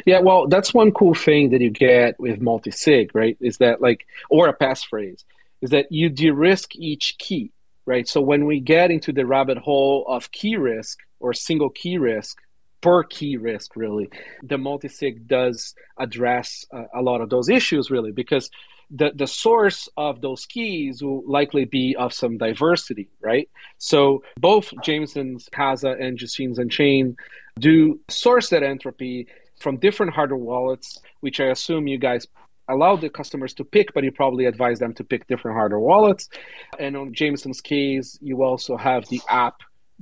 [0.05, 3.37] Yeah, well, that's one cool thing that you get with multi-sig, right?
[3.41, 5.23] Is that like, or a passphrase,
[5.61, 7.51] is that you de-risk each key,
[7.85, 8.07] right?
[8.07, 12.37] So when we get into the rabbit hole of key risk or single key risk,
[12.81, 14.09] per key risk, really,
[14.41, 18.49] the multi-sig does address uh, a lot of those issues, really, because
[18.89, 23.49] the, the source of those keys will likely be of some diversity, right?
[23.77, 27.19] So both Jameson's Casa and Justine's Unchained
[27.59, 29.27] do source that entropy
[29.59, 32.27] from different hardware wallets, which I assume you guys
[32.69, 36.29] allow the customers to pick, but you probably advise them to pick different hardware wallets.
[36.77, 39.55] And on Jameson's case, you also have the app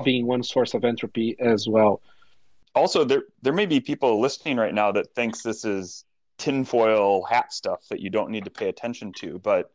[0.04, 2.02] being one source of entropy as well.
[2.76, 6.06] Also, there there may be people listening right now that thinks this is
[6.38, 9.40] tinfoil hat stuff that you don't need to pay attention to.
[9.40, 9.72] But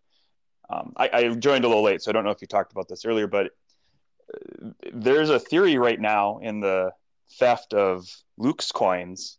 [0.70, 2.88] um, I, I joined a little late, so I don't know if you talked about
[2.88, 3.26] this earlier.
[3.26, 3.46] But
[4.32, 6.92] uh, there's a theory right now in the
[7.38, 8.06] theft of
[8.38, 9.38] Luke's coins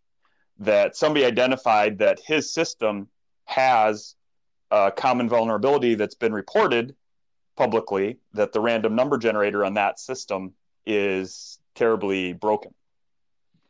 [0.59, 3.07] that somebody identified that his system
[3.45, 4.15] has
[4.71, 6.95] a common vulnerability that's been reported
[7.55, 10.53] publicly that the random number generator on that system
[10.85, 12.73] is terribly broken.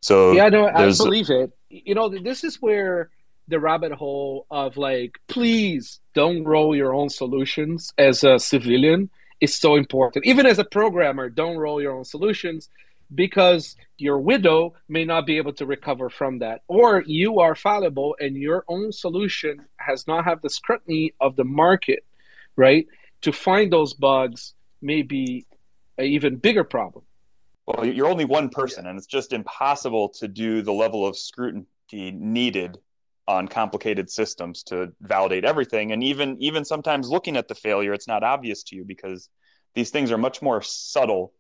[0.02, 1.52] So yeah, no, I believe it.
[1.70, 3.10] You know, this is where
[3.48, 9.10] the rabbit hole of like, please don't roll your own solutions as a civilian
[9.42, 10.26] is so important.
[10.26, 12.70] Even as a programmer, don't roll your own solutions
[13.16, 18.16] because your widow may not be able to recover from that or you are fallible
[18.20, 22.04] and your own solution has not have the scrutiny of the market
[22.56, 22.88] right
[23.22, 25.46] to find those bugs may be
[25.98, 27.04] an even bigger problem
[27.66, 31.66] well, you're only one person, and it's just impossible to do the level of scrutiny
[31.94, 32.78] needed
[33.26, 35.94] on complicated systems to validate everything.
[35.94, 39.30] And even even sometimes looking at the failure, it's not obvious to you because
[39.76, 41.34] these things are much more subtle,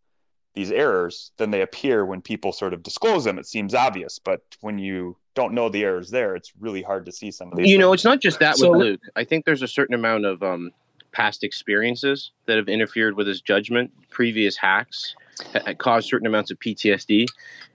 [0.53, 3.39] these errors, than they appear when people sort of disclose them.
[3.39, 7.11] It seems obvious, but when you don't know the errors there, it's really hard to
[7.11, 7.67] see some of these.
[7.69, 8.01] You know, things.
[8.01, 9.01] it's not just that So- with Luke.
[9.15, 10.71] I think there's a certain amount of um,
[11.11, 15.15] past experiences that have interfered with his judgment, previous hacks.
[15.79, 17.25] caused certain amounts of PTSD.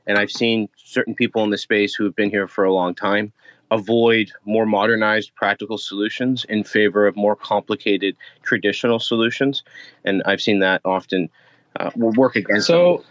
[0.06, 2.94] And I've seen certain people in the space who have been here for a long
[2.94, 3.32] time
[3.70, 9.62] avoid more modernized practical solutions in favor of more complicated traditional solutions.
[10.04, 11.28] And I've seen that often
[11.78, 13.02] uh, will work against so,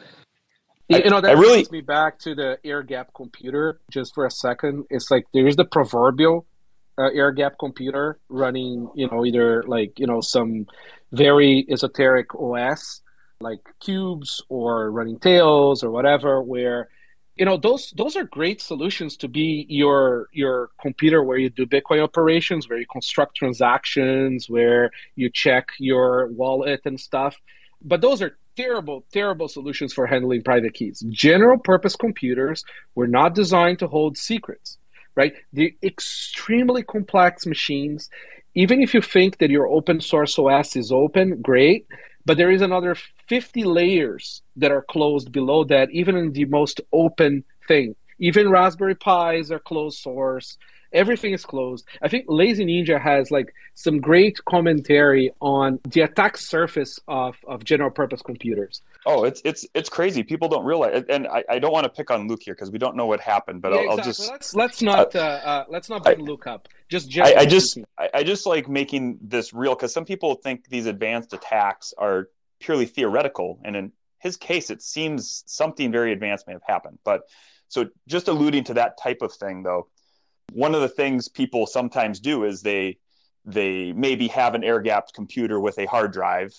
[0.89, 1.03] them.
[1.03, 4.25] You know, that I really- brings me back to the air gap computer just for
[4.25, 4.85] a second.
[4.89, 6.45] It's like there's the proverbial
[6.97, 10.65] uh, air gap computer running, you know, either like, you know, some
[11.11, 13.01] very esoteric OS
[13.39, 16.89] like Qubes or running tails or whatever, where
[17.35, 21.65] you know those those are great solutions to be your your computer where you do
[21.65, 27.39] bitcoin operations where you construct transactions where you check your wallet and stuff
[27.83, 31.03] but those are terrible terrible solutions for handling private keys.
[31.09, 32.63] General purpose computers
[32.95, 34.77] were not designed to hold secrets
[35.17, 35.33] right?
[35.51, 38.09] They're extremely complex machines.
[38.55, 41.87] Even if you think that your open source os is open great.
[42.25, 42.95] But there is another
[43.27, 47.95] 50 layers that are closed below that even in the most open thing.
[48.19, 50.57] Even raspberry pis are closed source
[50.93, 56.37] everything is closed i think lazy ninja has like some great commentary on the attack
[56.37, 60.21] surface of, of general purpose computers Oh, it's it's it's crazy.
[60.21, 62.77] People don't realize, and I, I don't want to pick on Luke here because we
[62.77, 63.61] don't know what happened.
[63.61, 66.67] But Yeah, I'll, I'll just let's let's not uh, uh, let's not bring Luke up
[66.89, 67.77] just I, I just.
[67.97, 72.29] I, I just like making this real because some people think these advanced attacks are
[72.59, 76.99] purely theoretical, and in his case, it seems something very advanced may have happened.
[77.05, 77.21] But
[77.69, 79.87] so just alluding to that type of thing, though,
[80.53, 82.97] one of the things people sometimes do is they
[83.45, 86.53] they maybe have an air gapped computer with a hard drive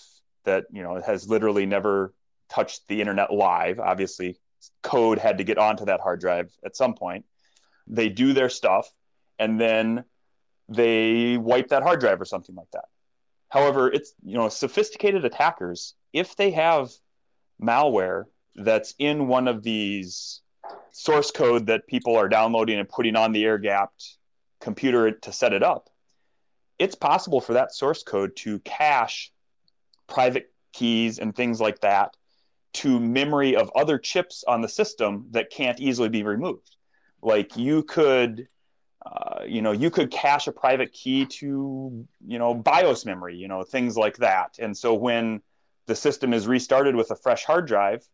[0.45, 2.13] that you know has literally never
[2.49, 3.79] touched the internet live.
[3.79, 4.39] Obviously,
[4.81, 7.25] code had to get onto that hard drive at some point.
[7.87, 8.89] They do their stuff,
[9.37, 10.03] and then
[10.67, 12.85] they wipe that hard drive or something like that.
[13.49, 16.91] However, it's you know sophisticated attackers if they have
[17.61, 18.25] malware
[18.55, 20.41] that's in one of these
[20.91, 24.17] source code that people are downloading and putting on the air gapped
[24.59, 25.89] computer to set it up,
[26.77, 29.31] it's possible for that source code to cache
[30.07, 32.15] private keys and things like that
[32.71, 36.75] to memory of other chips on the system that can't easily be removed.
[37.21, 38.47] Like you could,
[39.05, 43.47] uh, you know, you could cache a private key to, you know, BIOS memory, you
[43.47, 44.57] know, things like that.
[44.59, 45.41] And so when
[45.87, 48.07] the system is restarted with a fresh hard drive,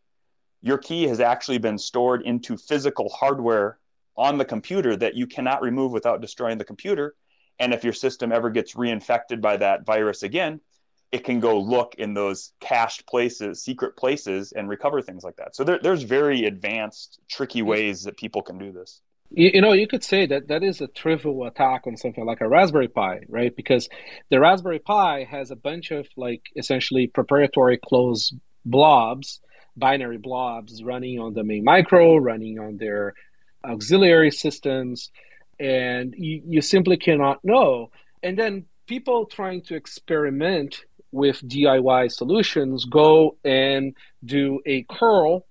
[0.66, 3.78] your key has actually been stored into physical hardware
[4.16, 7.14] on the computer that you cannot remove without destroying the computer.
[7.60, 10.60] And if your system ever gets reinfected by that virus again,
[11.12, 15.54] it can go look in those cached places, secret places, and recover things like that.
[15.54, 19.00] So there, there's very advanced, tricky ways that people can do this.
[19.30, 22.40] You, you know, you could say that that is a trivial attack on something like
[22.40, 23.54] a Raspberry Pi, right?
[23.54, 23.88] Because
[24.30, 28.34] the Raspberry Pi has a bunch of like essentially preparatory closed
[28.64, 29.40] blobs,
[29.76, 33.14] binary blobs running on the main micro, running on their
[33.64, 35.10] auxiliary systems,
[35.58, 37.90] and you, you simply cannot know.
[38.22, 43.94] And then people trying to experiment with DIY solutions go and
[44.24, 45.46] do a curl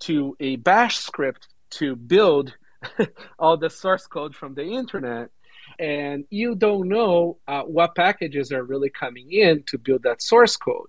[0.00, 2.54] to a bash script to build
[3.38, 5.30] all the source code from the internet
[5.78, 10.56] and you don't know uh, what packages are really coming in to build that source
[10.56, 10.88] code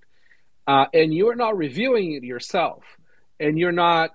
[0.67, 2.83] uh, and you're not reviewing it yourself
[3.39, 4.11] and you're not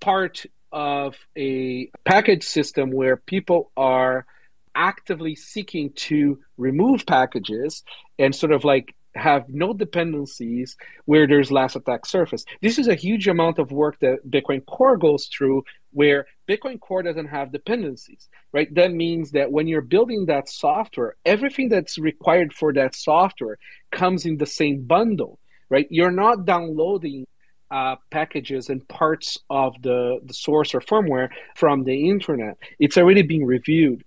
[0.00, 4.26] part of a package system where people are
[4.74, 7.82] actively seeking to remove packages
[8.18, 12.44] and sort of like have no dependencies where there's less attack surface.
[12.62, 17.02] This is a huge amount of work that Bitcoin Core goes through where Bitcoin Core
[17.02, 18.72] doesn't have dependencies, right?
[18.74, 23.58] That means that when you're building that software, everything that's required for that software
[23.90, 25.38] comes in the same bundle,
[25.68, 25.86] right?
[25.90, 27.26] You're not downloading
[27.70, 32.56] uh, packages and parts of the, the source or firmware from the internet.
[32.78, 34.04] It's already being reviewed.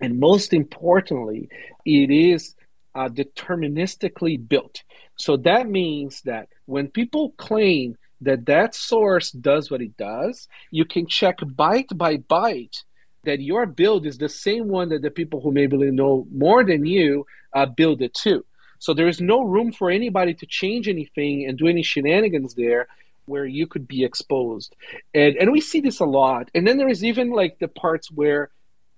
[0.00, 1.48] And most importantly,
[1.84, 2.54] it is
[2.94, 4.82] uh, deterministically built.
[5.16, 10.84] So that means that when people claim that that source does what it does, you
[10.84, 12.82] can check byte by byte
[13.24, 16.86] that your build is the same one that the people who maybe know more than
[16.86, 18.44] you uh, build it too.
[18.78, 22.86] So there is no room for anybody to change anything and do any shenanigans there
[23.26, 24.76] where you could be exposed.
[25.12, 26.50] And and we see this a lot.
[26.54, 28.50] And then there is even like the parts where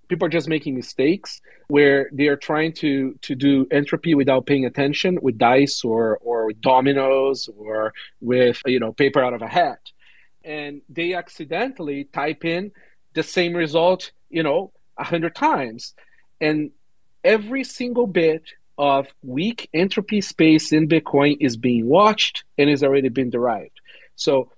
[0.09, 4.65] people are just making mistakes where they are trying to to do entropy without paying
[4.65, 9.49] attention with dice or or with dominoes or with you know paper out of a
[9.49, 9.81] hat
[10.45, 12.73] and they accidentally type in
[13.15, 15.95] the same result you know a hundred times
[16.41, 16.71] and
[17.25, 18.43] every single bit
[18.79, 23.81] of weak entropy space in Bitcoin is being watched and has already been derived.
[24.15, 24.53] So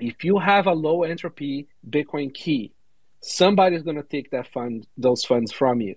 [0.00, 2.72] if you have a low entropy Bitcoin key,
[3.20, 5.94] somebody's going to take that fund, those funds from you.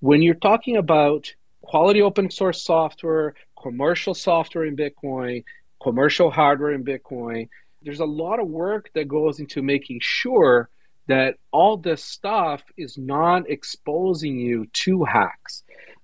[0.00, 1.32] When you're talking about
[1.62, 5.44] quality open source software, commercial software in Bitcoin,
[5.82, 7.48] commercial hardware in Bitcoin,
[7.82, 10.68] there's a lot of work that goes into making sure
[11.08, 15.62] that all this stuff is not exposing you to hacks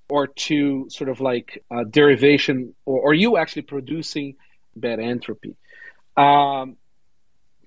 [0.08, 4.36] or to sort of like uh, derivation or, or you actually producing
[4.76, 5.56] bad entropy.
[6.16, 6.76] Um,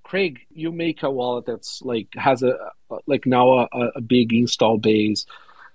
[0.04, 2.56] Craig, you make a wallet that's like has a
[3.06, 5.26] like now a, a big install base.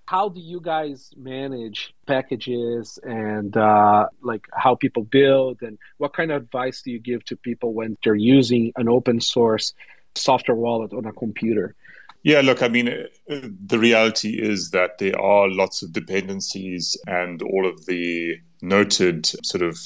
[0.07, 6.33] How do you guys manage packages and uh, like how people build and what kind
[6.33, 9.73] of advice do you give to people when they're using an open source
[10.17, 11.77] software wallet on a computer?
[12.23, 17.41] Yeah, look, I mean, uh, the reality is that there are lots of dependencies, and
[17.41, 19.79] all of the noted sort of,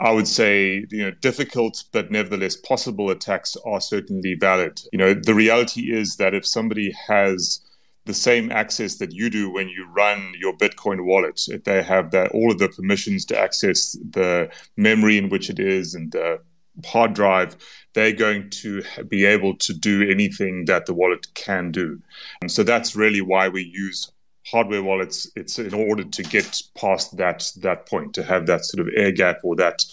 [0.00, 4.80] I would say, you know, difficult but nevertheless possible attacks are certainly valid.
[4.92, 7.60] You know, the reality is that if somebody has
[8.04, 12.10] the same access that you do when you run your Bitcoin wallet, if they have
[12.10, 16.40] that all of the permissions to access the memory in which it is and the
[16.84, 17.56] hard drive,
[17.92, 22.00] they're going to be able to do anything that the wallet can do.
[22.40, 24.10] And so that's really why we use
[24.52, 25.28] hardware wallets.
[25.34, 29.10] It's in order to get past that that point, to have that sort of air
[29.10, 29.84] gap or that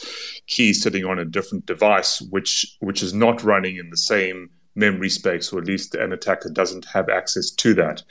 [0.47, 5.09] key sitting on a different device, which which is not running in the same memory
[5.09, 8.03] space, or at least an attacker doesn't have access to that.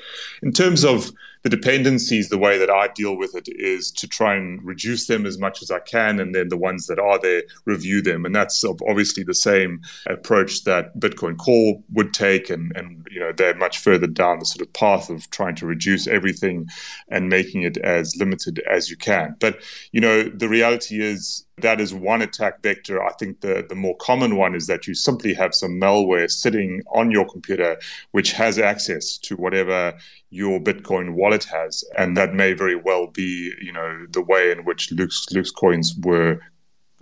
[0.43, 1.11] In terms of
[1.43, 5.27] the dependencies, the way that I deal with it is to try and reduce them
[5.27, 8.25] as much as I can, and then the ones that are there, review them.
[8.25, 13.33] And that's obviously the same approach that Bitcoin Core would take, and, and you know
[13.33, 16.67] they're much further down the sort of path of trying to reduce everything
[17.09, 19.37] and making it as limited as you can.
[19.39, 19.63] But
[19.93, 23.03] you know the reality is that is one attack vector.
[23.03, 26.83] I think the, the more common one is that you simply have some malware sitting
[26.95, 27.79] on your computer
[28.13, 29.95] which has access to whatever
[30.31, 34.65] your Bitcoin wallet has, and that may very well be, you know, the way in
[34.65, 36.41] which Luke's Luke's coins were,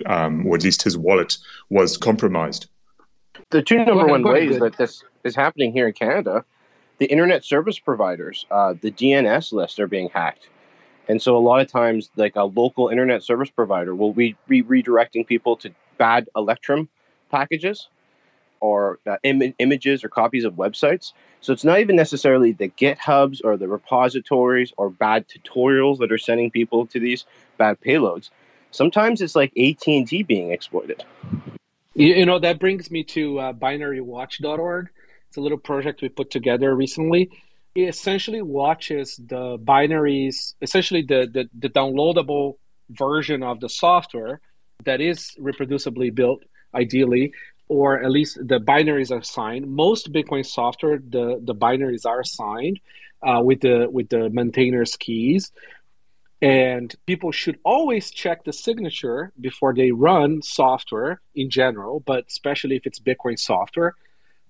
[0.07, 1.37] um, or at least his wallet
[1.69, 2.69] was compromised.
[3.51, 6.45] The two number one ways that this is happening here in Canada,
[6.99, 10.49] the internet service providers, uh, the DNS lists are being hacked.
[11.09, 14.63] And so a lot of times, like a local internet service provider will be re-
[14.63, 16.89] redirecting people to bad Electrum
[17.31, 17.89] packages
[18.61, 21.13] or uh, Im- images or copies of websites.
[21.41, 26.19] So it's not even necessarily the GitHubs or the repositories or bad tutorials that are
[26.19, 27.25] sending people to these
[27.57, 28.31] bad payloads.
[28.71, 31.05] Sometimes it's like AT&T being exploited.
[31.95, 34.89] You, you know, that brings me to uh, binarywatch.org.
[35.29, 37.31] It's a little project we put together recently.
[37.75, 42.55] It essentially watches the binaries, essentially the, the, the downloadable
[42.91, 44.41] version of the software
[44.85, 46.43] that is reproducibly built,
[46.75, 47.33] ideally,
[47.69, 49.67] or at least the binaries are signed.
[49.67, 52.81] Most Bitcoin software, the, the binaries are signed
[53.23, 55.53] uh, with the with the maintainer's keys.
[56.43, 62.77] And people should always check the signature before they run software in general, but especially
[62.77, 63.95] if it's Bitcoin software,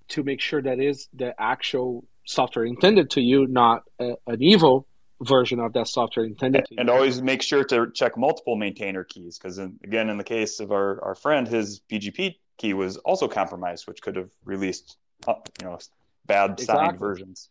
[0.08, 4.86] to make sure that is the actual software intended to you, not a, an evil
[5.22, 9.38] version of that software intended and, and always make sure to check multiple maintainer keys
[9.38, 13.86] because again in the case of our, our friend his pgp key was also compromised,
[13.86, 14.96] which could have released,
[15.26, 15.78] uh, you know,
[16.26, 17.50] bad signed versions.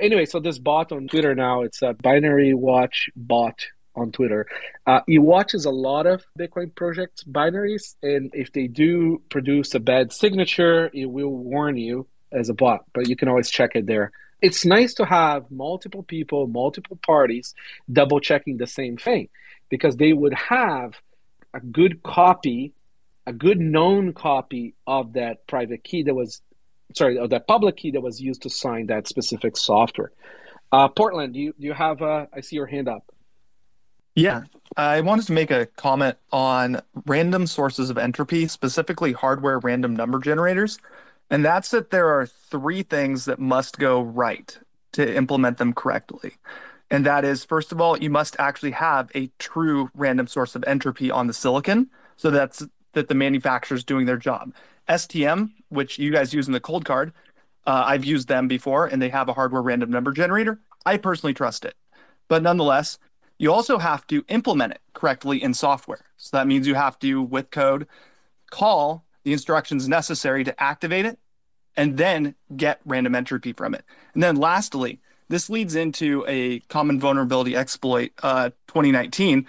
[0.00, 3.66] Anyway, so this bot on Twitter now, it's a binary watch bot
[3.96, 4.46] on Twitter.
[4.86, 9.80] Uh, he watches a lot of Bitcoin project binaries, and if they do produce a
[9.80, 13.86] bad signature, it will warn you as a bot, but you can always check it
[13.86, 14.12] there.
[14.40, 17.54] It's nice to have multiple people, multiple parties
[17.92, 19.28] double checking the same thing
[19.68, 20.94] because they would have
[21.54, 22.72] a good copy
[23.28, 26.40] a good known copy of that private key that was
[26.94, 30.12] sorry of that public key that was used to sign that specific software.
[30.72, 33.04] Uh, portland do you, do you have uh, i see your hand up.
[34.14, 34.42] Yeah.
[34.76, 40.18] I wanted to make a comment on random sources of entropy specifically hardware random number
[40.18, 40.78] generators.
[41.30, 44.58] And that's that there are three things that must go right
[44.92, 46.32] to implement them correctly.
[46.90, 50.64] And that is first of all you must actually have a true random source of
[50.66, 51.90] entropy on the silicon.
[52.16, 54.54] So that's that the manufacturer's doing their job.
[54.88, 57.12] STM, which you guys use in the Coldcard,
[57.66, 60.58] uh, I've used them before, and they have a hardware random number generator.
[60.86, 61.74] I personally trust it,
[62.28, 62.98] but nonetheless,
[63.38, 66.04] you also have to implement it correctly in software.
[66.16, 67.86] So that means you have to, with code,
[68.50, 71.18] call the instructions necessary to activate it,
[71.76, 73.84] and then get random entropy from it.
[74.14, 79.46] And then lastly, this leads into a common vulnerability exploit uh, 2019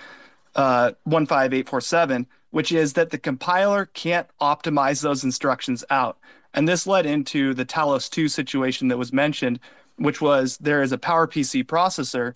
[0.56, 6.18] uh, 15847, which is that the compiler can't optimize those instructions out.
[6.54, 9.60] And this led into the Talos 2 situation that was mentioned,
[9.98, 12.34] which was there is a PowerPC processor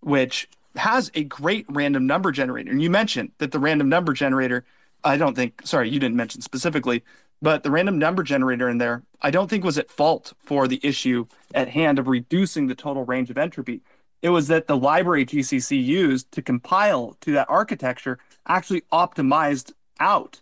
[0.00, 2.70] which has a great random number generator.
[2.70, 4.64] And you mentioned that the random number generator,
[5.02, 7.02] I don't think, sorry, you didn't mention specifically,
[7.42, 10.80] but the random number generator in there, I don't think was at fault for the
[10.82, 13.82] issue at hand of reducing the total range of entropy.
[14.22, 20.40] It was that the library GCC used to compile to that architecture actually optimized out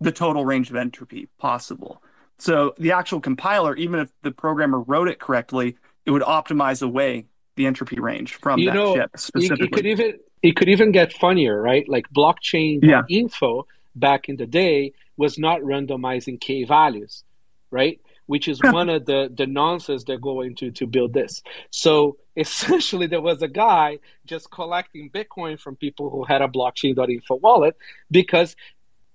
[0.00, 2.02] the total range of entropy possible.
[2.38, 5.76] So the actual compiler, even if the programmer wrote it correctly,
[6.06, 7.26] it would optimize away
[7.56, 9.64] the entropy range from you that know, chip specifically.
[9.64, 11.88] It, it could even it could even get funnier, right?
[11.88, 13.02] Like blockchain Yeah.
[13.08, 13.66] info
[13.96, 17.24] back in the day was not randomizing k values,
[17.72, 18.00] right?
[18.28, 21.42] Which is one of the the nonsense they're going to to build this.
[21.70, 27.34] So essentially, there was a guy just collecting Bitcoin from people who had a blockchain.info
[27.34, 27.76] wallet
[28.10, 28.54] because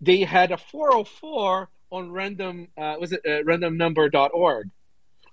[0.02, 4.69] they had a 404 on random uh, was it uh, randomnumber.org.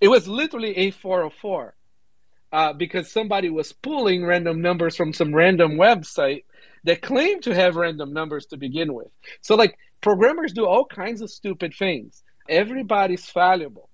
[0.01, 1.74] It was literally a 404
[2.52, 6.44] uh, because somebody was pulling random numbers from some random website
[6.85, 9.09] that claimed to have random numbers to begin with.
[9.43, 12.23] So, like, programmers do all kinds of stupid things.
[12.51, 13.89] Everybody's fallible.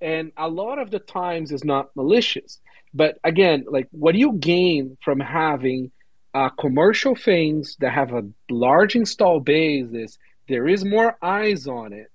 [0.00, 2.60] And a lot of the times is not malicious.
[2.94, 5.90] But again, like, what do you gain from having
[6.34, 9.86] uh, commercial things that have a large install base?
[9.92, 10.18] Is
[10.48, 12.08] there is more eyes on it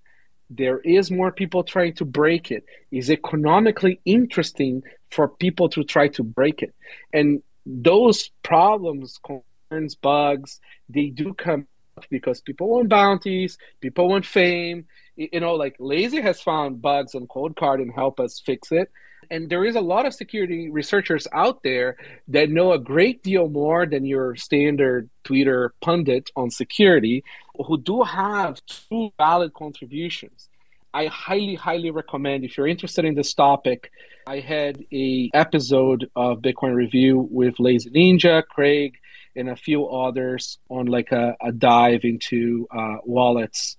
[0.49, 4.81] there is more people trying to break it is economically interesting
[5.11, 6.73] for people to try to break it
[7.14, 11.68] and those problems concerns bugs they do come
[12.10, 14.85] because people want bounties people want fame
[15.18, 18.89] you know like lazy has found bugs on Coldcard and help us fix it
[19.30, 21.98] and there is a lot of security researchers out there
[22.30, 27.23] that know a great deal more than your standard Twitter pundit on security
[27.65, 30.49] who do have true valid contributions.
[30.94, 33.91] I highly, highly recommend if you're interested in this topic.
[34.26, 38.98] I had a episode of Bitcoin Review with Lazy Ninja, Craig,
[39.35, 43.77] and a few others on like a, a dive into uh, wallets.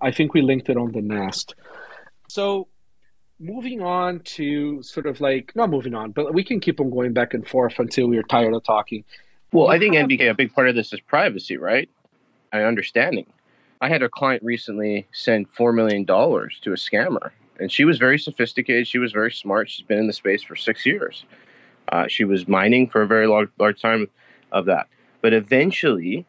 [0.00, 1.54] I think we linked it on the Nest.
[2.28, 2.68] So
[3.40, 7.12] moving on to sort of like not moving on, but we can keep on going
[7.12, 9.04] back and forth until we're tired of talking.
[9.52, 11.88] Well, I think NVK, a big part of this is privacy, right?
[12.52, 13.26] I understanding.
[13.80, 17.30] I had a client recently send $4 million to a scammer,
[17.60, 18.88] and she was very sophisticated.
[18.88, 19.70] She was very smart.
[19.70, 21.24] She's been in the space for six years.
[21.92, 24.08] Uh, she was mining for a very large, large time
[24.52, 24.88] of that.
[25.20, 26.26] But eventually,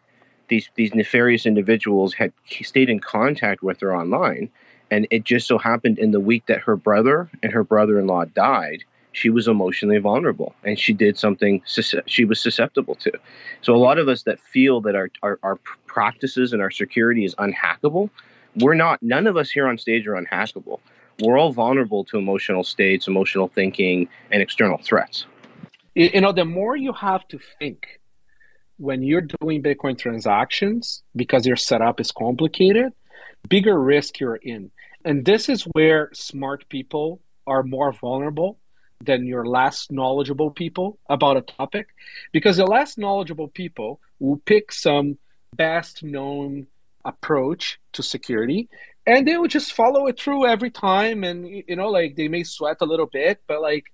[0.48, 2.32] these, these nefarious individuals had
[2.64, 4.50] stayed in contact with her online.
[4.92, 8.08] And it just so happened in the week that her brother and her brother in
[8.08, 11.62] law died, she was emotionally vulnerable and she did something
[12.06, 13.12] she was susceptible to.
[13.62, 15.56] So a lot of us that feel that our, our, our
[15.88, 18.10] practices and our security is unhackable,
[18.58, 20.80] we're not, none of us here on stage are unhackable.
[21.20, 25.26] We're all vulnerable to emotional states, emotional thinking, and external threats.
[25.96, 28.02] you know the more you have to think
[28.78, 32.94] when you're doing bitcoin transactions because your setup is complicated
[33.50, 34.72] bigger risk you're in.
[35.04, 38.58] And this is where smart people are more vulnerable
[39.02, 41.90] than your less knowledgeable people about a topic
[42.32, 45.18] because the less knowledgeable people will pick some
[45.56, 46.68] best known
[47.04, 48.68] approach to security
[49.06, 51.24] and they will just follow it through every time.
[51.24, 53.86] And you know like they may sweat a little bit but like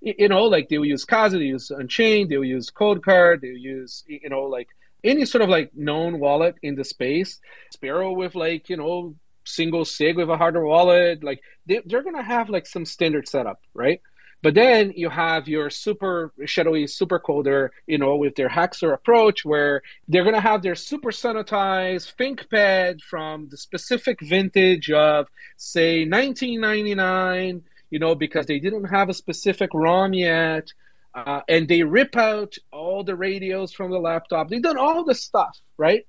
[0.00, 3.50] you know, like they will use Casa, they use Unchained, they will use Coldcard, they
[3.50, 4.68] will use, you know, like
[5.04, 7.40] any sort of like known wallet in the space.
[7.72, 9.14] Sparrow with like, you know,
[9.44, 13.28] single sig with a hardware wallet, like they, they're going to have like some standard
[13.28, 14.00] setup, right?
[14.40, 19.44] But then you have your super shadowy super coder, you know, with their Haxor approach,
[19.44, 25.26] where they're going to have their super sanitized ThinkPad from the specific vintage of,
[25.56, 30.72] say, 1999, you know, because they didn't have a specific ROM yet.
[31.14, 34.48] Uh, and they rip out all the radios from the laptop.
[34.48, 36.06] They've done all the stuff, right?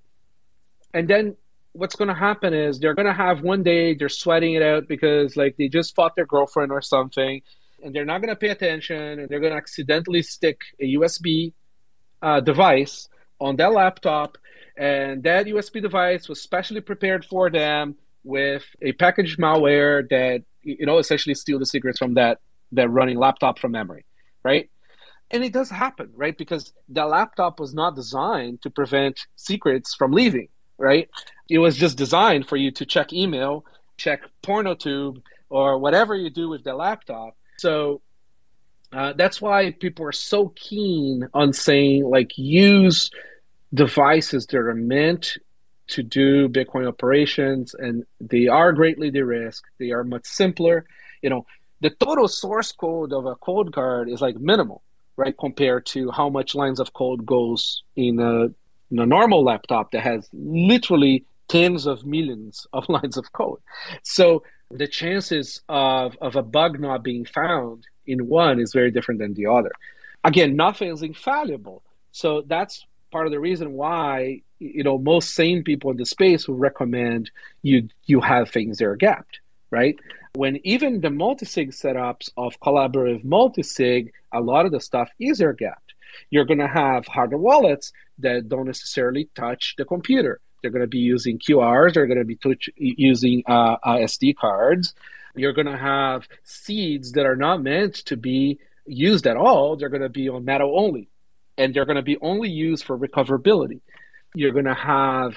[0.94, 1.36] And then
[1.74, 4.88] what's going to happen is they're going to have one day they're sweating it out
[4.88, 7.42] because like they just fought their girlfriend or something
[7.84, 11.54] and they're not going to pay attention and they're going to accidentally stick a USB
[12.22, 13.08] uh, device
[13.40, 14.38] on their laptop
[14.78, 20.86] and that USB device was specially prepared for them with a packaged malware that you
[20.86, 22.40] know essentially steal the secrets from that
[22.72, 24.06] that running laptop from memory,
[24.44, 24.70] right?
[25.32, 26.38] And it does happen, right?
[26.38, 31.10] Because the laptop was not designed to prevent secrets from leaving, right?
[31.50, 33.66] It was just designed for you to check email,
[33.98, 37.36] check PornoTube, or whatever you do with the laptop.
[37.58, 38.02] So
[38.92, 43.12] Uh, that's why people are so keen on saying like use
[43.72, 45.38] devices that are meant
[45.90, 49.70] to do Bitcoin operations, and they are greatly de-risked.
[49.78, 50.86] They are much simpler.
[51.22, 51.46] You know,
[51.82, 54.82] the total source code of a Coldcard is like minimal,
[55.18, 58.46] right, compared to how much lines of code goes in a,
[58.92, 63.60] in a normal laptop that has literally tens of millions of lines of code.
[64.04, 69.20] So the chances of, of a bug not being found in one is very different
[69.20, 69.72] than the other.
[70.24, 71.82] Again, nothing is infallible.
[72.12, 76.48] So that's part of the reason why you know most sane people in the space
[76.48, 77.32] will recommend
[77.62, 79.40] you you have things that are gapped,
[79.72, 79.98] right?
[80.36, 85.54] When even the multi-sig setups of collaborative multi-sig, a lot of the stuff is air
[85.54, 85.94] gapped.
[86.30, 90.40] You're going to have hardware wallets that don't necessarily touch the computer.
[90.62, 91.94] They're going to be using QRs.
[91.94, 94.94] They're going to be touch, using uh, uh, SD cards.
[95.36, 99.78] You're going to have seeds that are not meant to be used at all.
[99.78, 101.10] They're going to be on metal only,
[101.58, 103.82] and they're going to be only used for recoverability.
[104.36, 105.36] You're going to have,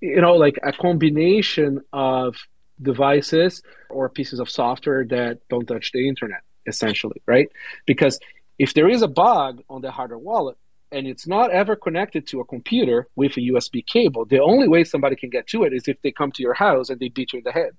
[0.00, 2.36] you know, like a combination of
[2.80, 7.48] devices or pieces of software that don't touch the internet, essentially, right?
[7.86, 8.18] Because
[8.58, 10.56] if there is a bug on the hardware wallet
[10.92, 14.84] and it's not ever connected to a computer with a USB cable, the only way
[14.84, 17.32] somebody can get to it is if they come to your house and they beat
[17.32, 17.72] you in the head,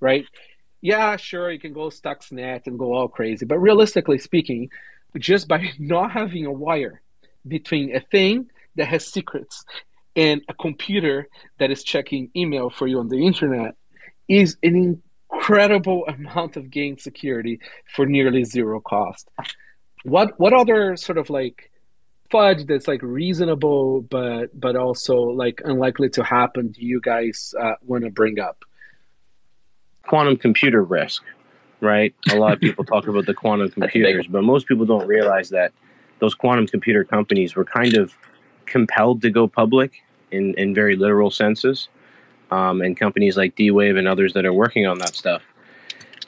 [0.00, 0.24] right?
[0.80, 4.70] Yeah, sure, you can go Stuxnet and go all crazy, but realistically speaking,
[5.18, 7.02] just by not having a wire
[7.46, 9.64] between a thing that has secrets
[10.16, 11.28] and a computer
[11.58, 13.74] that is checking email for you on the internet
[14.28, 14.98] is an
[15.30, 17.60] incredible amount of gain security
[17.94, 19.28] for nearly zero cost.
[20.04, 21.70] What what other sort of like
[22.30, 27.74] fudge that's like reasonable but but also like unlikely to happen do you guys uh,
[27.82, 28.64] want to bring up?
[30.06, 31.22] Quantum computer risk,
[31.80, 32.14] right?
[32.30, 35.72] A lot of people talk about the quantum computers, but most people don't realize that
[36.20, 38.14] those quantum computer companies were kind of
[38.66, 41.88] compelled to go public in, in very literal senses
[42.50, 45.42] um, and companies like D Wave and others that are working on that stuff,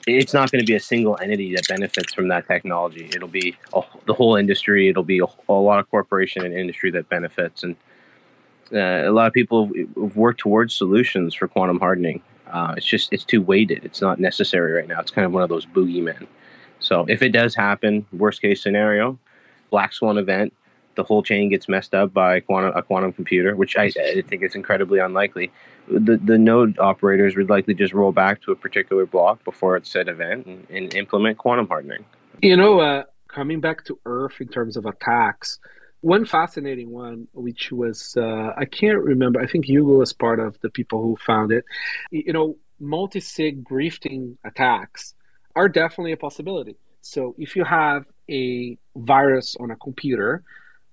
[0.07, 3.09] it's not going to be a single entity that benefits from that technology.
[3.13, 4.89] It'll be a, the whole industry.
[4.89, 7.75] It'll be a, a, lot of corporation and industry that benefits, and
[8.73, 12.21] uh, a lot of people have worked towards solutions for quantum hardening.
[12.47, 13.85] Uh, it's just it's too weighted.
[13.85, 14.99] It's not necessary right now.
[14.99, 16.27] It's kind of one of those boogeymen.
[16.79, 19.19] So if it does happen, worst case scenario,
[19.69, 20.53] black swan event,
[20.95, 24.43] the whole chain gets messed up by quantum, a quantum computer, which I, I think
[24.43, 25.51] is incredibly unlikely
[25.89, 29.89] the, the node operators would likely just roll back to a particular block before its
[29.89, 32.05] said event and, and implement quantum hardening.
[32.41, 35.59] You know, uh, coming back to Earth in terms of attacks,
[36.01, 40.59] one fascinating one, which was, uh, I can't remember, I think Hugo was part of
[40.61, 41.65] the people who found it.
[42.11, 45.15] You know, multi sig grifting attacks
[45.55, 46.75] are definitely a possibility.
[47.01, 50.43] So if you have a virus on a computer,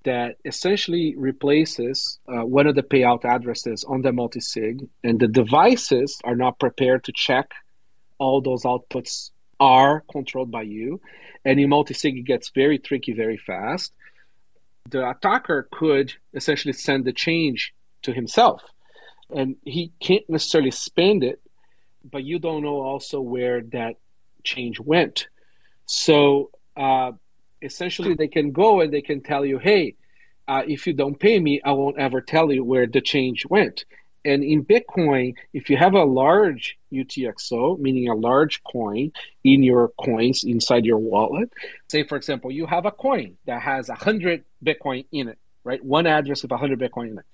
[0.06, 6.20] that essentially replaces uh, one of the payout addresses on the multi-sig, and the devices
[6.22, 7.50] are not prepared to check
[8.18, 11.00] all those outputs are controlled by you.
[11.44, 13.92] And in multi-sig, it gets very tricky very fast.
[14.90, 18.62] The attacker could essentially send the change to himself,
[19.34, 21.40] and he can't necessarily spend it,
[22.08, 23.96] but you don't know also where that
[24.44, 25.26] change went.
[25.86, 27.12] So uh,
[27.62, 29.94] essentially they can go and they can tell you, hey,
[30.48, 33.84] uh, if you don't pay me, I won't ever tell you where the change went.
[34.24, 39.12] And in Bitcoin, if you have a large UTXO, meaning a large coin
[39.44, 41.52] in your coins inside your wallet,
[41.88, 45.82] say, for example, you have a coin that has 100 Bitcoin in it, right?
[45.84, 47.24] One address with 100 Bitcoin in it.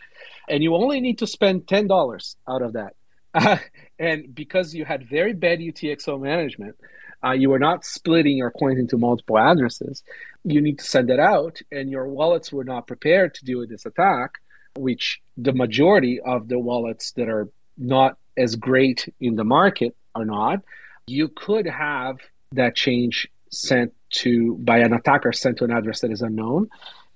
[0.51, 2.95] And you only need to spend $10 out of that.
[3.33, 3.57] Uh,
[3.99, 6.77] and because you had very bad UTXO management,
[7.25, 10.03] uh, you are not splitting your coins into multiple addresses.
[10.45, 13.71] You need to send it out, and your wallets were not prepared to deal with
[13.71, 14.33] this attack,
[14.77, 20.25] which the majority of the wallets that are not as great in the market are
[20.25, 20.61] not.
[21.07, 22.17] You could have
[22.53, 26.69] that change sent to by an attacker sent to an address that is unknown,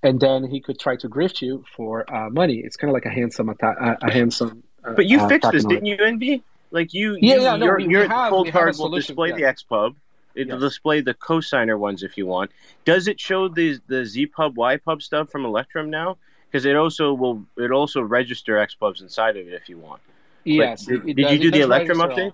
[0.03, 2.59] and then he could try to grift you for uh, money.
[2.59, 4.63] It's kind of like a ransom attack, uh, a ransom.
[4.85, 6.43] Uh, but you fixed this, didn't you, Envy?
[6.71, 9.37] Like you, yeah, you, yeah, no, your, we, your have, Coldcard will display yeah.
[9.37, 9.95] the XPub.
[10.35, 10.61] It'll Yes.
[10.61, 12.51] display the cosigner ones if you want.
[12.85, 16.19] Does it show the the ZPub, YPub stuff from Electrum now?
[16.51, 20.03] Because it also will it also register XPubs inside of it if you want.
[20.45, 20.85] Yes.
[20.85, 22.33] did- did you do the Electrum update?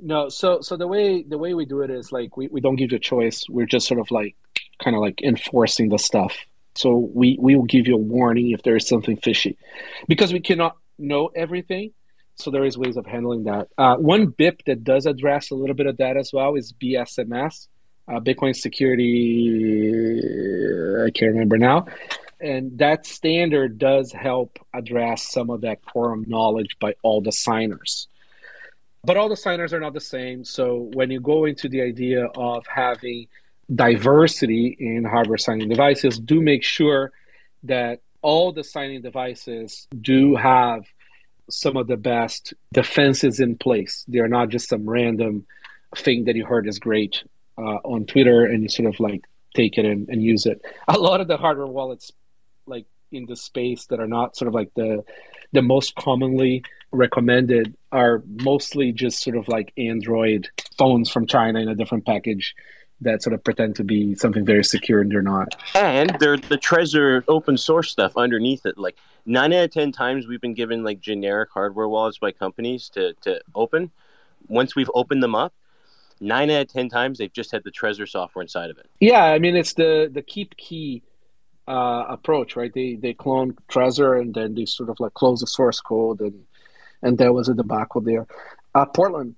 [0.00, 0.28] No.
[0.28, 2.90] So so the way the way we do it is like we, we don't give
[2.92, 3.44] you a choice.
[3.48, 4.36] We're just sort of like
[4.82, 6.36] kind of like enforcing the stuff.
[6.74, 9.56] So we we will give you a warning if there is something fishy,
[10.08, 11.92] because we cannot know everything.
[12.40, 13.68] So there is ways of handling that.
[13.76, 17.68] Uh, one BIP that does address a little bit of that as well is BSMS.
[18.08, 20.18] uh, Bitcoin security,
[21.06, 21.86] I can't remember now.
[22.40, 28.08] And that standard does help address some of that quorum knowledge by all the signers.
[29.04, 30.44] But all the signers are not the same.
[30.44, 33.28] So when you go into the idea of having
[33.74, 37.12] diversity in hardware signing devices, do make sure
[37.64, 40.84] that all the signing devices do have
[41.50, 44.04] some of the best defenses in place.
[44.08, 45.46] They are not just some random
[45.96, 47.22] thing that you heard is great
[47.58, 49.24] uh, on Twitter and you sort of like
[49.54, 50.62] take it and, and use it.
[50.88, 52.12] A lot of the hardware wallets,
[52.66, 55.04] like in the space that are not sort of like the
[55.52, 56.62] the most commonly
[56.92, 60.48] recommended, are mostly just sort of like Android
[60.78, 62.54] phones from China in a different package
[63.00, 65.56] that sort of pretend to be something very secure and they're not.
[65.74, 68.78] And they're the Trezor open source stuff underneath it.
[68.78, 68.96] Like
[69.30, 73.14] nine out of ten times we've been given like generic hardware wallets by companies to,
[73.22, 73.90] to open.
[74.48, 75.52] Once we've opened them up,
[76.20, 78.90] nine out of ten times they've just had the Trezor software inside of it.
[78.98, 81.02] Yeah, I mean it's the the KeepKey
[81.68, 82.72] uh, approach, right?
[82.72, 86.44] They they clone Trezor and then they sort of like close the source code and
[87.02, 88.26] and there was a debacle there.
[88.74, 89.36] Uh, Portland,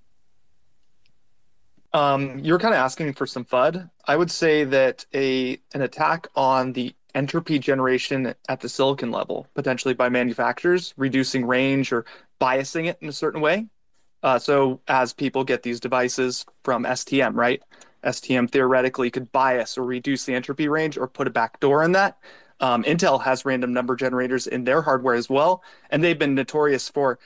[1.95, 3.91] Um, you were kind of asking for some FUD.
[4.07, 9.47] I would say that a an attack on the entropy generation at the silicon level,
[9.55, 12.05] potentially by manufacturers, reducing range or
[12.41, 13.67] biasing it in a certain way.
[14.23, 17.63] Uh, so as people get these devices from STM, right?
[18.05, 22.19] STM theoretically could bias or reduce the entropy range or put a backdoor in that.
[22.61, 26.89] Um, Intel has random number generators in their hardware as well, and they've been notorious
[26.89, 27.19] for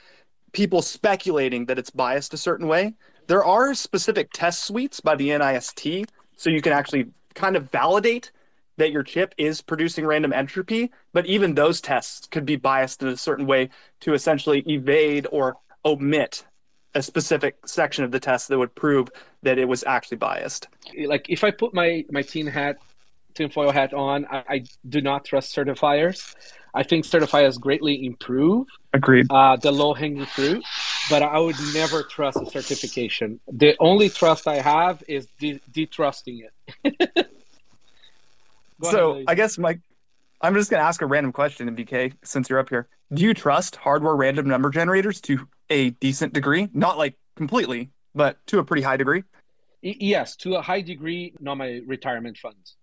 [0.51, 2.95] people speculating that it's biased a certain way.
[3.27, 8.31] There are specific test suites by the NIST, so you can actually kind of validate
[8.77, 13.09] that your chip is producing random entropy, but even those tests could be biased in
[13.09, 13.69] a certain way
[14.01, 16.45] to essentially evade or omit
[16.95, 19.09] a specific section of the test that would prove
[19.43, 20.67] that it was actually biased.
[21.05, 22.77] like if I put my my tin hat,
[23.35, 26.33] tinfoil hat on, I, I do not trust certifiers.
[26.73, 29.27] I think certifiers greatly improve Agreed.
[29.29, 30.63] uh, the low hanging fruit,
[31.09, 33.39] but I would never trust a certification.
[33.47, 36.47] The only trust I have is de- detrusting
[36.83, 37.27] it.
[38.81, 39.79] Go so ahead, I guess Mike,
[40.41, 42.87] I'm just going to ask a random question, BK, since you're up here.
[43.13, 46.69] Do you trust hardware random number generators to a decent degree?
[46.73, 49.23] Not like completely, but to a pretty high degree.
[49.81, 52.75] Yes, to a high degree, not my retirement funds.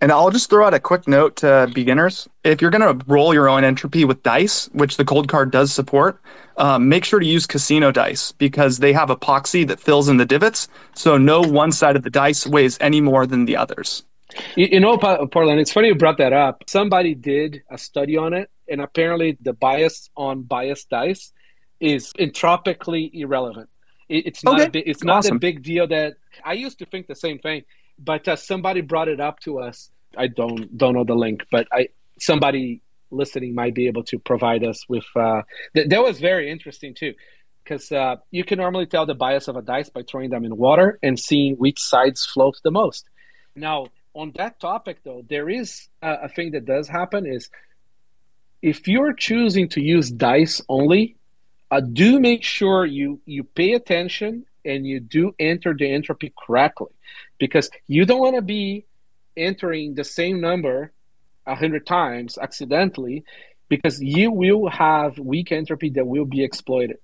[0.00, 2.28] And I'll just throw out a quick note to beginners.
[2.42, 6.20] If you're going to roll your own entropy with dice, which the Coldcard does support,
[6.56, 10.26] um, make sure to use casino dice because they have epoxy that fills in the
[10.26, 10.66] divots.
[10.96, 14.04] So no one side of the dice weighs any more than the others.
[14.56, 16.64] You, you know, Portland, it's funny you brought that up.
[16.68, 21.32] Somebody did a study on it, and apparently the bias on biased dice
[21.80, 23.68] is entropically irrelevant.
[24.08, 26.14] It, it's not Okay, a big, it's not a big deal that
[26.44, 27.64] I used to think the same thing,
[27.98, 29.90] but uh, somebody brought it up to us.
[30.16, 31.88] I don't don't know the link, but I
[32.18, 32.80] somebody
[33.10, 35.04] listening might be able to provide us with.
[35.16, 35.42] Uh,
[35.74, 37.14] th- that was very interesting too,
[37.64, 40.56] because uh, you can normally tell the bias of a dice by throwing them in
[40.56, 43.08] water and seeing which sides float the most.
[43.56, 47.50] Now, on that topic, though, there is a, a thing that does happen is
[48.60, 51.16] if you're choosing to use dice only,
[51.70, 56.92] uh, do make sure you you pay attention and you do enter the entropy correctly,
[57.38, 58.84] because you don't want to be
[59.36, 60.92] entering the same number
[61.46, 63.24] a hundred times accidentally,
[63.68, 66.98] because you will have weak entropy that will be exploited.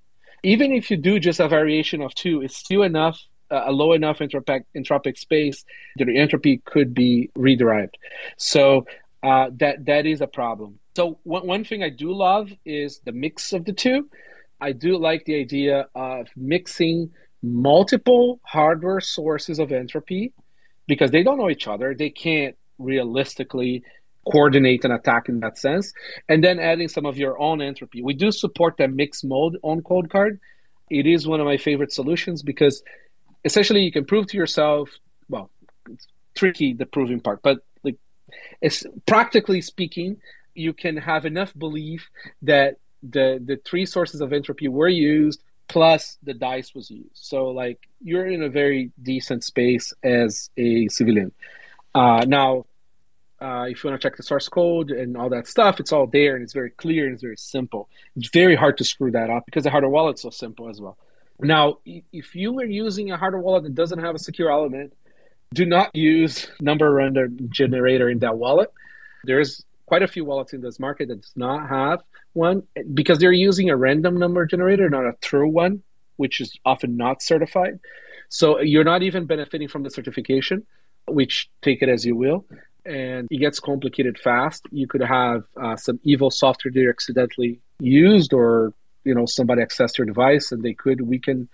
[0.45, 3.19] Even if you do just a variation of two, it's still enough
[3.51, 5.65] a low enough entropic, entropic space
[5.97, 7.95] the entropy could be rederived.
[8.37, 8.87] So
[9.23, 10.79] uh, that that is a problem.
[10.97, 14.09] So one, one thing I do love is the mix of the two.
[14.61, 17.11] I do like the idea of mixing
[17.43, 20.33] multiple hardware sources of entropy
[20.87, 21.95] because they don't know each other.
[21.95, 23.85] They can't realistically
[24.31, 25.93] coordinate an attack in that sense.
[26.29, 28.03] And then adding some of your own entropy.
[28.03, 30.39] We do support that mixed mode on Coldcard.
[30.91, 32.83] It is one of my favorite solutions because
[33.45, 34.91] essentially you can prove to yourself
[35.29, 35.51] well
[35.89, 37.97] it's tricky the proving part but like
[38.61, 40.21] it's practically speaking
[40.55, 42.11] you can have enough belief
[42.43, 47.11] that the the three sources of entropy were used plus the dice was used.
[47.15, 51.33] So like you're in a very decent space as a civilian.
[51.95, 52.65] Uh, now
[53.41, 56.09] uh, if you want to check the source code and all that stuff it's all
[56.09, 57.89] there and it's very clear and it's very simple.
[58.17, 60.97] It's very hard to screw that up because the hardware wallet's so simple as well
[61.41, 64.93] now, if you are using a hardware wallet that doesn't have a secure element,
[65.55, 68.73] do not use number random generator in that wallet.
[69.25, 72.03] There's quite a few wallets in this market that does not have
[72.35, 72.63] one
[72.93, 75.83] because they're using a random number generator, not a true one,
[76.17, 77.81] which is often not certified.
[78.29, 80.67] So you're not even benefiting from the certification.
[81.11, 82.45] which take it as you will.
[82.85, 84.67] And it gets complicated fast.
[84.71, 88.73] You could have uh, some evil software that you accidentally used, or
[89.09, 91.49] you know somebody accessed your device and they could weaken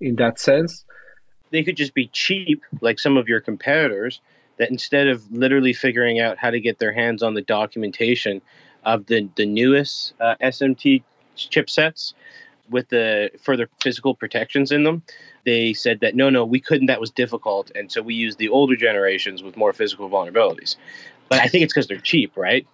[0.00, 0.84] in that sense.
[1.52, 4.20] They could just be cheap, like some of your competitors,
[4.58, 8.42] that instead of literally figuring out how to get their hands on the documentation
[8.84, 11.04] of the, the newest uh, SMT
[11.36, 12.14] chipsets
[12.68, 15.02] with the further physical protections in them,
[15.44, 16.86] they said that no, no, we couldn't.
[16.86, 20.74] That was difficult, and so we used the older generations with more physical vulnerabilities.
[21.28, 22.66] But I think it's because they're cheap, right?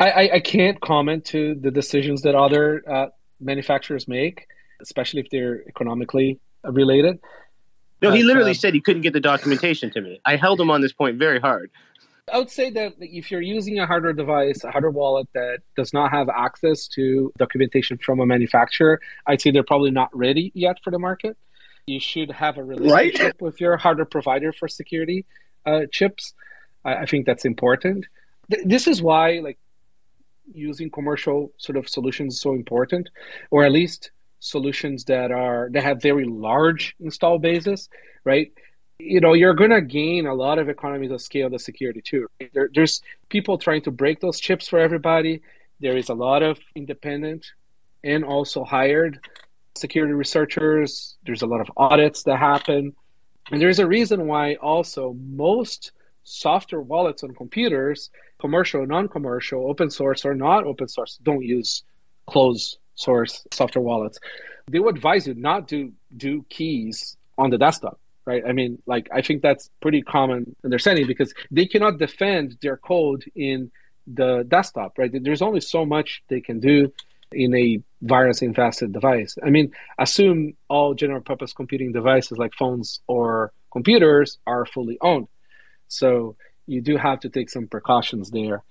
[0.00, 3.06] I, I, I, can't comment to the decisions that other uh,
[3.40, 4.46] manufacturers make,
[4.80, 7.18] especially if they're economically related.
[8.00, 10.20] No, he literally uh, said he couldn't get the documentation to me.
[10.24, 11.70] I held him on this point very hard.
[12.32, 15.92] I would say that if you're using a hardware device, a hardware wallet that does
[15.92, 20.76] not have access to documentation from a manufacturer, I'd say they're probably not ready yet
[20.84, 21.36] for the market.
[21.86, 23.42] You should have a relationship right?
[23.42, 25.24] with your hardware provider for security
[25.64, 26.34] uh, chips.
[26.84, 28.06] I, I, think that's important.
[28.50, 29.58] Th- this is why, like,
[30.52, 33.08] using commercial sort of solutions is so important,
[33.50, 34.10] or at least
[34.40, 37.88] solutions that are that have very large install bases,
[38.24, 38.52] right?
[38.98, 42.26] You know, you're going to gain a lot of economies of scale the security too.
[42.52, 45.40] There, there's people trying to break those chips for everybody.
[45.80, 47.46] There is a lot of independent
[48.02, 49.18] and also hired
[49.76, 51.16] security researchers.
[51.24, 52.94] There's a lot of audits that happen.
[53.50, 55.92] And there's a reason why also most
[56.24, 61.82] software wallets on computers, commercial, non-commercial, open source or not open source, don't use
[62.26, 64.18] closed source software wallets.
[64.70, 68.42] They would advise you not to do keys on the desktop, right?
[68.46, 73.24] I mean, like I think that's pretty common understanding because they cannot defend their code
[73.34, 73.70] in
[74.06, 75.10] the desktop, right?
[75.12, 76.92] There's only so much they can do
[77.32, 79.36] in a virus infested device.
[79.44, 85.28] I mean, assume all general purpose computing devices like phones or computers are fully owned.
[85.88, 86.36] So
[86.68, 88.62] you do have to take some precautions there.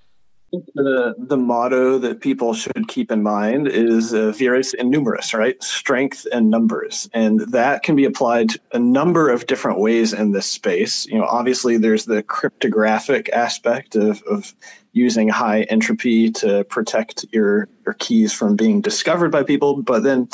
[0.51, 5.61] The the motto that people should keep in mind is uh, vires in numeris, right?
[5.61, 10.45] Strength and numbers, and that can be applied a number of different ways in this
[10.45, 11.05] space.
[11.07, 14.55] You know, obviously there's the cryptographic aspect of, of
[14.93, 20.29] using high entropy to protect your your keys from being discovered by people, but then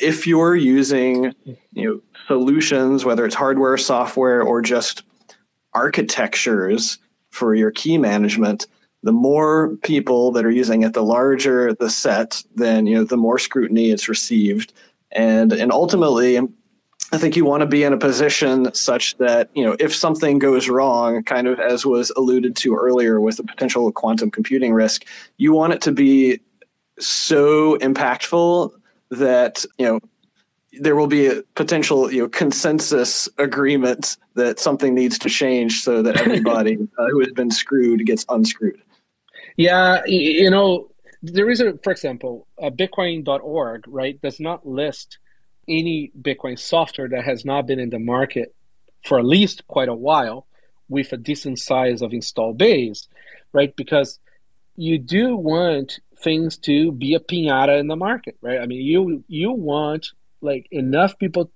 [0.00, 5.04] if you're using you know solutions, whether it's hardware, software, or just
[5.74, 6.98] architectures
[7.32, 8.66] for your key management
[9.02, 13.16] the more people that are using it, the larger the set, then you know the
[13.16, 14.72] more scrutiny it's received,
[15.10, 19.64] and and ultimately, I think you want to be in a position such that you
[19.64, 23.90] know if something goes wrong, kind of as was alluded to earlier with the potential
[23.90, 25.04] quantum computing risk,
[25.36, 26.40] you want it to be
[27.00, 28.70] so impactful
[29.10, 30.00] that you know
[30.80, 36.02] there will be a potential you know consensus agreement that something needs to change so
[36.02, 38.80] that everybody uh, who has been screwed gets unscrewed
[39.56, 40.88] yeah, you know,
[41.22, 45.18] there is a, for example, a Bitcoin.org, right, does not list
[45.68, 48.54] any Bitcoin software that has not been in the market
[49.04, 50.46] for at least quite a while
[50.88, 53.08] with a decent size of install base,
[53.52, 53.74] right?
[53.76, 54.18] Because
[54.76, 58.60] you do want things to be a pinata in the market, right?
[58.60, 60.08] I mean, you you want
[60.42, 61.50] like enough people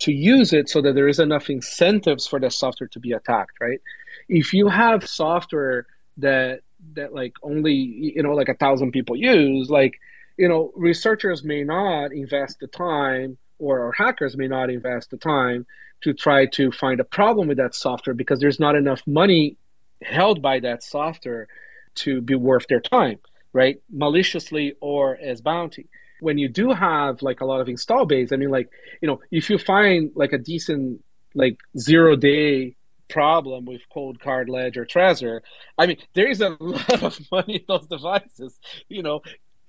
[0.00, 3.60] to use it so that there is enough incentives for the software to be attacked,
[3.60, 3.80] right?
[4.28, 5.86] If you have software
[6.18, 6.60] that
[6.94, 9.94] that like only you know like a thousand people use like
[10.36, 15.16] you know researchers may not invest the time or, or hackers may not invest the
[15.16, 15.64] time
[16.02, 19.56] to try to find a problem with that software because there's not enough money
[20.02, 21.46] held by that software
[21.94, 23.18] to be worth their time
[23.52, 25.88] right maliciously or as bounty
[26.22, 28.68] when you do have like a lot of install base i mean like
[29.00, 31.02] you know if you find like a decent
[31.34, 32.74] like zero day
[33.12, 35.40] problem with Coldcard Ledger or Trezor.
[35.78, 38.58] I mean, there is a lot of money in those devices,
[38.88, 39.20] you know,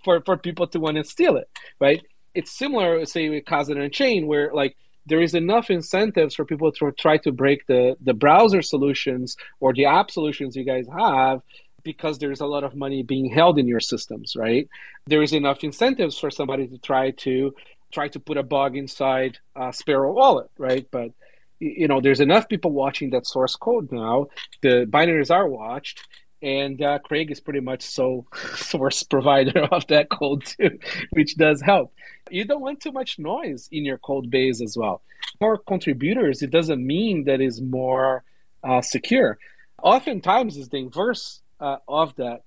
[0.04, 1.50] for, for people to want to steal it,
[1.80, 2.02] right?
[2.34, 6.72] It's similar, say, with Casa and Unchained, where like there is enough incentives for people
[6.72, 11.42] to try to break the, the browser solutions or the app solutions you guys have
[11.84, 14.68] because there's a lot of money being held in your systems, right?
[15.08, 17.54] There is enough incentives for somebody to try to
[17.92, 20.88] try to put a bug inside a Sparrow wallet, right?
[20.92, 21.12] But
[21.60, 24.28] you know, there's enough people watching that source code now.
[24.62, 26.06] The binaries are watched,
[26.42, 30.78] and uh, Craig is pretty much so source provider of that code too,
[31.12, 31.94] which does help.
[32.30, 35.02] You don't want too much noise in your code base as well.
[35.40, 38.24] More contributors, it doesn't mean that is more
[38.64, 39.38] uh, secure.
[39.82, 42.42] Oftentimes, it's the inverse uh, of that.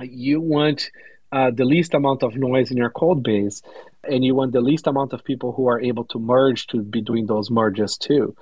[0.00, 0.90] You want
[1.32, 3.62] uh, the least amount of noise in your code base
[4.04, 7.00] and you want the least amount of people who are able to merge to be
[7.00, 8.36] doing those merges too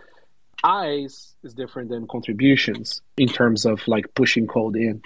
[0.65, 5.03] eyes is different than contributions in terms of like pushing code in.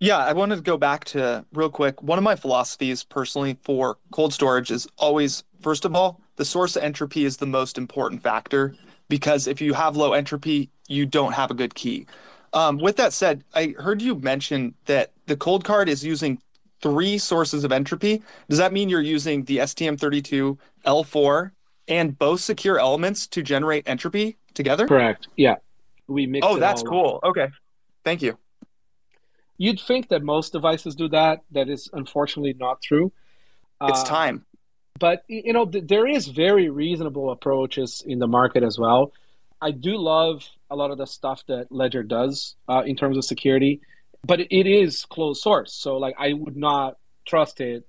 [0.00, 2.02] Yeah, I wanted to go back to real quick.
[2.02, 6.76] One of my philosophies personally for cold storage is always, first of all, the source
[6.76, 8.74] entropy is the most important factor
[9.08, 12.06] because if you have low entropy, you don't have a good key.
[12.52, 16.40] Um, with that said, I heard you mention that the Coldcard is using
[16.80, 18.22] three sources of entropy.
[18.48, 21.50] Does that mean you're using the STM32L4
[21.88, 24.86] and both secure elements to generate entropy together?
[24.86, 25.28] Correct.
[25.36, 25.56] Yeah.
[26.06, 27.20] We mix Oh, that's cool.
[27.24, 27.48] Okay.
[28.04, 28.38] Thank you.
[29.58, 31.40] You'd think that most devices do that.
[31.50, 33.12] That is unfortunately not true.
[33.82, 34.44] It's Uh, time.
[34.98, 39.12] but you know th- there is very reasonable approaches in the market as well
[39.60, 43.24] i do love a lot of the stuff that ledger does uh, in terms of
[43.24, 43.80] security
[44.26, 45.72] but it is closed source.
[45.72, 47.84] So like i would not trust it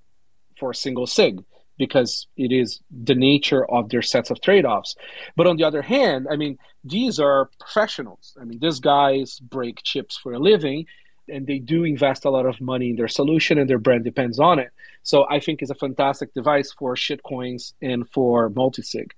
[0.58, 1.42] for a single sig
[1.78, 4.94] because it is the nature of their sets of trade-offs.
[5.34, 8.36] But on the other hand i mean these are professionals.
[8.40, 10.86] I mean these guys break chips for a living
[11.28, 14.38] and they do invest a lot of money in their solution and their brand depends
[14.40, 14.70] on it.
[15.02, 19.12] So I think it's a fantastic device for shitcoins and for multisig.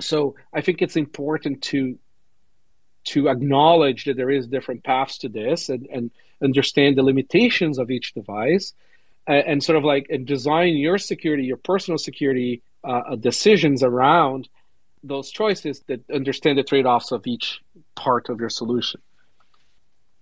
[0.00, 1.98] So I think it's important to
[3.02, 6.10] to acknowledge that there is different paths to this and, and
[6.42, 8.74] understand the limitations of each device
[9.26, 14.48] and, and sort of like and design your security, your personal security uh, decisions around
[15.02, 17.60] those choices that understand the trade-offs of each
[17.94, 19.00] part of your solution.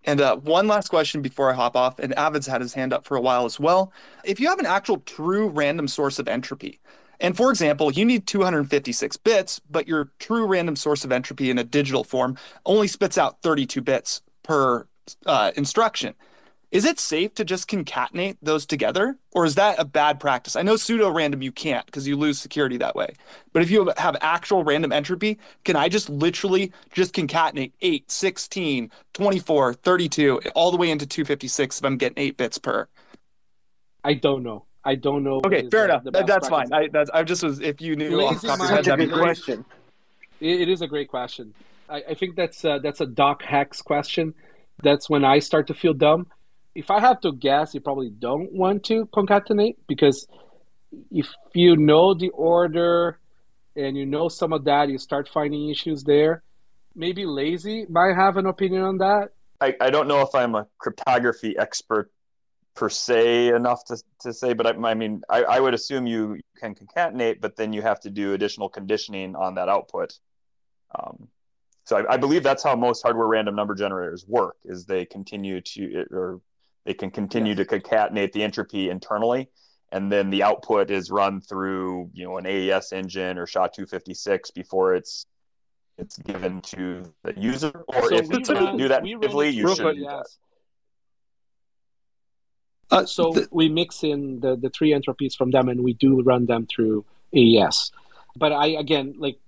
[0.05, 3.05] And uh, one last question before I hop off, and Avid's had his hand up
[3.05, 3.93] for a while as well.
[4.25, 6.81] If you have an actual true random source of entropy,
[7.21, 11.59] and for example, you need 256 bits, but your true random source of entropy in
[11.59, 14.87] a digital form only spits out 32 bits per
[15.27, 16.15] uh, instruction.
[16.71, 20.55] Is it safe to just concatenate those together, or is that a bad practice?
[20.55, 23.15] I know pseudo random you can't because you lose security that way.
[23.55, 28.91] But if you have actual random entropy, can I just literally just concatenate 8, 16,
[29.15, 32.87] 24, 32, all the way into 256 if I'm getting 8 bits per?
[34.05, 34.68] I don't know.
[34.85, 35.41] I don't know.
[35.45, 36.05] Okay, fair the- enough.
[36.05, 36.71] the That- that's practice.
[36.71, 36.85] fine.
[36.85, 38.77] I, that's, I just was, if you knew off Lazy the top of your mind.
[38.77, 39.23] head, that'd be great.
[39.23, 39.65] question.
[40.41, 41.55] It, it is a great question.
[41.89, 44.35] I, I think that's uh, that's a Doc Hex question.
[44.83, 46.27] That's when I start to feel dumb.
[46.75, 50.29] If I have to guess, you probably don't want to concatenate because
[51.11, 53.19] if you know the order
[53.75, 56.43] and you know some of that, you start finding issues there.
[56.95, 59.31] Maybe lazy might have an opinion on that.
[59.61, 62.11] I, I don't know if I'm a cryptography expert
[62.75, 66.39] per se enough to, to say, but I, I mean, I, I would assume you
[66.57, 70.19] can concatenate, but then you have to do additional conditioning on that output.
[70.99, 71.29] Um,
[71.85, 75.61] so I, I believe that's how most hardware random number generators work: is they continue
[75.61, 76.41] to or
[76.85, 79.49] they can continue to concatenate the entropy internally,
[79.91, 84.95] and then the output is run through you know an AES engine or SHA-256 before
[84.95, 85.27] it's
[85.99, 87.85] it's given to the user.
[87.89, 89.99] Or So if it's do that natively, you should.
[89.99, 90.39] AES.
[92.91, 96.47] Uh, so we mix in the, the three entropies from them and we do run
[96.47, 97.05] them through
[97.37, 97.93] AES.
[98.37, 99.39] But I, again, like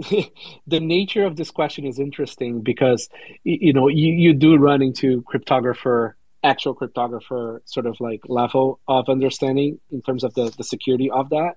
[0.66, 3.08] the nature of this question is interesting because,
[3.44, 9.08] you know, you, you do run into cryptographer, actual cryptographer sort of like level of
[9.08, 11.56] understanding in terms of the, the security of that,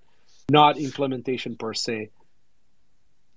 [0.49, 2.09] not implementation per se.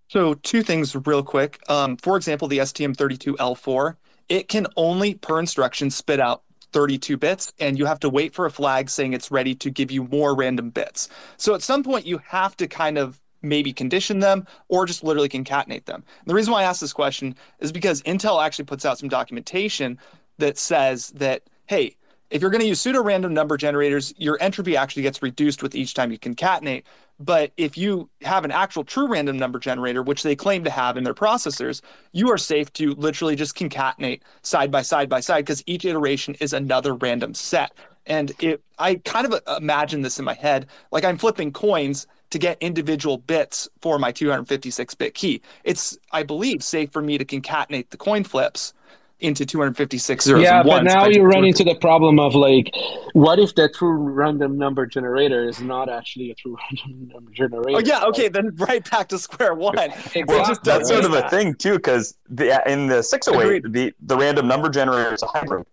[0.08, 1.60] So two things real quick.
[1.68, 3.96] Um, for example, the STM32L4,
[4.28, 6.42] it can only per instruction spit out
[6.72, 9.90] 32 bits, and you have to wait for a flag saying it's ready to give
[9.90, 11.08] you more random bits.
[11.36, 15.28] So at some point, you have to kind of maybe condition them or just literally
[15.28, 16.02] concatenate them.
[16.20, 19.08] And the reason why I asked this question is because Intel actually puts out some
[19.08, 19.98] documentation
[20.38, 21.96] that says that, hey,
[22.30, 25.74] if you're going to use pseudo random number generators, your entropy actually gets reduced with
[25.74, 26.82] each time you concatenate.
[27.18, 30.96] But if you have an actual true random number generator, which they claim to have
[30.96, 31.80] in their processors,
[32.12, 36.34] you are safe to literally just concatenate side by side by side because each iteration
[36.40, 37.72] is another random set.
[38.06, 42.06] And it, I kind of uh, imagine this in my head like I'm flipping coins
[42.30, 45.40] to get individual bits for my 256 bit key.
[45.64, 48.74] It's, I believe, safe for me to concatenate the coin flips
[49.18, 52.70] into 256 zeros yeah, and but now you run into the problem of like,
[53.12, 56.56] what if the true random number generator is not actually a true
[56.86, 57.78] random number generator?
[57.78, 59.78] Oh yeah, okay, then right back to square one.
[59.78, 60.24] Exactly.
[60.24, 64.16] Well, just that's sort of a thing too, because the in the 608, the the
[64.16, 65.66] random number generator is a hybrid,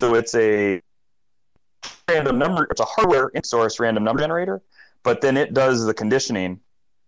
[0.00, 0.82] so it's a
[2.08, 2.66] random number.
[2.70, 4.60] It's a hardware source random number generator,
[5.02, 6.60] but then it does the conditioning,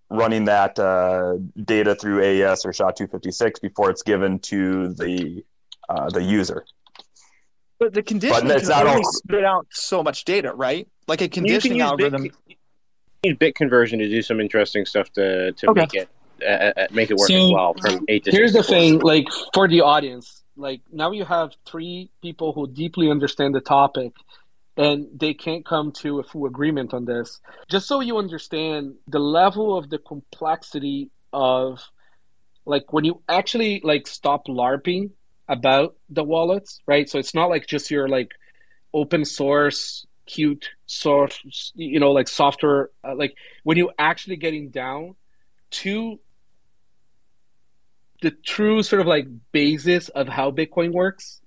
[0.09, 5.45] running that uh, data through AES or SHA-256 before it's given to the
[5.89, 6.65] uh, the user.
[7.79, 10.89] But the conditioning it's can not only all- spit out so much data, right?
[11.09, 12.23] Like a conditioning use algorithm.
[12.23, 12.57] bit, you
[13.25, 15.81] need bit conversion to do some interesting stuff to to Okay.
[15.81, 16.09] make it
[16.43, 19.27] uh, uh, make it work So, as well from eight to Here's the thing, like
[19.53, 24.13] for the audience, like now you have three people who deeply understand the topic
[24.77, 27.41] and they can't come to a full agreement on this.
[27.69, 31.81] Just so you understand the level of the complexity of
[32.67, 35.11] like when you actually like stop larping
[35.49, 37.09] about the wallets, right?
[37.09, 38.33] So it's not like just your like
[38.93, 45.15] open source cute source, you know, like software uh, like when you actually getting down
[45.71, 46.19] to
[48.23, 51.41] the true sort of like basis of how Bitcoin works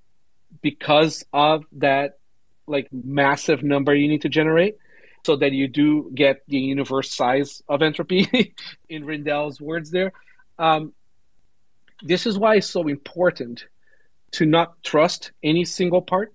[0.62, 2.20] because of that
[2.68, 4.78] like massive number you need to generate
[5.26, 8.54] so that you do get the universe size of entropy
[8.90, 10.14] in Rijndael's words there.
[10.60, 10.94] Um,
[12.04, 13.66] this is why it's so important
[14.32, 16.34] to not trust any single part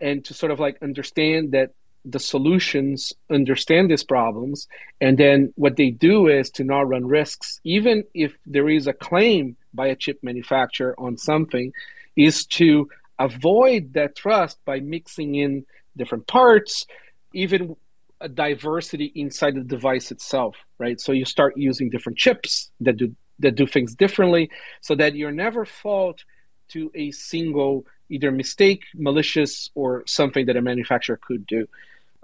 [0.00, 1.70] and to sort of like understand that
[2.04, 4.68] the solutions understand these problems.
[5.00, 7.60] And then what they do is to not run risks.
[7.64, 11.72] Even if there is a claim by a chip manufacturer on something
[12.14, 12.88] is to
[13.18, 15.66] avoid that trust by mixing in
[15.96, 16.86] different parts
[17.32, 17.74] even
[18.20, 21.00] a diversity inside the device itself right?
[21.00, 24.50] So you start using different chips that do that do things differently
[24.80, 26.24] so that you're never fault
[26.68, 31.66] to a single either mistake malicious or something that a manufacturer could do.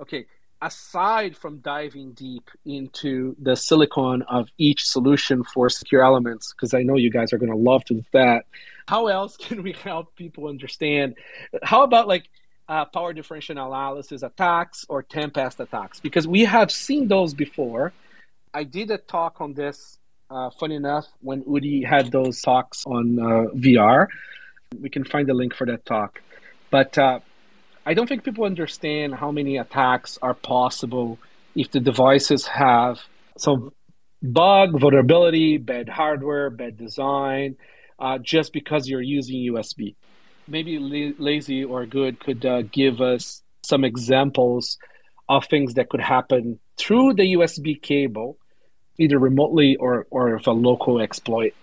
[0.00, 0.26] Okay
[0.64, 6.84] aside from diving deep into the silicon of each solution for secure elements because i
[6.84, 8.44] know you guys are going to love to do that
[8.86, 11.16] how else can we help people understand?
[11.62, 12.28] How about like
[12.68, 16.00] uh, power differential analysis attacks or tempest attacks?
[16.00, 17.92] Because we have seen those before.
[18.54, 19.98] I did a talk on this
[20.32, 24.06] uh, funny enough when udi had those talks on uh, vr
[24.80, 26.20] we can find the link for that talk
[26.70, 27.20] but uh,
[27.84, 31.18] I don't think people understand how many attacks are possible
[31.56, 33.00] if the devices have
[33.36, 33.72] some
[34.22, 37.56] bug, vulnerability, bad hardware, bad design,
[37.98, 39.96] uh, just because you're using USB.
[40.46, 44.78] Maybe La- Lazy or Good could uh, give us some examples
[45.28, 48.38] of things that could happen through the USB cable,
[48.98, 51.54] either remotely or, or if a local exploit.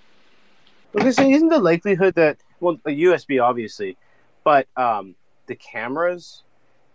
[0.94, 3.96] So isn't the likelihood that well, the USB obviously,
[4.44, 5.16] but um,
[5.46, 6.44] the cameras,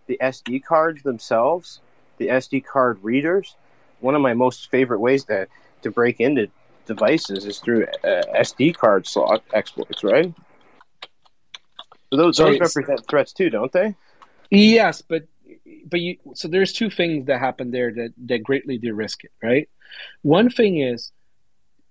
[0.07, 1.79] the SD cards themselves,
[2.17, 3.55] the SD card readers.
[4.01, 5.47] One of my most favorite ways to
[5.83, 6.49] to break into
[6.85, 10.33] devices is through uh, SD card slot exploits, right?
[12.09, 13.95] So those those represent threats too, don't they?
[14.51, 15.23] Yes, but
[15.85, 19.69] but you so there's two things that happen there that that greatly de-risk it, right?
[20.21, 21.11] One thing is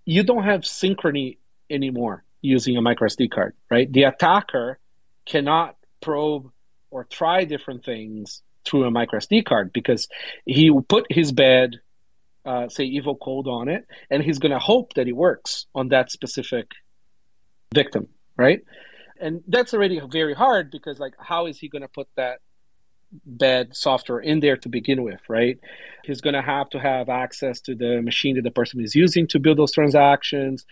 [0.05, 1.39] you don't have synchrony
[1.71, 3.91] anymore using a micro SD card, right?
[3.91, 4.79] The attacker
[5.25, 6.51] cannot probe
[6.91, 10.09] or try different things through a micro SD card because
[10.45, 11.77] he will put his bad,
[12.45, 15.89] uh, say, evil code on it, and he's going to hope that it works on
[15.89, 16.71] that specific
[17.75, 18.61] victim, right?
[19.21, 22.41] And that's already very hard because, like, how is he going to put that
[23.25, 25.59] bad software in there to begin with, right?
[26.05, 29.27] He's going to have to have access to the machine that the person is using
[29.29, 30.65] to build those transactions,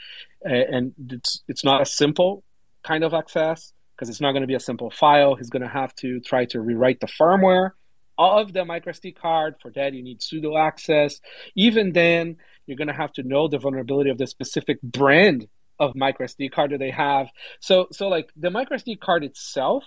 [0.42, 2.44] and it's it's not a simple
[2.82, 5.34] kind of access because it's not going to be a simple file.
[5.34, 7.70] He's going to have to try to rewrite the firmware
[8.18, 9.54] of the microSD card.
[9.60, 11.20] For that, you need sudo access.
[11.54, 12.36] Even then,
[12.66, 15.46] you're going to have to know the vulnerability of the specific brand
[15.78, 17.28] of microSD card that they have.
[17.60, 19.84] So, so like the microSD card itself,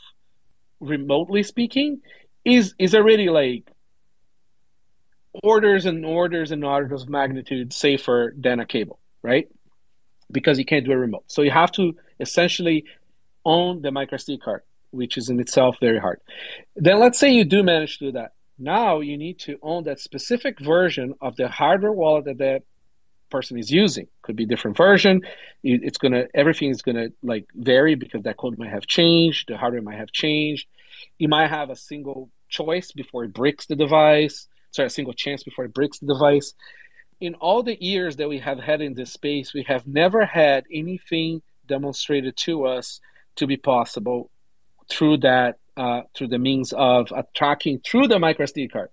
[0.79, 2.01] remotely speaking,
[2.45, 3.69] is is already like
[5.43, 9.49] orders and orders and orders of magnitude safer than a cable, right?
[10.31, 11.23] Because you can't do a remote.
[11.27, 12.85] So you have to essentially
[13.43, 14.61] own the microSD card,
[14.91, 16.21] which is in itself very hard.
[16.75, 18.31] Then let's say you do manage to do that.
[18.57, 22.63] Now you need to own that specific version of the hardware wallet that that
[23.29, 24.07] person is using.
[24.21, 25.21] Could be different version.
[25.63, 29.81] It's gonna everything is gonna like vary because that code might have changed, the hardware
[29.81, 30.67] might have changed.
[31.17, 34.47] You might have a single choice before it breaks the device.
[34.71, 36.53] Sorry, a single chance before it breaks the device.
[37.21, 40.65] In all the years that we have had in this space, we have never had
[40.71, 42.99] anything demonstrated to us
[43.37, 44.29] to be possible
[44.89, 48.89] through that uh, through the means of tracking through the micro SD card.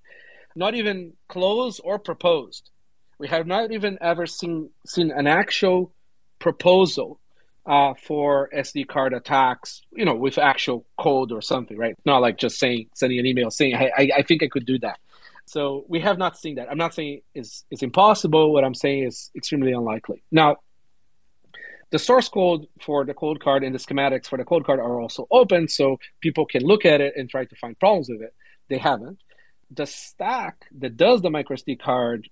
[0.54, 2.70] Not even closed or proposed.
[3.18, 5.92] We have not even ever seen seen an actual
[6.38, 7.20] proposal
[7.66, 9.82] uh, for SD card attacks.
[9.92, 11.96] You know, with actual code or something, right?
[12.04, 14.78] Not like just saying sending an email saying, "Hey, I, I think I could do
[14.80, 14.98] that."
[15.46, 16.70] So we have not seen that.
[16.70, 18.52] I'm not saying it's it's impossible.
[18.52, 20.22] What I'm saying is extremely unlikely.
[20.30, 20.58] Now,
[21.90, 25.68] the source code for the Coldcard and the schematics for the Coldcard are also open,
[25.68, 28.34] so people can look at it and try to find problems with it.
[28.68, 29.18] They haven't.
[29.70, 32.28] The stack that does the microSD card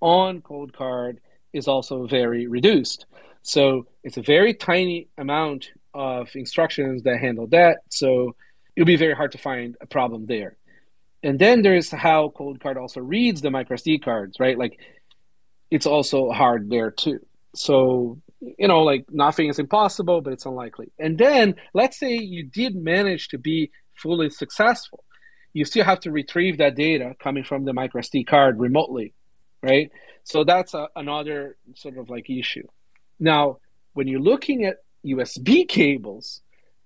[0.00, 1.18] on Coldcard
[1.52, 3.06] is also very reduced.
[3.42, 7.78] So it's a very tiny amount of instructions that handle that.
[7.88, 8.36] So
[8.76, 10.56] it'll be very hard to find a problem there.
[11.22, 14.58] And then there's how ColdCard also reads the microSD cards, right?
[14.58, 14.78] Like
[15.70, 17.20] it's also hard there too.
[17.54, 20.92] So, you know, like nothing is impossible, but it's unlikely.
[20.98, 25.04] And then let's say you did manage to be fully successful.
[25.52, 29.12] You still have to retrieve that data coming from the microSD card remotely,
[29.62, 29.90] right?
[30.24, 32.66] So that's a, another sort of like issue.
[33.20, 33.58] Now,
[33.92, 36.40] when you're looking at USB cables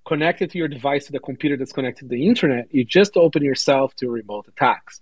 [0.05, 3.43] connected to your device to the computer that's connected to the internet, you just open
[3.43, 5.01] yourself to remote attacks.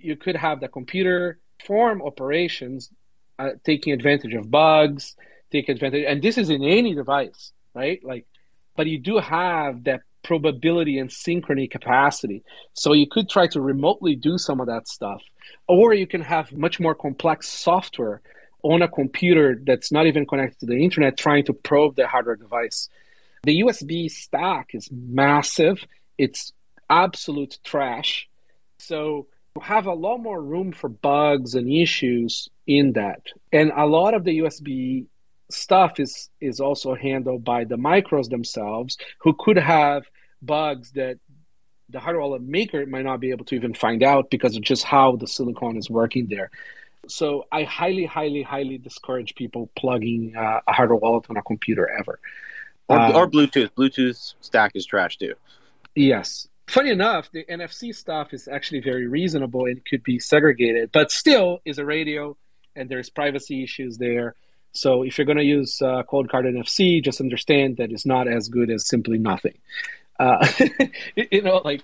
[0.00, 2.90] You could have the computer form operations
[3.38, 5.16] uh, taking advantage of bugs,
[5.50, 8.02] take advantage, and this is in any device, right?
[8.04, 8.26] Like,
[8.76, 12.44] but you do have that probability and synchrony capacity.
[12.74, 15.20] So you could try to remotely do some of that stuff,
[15.66, 18.22] or you can have much more complex software
[18.62, 22.36] on a computer that's not even connected to the internet trying to probe the hardware
[22.36, 22.88] device.
[23.42, 25.84] The USB stack is massive.
[26.16, 26.52] It's
[26.88, 28.28] absolute trash.
[28.78, 29.26] So
[29.56, 33.22] you have a lot more room for bugs and issues in that.
[33.52, 35.06] And a lot of the USB
[35.50, 40.04] stuff is is also handled by the micros themselves who could have
[40.40, 41.18] bugs that
[41.90, 45.16] the hardware maker might not be able to even find out because of just how
[45.16, 46.50] the silicon is working there.
[47.08, 51.88] So I highly, highly, highly discourage people plugging uh, a hardware wallet on a computer
[51.90, 52.20] ever.
[52.88, 53.70] Or, Um, or Bluetooth.
[53.76, 55.34] Bluetooth stack is trash too.
[55.94, 56.48] Yes.
[56.68, 61.58] Funny enough, the NFC stuff is actually very reasonable and could be segregated, but still
[61.64, 62.36] is a radio
[62.76, 64.34] and there's privacy issues there.
[64.72, 68.26] So if you're going to use uh, Cold Card NFC, just understand that it's not
[68.26, 69.58] as good as simply nothing.
[70.18, 70.46] Uh,
[71.16, 71.82] you know, like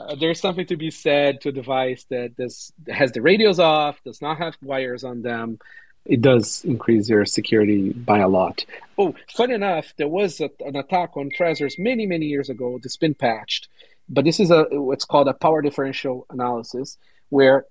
[0.00, 4.02] uh, there's something to be said to a device that does has the radios off,
[4.04, 5.58] does not have wires on them.
[6.04, 8.64] It does increase your security by a lot.
[8.96, 12.78] Oh, funny enough, there was a, an attack on Trezors many, many years ago.
[12.80, 13.68] That's been patched,
[14.08, 16.98] but this is a what's called a power differential analysis,
[17.30, 17.66] where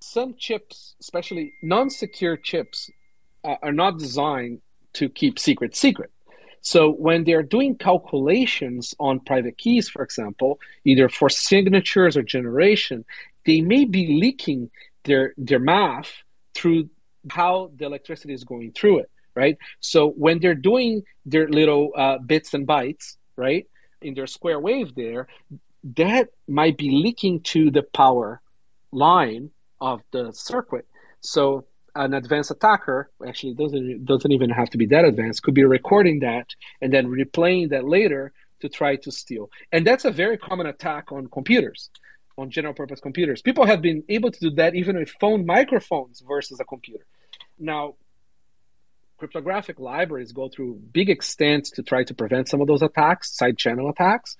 [0.00, 2.90] some chips, especially non-secure chips,
[3.44, 4.60] uh, are not designed
[4.94, 6.10] to keep secret secret.
[6.62, 13.04] So when they're doing calculations on private keys, for example, either for signatures or generation,
[13.46, 14.70] they may be leaking
[15.04, 16.12] their their math
[16.54, 16.90] through
[17.30, 19.56] how the electricity is going through it, right?
[19.80, 23.66] So when they're doing their little uh, bits and bytes, right,
[24.02, 25.28] in their square wave there,
[25.96, 28.40] that might be leaking to the power
[28.92, 29.50] line
[29.80, 30.86] of the circuit.
[31.20, 31.64] So
[31.94, 36.20] an advanced attacker actually doesn't doesn't even have to be that advanced could be recording
[36.20, 36.48] that
[36.80, 39.50] and then replaying that later to try to steal.
[39.72, 41.90] And that's a very common attack on computers
[42.36, 43.42] on general purpose computers.
[43.42, 47.04] People have been able to do that even with phone microphones versus a computer.
[47.58, 47.96] Now
[49.18, 53.58] cryptographic libraries go through big extents to try to prevent some of those attacks side
[53.58, 54.36] channel attacks.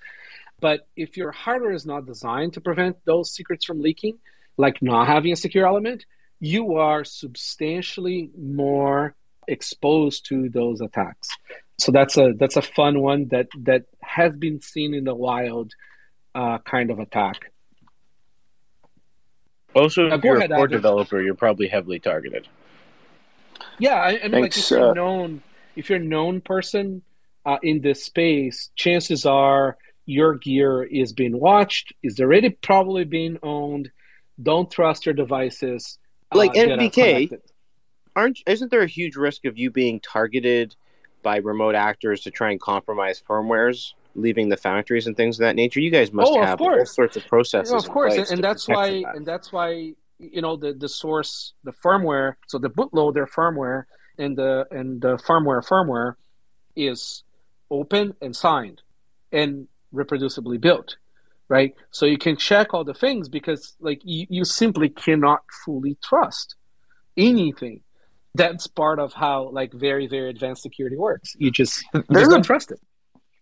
[0.59, 4.17] But if your hardware is not designed to prevent those secrets from leaking
[4.57, 6.05] like not having a secure element
[6.41, 9.15] you are substantially more
[9.47, 11.29] exposed to those attacks.
[11.79, 15.71] So that's a that's a fun one that that has been seen in the wild,
[16.35, 17.51] uh, kind of attack.
[19.73, 20.77] Also, Now, if you're ahead, a core Adam.
[20.77, 22.47] developer, you're probably heavily targeted.
[23.79, 25.43] Yeah, I, I mean, like Thanks, if you're uh, known,
[25.75, 27.03] if you're a known person
[27.45, 33.37] uh, in this space, chances are your gear is being watched, is already probably being
[33.43, 33.91] owned.
[34.41, 35.99] Don't trust your devices.
[36.31, 37.41] Uh, Like NVK, connected.
[38.15, 40.75] aren't isn't there a huge risk of you being targeted
[41.23, 45.55] by remote actors to try and compromise firmwares, leaving the factories and things of that
[45.55, 45.79] nature?
[45.79, 47.71] You guys must Oh, have all sorts of processes.
[47.73, 49.15] Of course, and, and that's why, that.
[49.15, 53.85] and that's why you know the the source, the firmware, so the bootloader firmware
[54.17, 56.15] and the and the firmware firmware
[56.75, 57.23] is
[57.69, 58.81] open and signed
[59.31, 60.97] and reproducibly built,
[61.51, 61.75] right?
[61.91, 66.55] So you can check all the things because like you, you simply cannot fully trust
[67.17, 67.81] anything.
[68.33, 71.35] That's part of how like very very advanced security works.
[71.37, 72.79] You just you There's just don't trust it.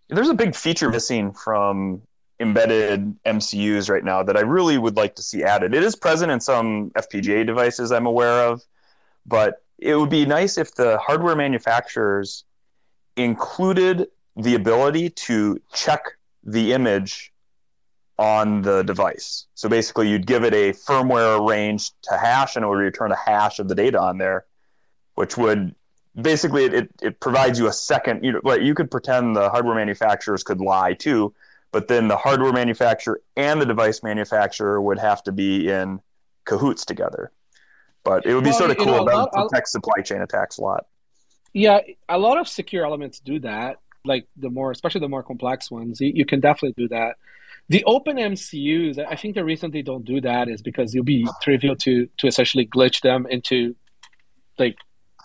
[0.10, 2.02] There's a big feature missing from
[2.40, 5.76] embedded MCUs right now that I really would like to see added.
[5.76, 8.64] It is present in some FPGA devices I'm aware of,
[9.28, 12.44] but it would be nice if the hardware manufacturers
[13.18, 16.02] included the ability to check
[16.44, 17.32] the image
[18.20, 19.46] on the device.
[19.56, 23.16] So basically, you'd give it a firmware range to hash, and it would return a
[23.16, 24.46] hash of the data on there,
[25.16, 25.74] which would
[26.22, 28.26] basically it, it, provides you a second.
[28.26, 31.34] You know, like you could pretend the hardware manufacturers could lie too,
[31.72, 36.02] but then the hardware manufacturer and the device manufacturer would have to be in
[36.44, 37.32] cahoots together.
[38.04, 38.88] But it would be Well, sort of cool.
[38.88, 40.88] know, a that lot- would protect supply chain attacks a lot.
[41.54, 41.80] Yeah,
[42.10, 43.78] a lot of secure elements do that.
[44.04, 47.16] Like the more, especially the more complex ones, you, you can definitely do that.
[47.70, 51.28] The open MCUs, I think the reason they don't do that is because you'll be
[51.42, 53.76] trivial to to essentially glitch them into
[54.58, 54.76] like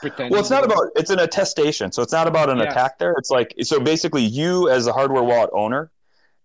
[0.01, 0.31] pretending.
[0.31, 2.73] Well, it's not about it's an attestation, so it's not about an Yes.
[2.73, 2.99] attack.
[2.99, 5.91] There, it's like so basically, you as a hardware wallet owner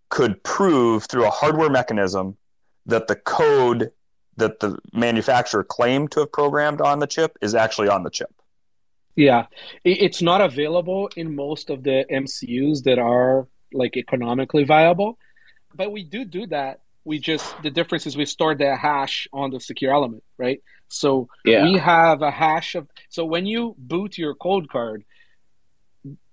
[0.07, 2.37] could prove through a hardware mechanism
[2.85, 3.91] that the code
[4.37, 8.33] that the manufacturer claimed to have programmed on the chip is actually on the chip.
[9.15, 9.47] Yeah,
[9.83, 15.17] it's not available in most of the MCUs that are like economically viable,
[15.75, 16.81] but we do do that.
[17.05, 20.61] We just the difference is we store the hash on the secure element, right?
[20.89, 21.63] So Yeah.
[21.63, 25.03] we have a hash of so when you boot your Coldcard,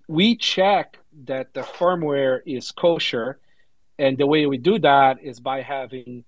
[0.08, 3.38] we check that the firmware is kosher,
[3.98, 6.24] and the way we do that is by having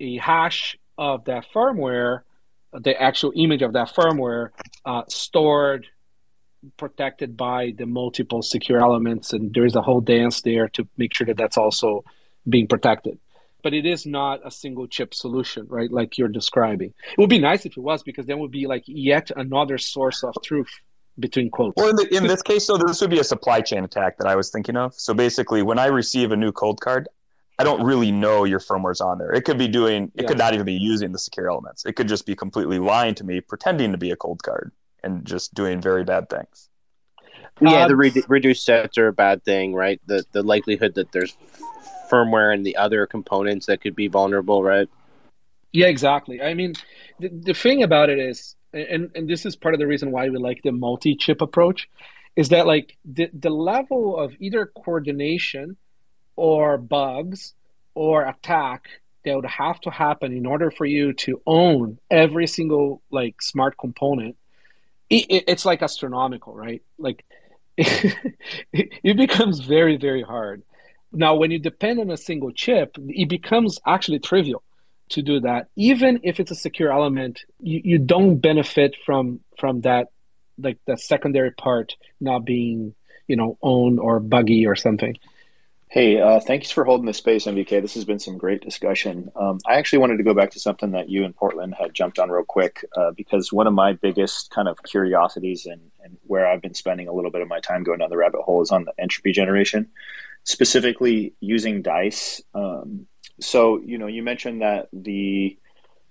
[0.00, 2.22] a hash of that firmware,
[2.72, 4.50] the actual image of that firmware,
[4.84, 5.86] uh, stored,
[6.76, 11.26] protected by the multiple secure elements, and there's a whole dance there to make sure
[11.26, 12.04] that that's also
[12.48, 13.18] being protected.
[13.62, 15.90] But it is not a single chip solution, right?
[15.90, 16.92] Like you're describing.
[17.12, 20.24] It would be nice if it was, because then would be like yet another source
[20.24, 20.70] of truth
[21.18, 21.74] between quotes.
[21.76, 24.26] Well, in, the, in this case, though, this would be a supply chain attack that
[24.26, 24.94] I was thinking of.
[24.94, 27.08] So basically, when I receive a new cold card,
[27.58, 29.30] I don't really know your firmware's on there.
[29.30, 30.28] It could be doing, it Yeah.
[30.28, 31.86] could not even be using the secure elements.
[31.86, 34.72] It could just be completely lying to me, pretending to be a cold card,
[35.04, 36.68] and just doing very bad things.
[37.60, 40.00] Yeah, Um, the re- reduced sets are a bad thing, right?
[40.06, 41.36] The the likelihood that there's
[42.12, 44.88] firmware and the other components that could be vulnerable, right?
[45.72, 46.42] Yeah, exactly.
[46.42, 46.74] I mean,
[47.18, 50.28] the, the thing about it is, and, and this is part of the reason why
[50.28, 51.88] we like the multi chip approach,
[52.36, 55.76] is that like the, the level of either coordination
[56.36, 57.54] or bugs
[57.94, 58.88] or attack
[59.24, 63.76] that would have to happen in order for you to own every single like smart
[63.78, 64.36] component,
[65.08, 66.82] it, it, it's like astronomical, right?
[66.98, 67.24] Like
[67.76, 68.24] it,
[68.72, 70.62] it becomes very, very hard.
[71.12, 74.62] Now, when you depend on a single chip, it becomes actually trivial
[75.10, 75.68] to do that.
[75.76, 80.08] Even if it's a secure element, you, you don't benefit from from that
[80.58, 82.94] like that secondary part not being,
[83.26, 85.16] you know, owned or buggy or something.
[85.92, 87.82] Hey, uh, thanks for holding the space, NVK.
[87.82, 89.30] This has been some great discussion.
[89.36, 92.18] Um, I actually wanted to go back to something that you in Portland had jumped
[92.18, 96.46] on real quick uh, because one of my biggest kind of curiosities and, and where
[96.46, 98.70] I've been spending a little bit of my time going down the rabbit hole is
[98.70, 99.90] on the entropy generation,
[100.44, 102.42] specifically using dice.
[102.54, 103.06] Um,
[103.40, 105.56] so, you know, you mentioned that the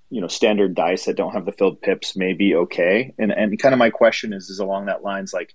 [0.10, 3.58] you know standard dice that don't have the filled pips may be okay, and and
[3.60, 5.54] kind of my question is is along that lines like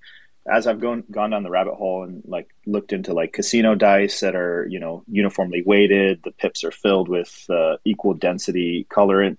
[0.48, 4.20] as I've gone gone down the rabbit hole and like looked into like casino dice
[4.20, 9.38] that are you know uniformly weighted, the pips are filled with uh, equal density colorant,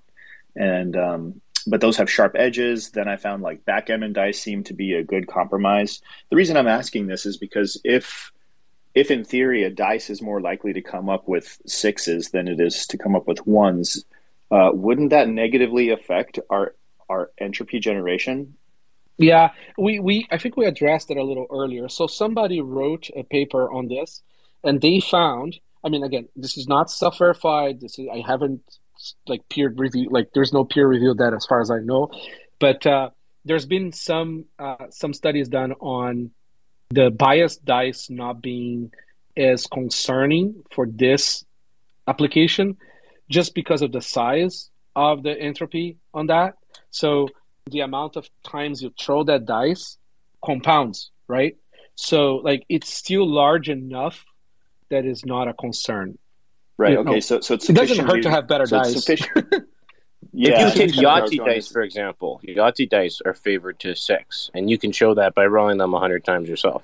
[0.55, 2.91] and um, but those have sharp edges.
[2.91, 6.01] Then I found like backgammon dice seem to be a good compromise.
[6.29, 8.31] The reason I'm asking this is because if
[8.97, 12.59] if in theory a dice is more likely to come up with sixes than it
[12.59, 14.03] is to come up with ones,
[14.49, 16.73] uh, wouldn't that negatively affect our
[17.07, 18.55] our entropy generation?
[19.19, 21.89] Yeah, we, we I think we addressed it a little earlier.
[21.89, 24.23] So somebody wrote a paper on this,
[24.63, 25.59] and they found.
[25.83, 27.79] I mean, again, this is not self-verified.
[27.79, 28.61] This is I haven't
[29.27, 30.09] like peer review.
[30.09, 32.09] Like, there's no peer review that as far as I know.
[32.59, 33.11] But uh,
[33.45, 36.31] there's been some uh, some studies done on
[36.89, 38.91] the biased dice not being
[39.35, 41.45] as concerning for this
[42.07, 42.77] application,
[43.29, 46.55] just because of the size of the entropy on that.
[46.89, 47.27] So
[47.69, 49.97] the amount of times you throw that dice
[50.43, 51.57] compounds, right?
[51.95, 54.23] So like it's still large enough
[54.89, 56.17] that is not a concern.
[56.77, 56.93] Right.
[56.93, 57.11] You Okay.
[57.15, 59.03] know, So so it's it doesn't hurt to have better so it's dice.
[59.03, 59.65] sufficient-
[60.33, 60.67] Yeah.
[60.67, 63.95] if you take that's what Yahtzee going dice, for example, Yahtzee dice are favored to
[63.95, 66.83] six, and you can show that by rolling them hundred times yourself.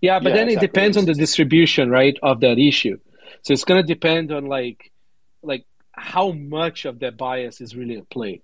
[0.00, 2.98] Yeah, but Yeah, then it depends on the distribution, right, of that issue.
[3.42, 4.90] So it's gonna depend on like
[5.42, 8.40] like how much of that bias is really at play.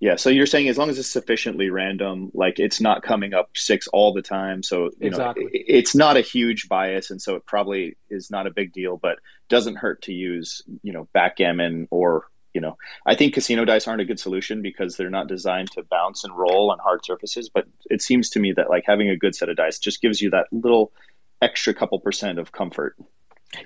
[0.00, 0.14] Yeah.
[0.16, 3.88] So you're saying as long as it's sufficiently random, like it's not coming up six
[3.88, 4.62] all the time.
[4.62, 5.44] So you Exactly.
[5.44, 8.72] know, i- it's not a huge bias, and so it probably is not a big
[8.72, 9.18] deal, but
[9.48, 14.00] doesn't hurt to use you know backgammon or you know I think casino dice aren't
[14.00, 17.48] a good solution because they're not designed to bounce and roll on hard surfaces.
[17.48, 20.20] But it seems to me that like having a good set of dice just gives
[20.20, 20.92] you that little
[21.40, 22.96] extra couple percent of comfort.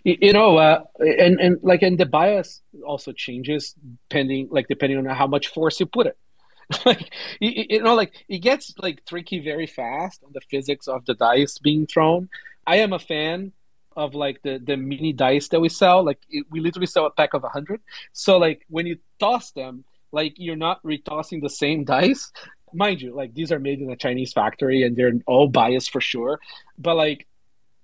[0.05, 3.75] You, know, uh, and and like and the bias also changes
[4.09, 6.17] depending like depending on how much force you put it.
[6.86, 11.15] like you know, like it gets like tricky very fast on the physics of the
[11.15, 12.28] dice being thrown.
[12.65, 13.52] I am a fan
[13.96, 16.04] of like the the mini dice that we sell.
[16.04, 17.80] Like it, we literally sell a pack of a hundred.
[18.12, 22.30] So like when you toss them, Like you're not retossing the same dice.
[22.74, 26.00] Mind you, like these are made in a Chinese factory and they're all biased for
[26.00, 26.38] sure.
[26.78, 27.26] But like,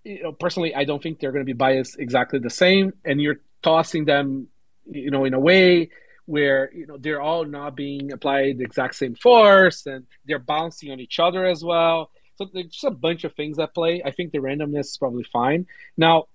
[0.05, 2.93] you know, personally, I don't think they're going to be biased exactly the same.
[3.05, 4.49] And you're tossing them,
[4.87, 5.91] you know, in a way
[6.27, 10.91] where you know they're all not being applied the exact same force and they're bouncing
[10.93, 12.11] on each other as well.
[12.39, 14.01] So there's just a bunch of things at play.
[14.05, 15.67] I think the randomness is probably fine.
[15.97, 16.29] Now,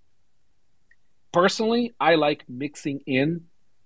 [1.32, 3.46] personally, I like mixing in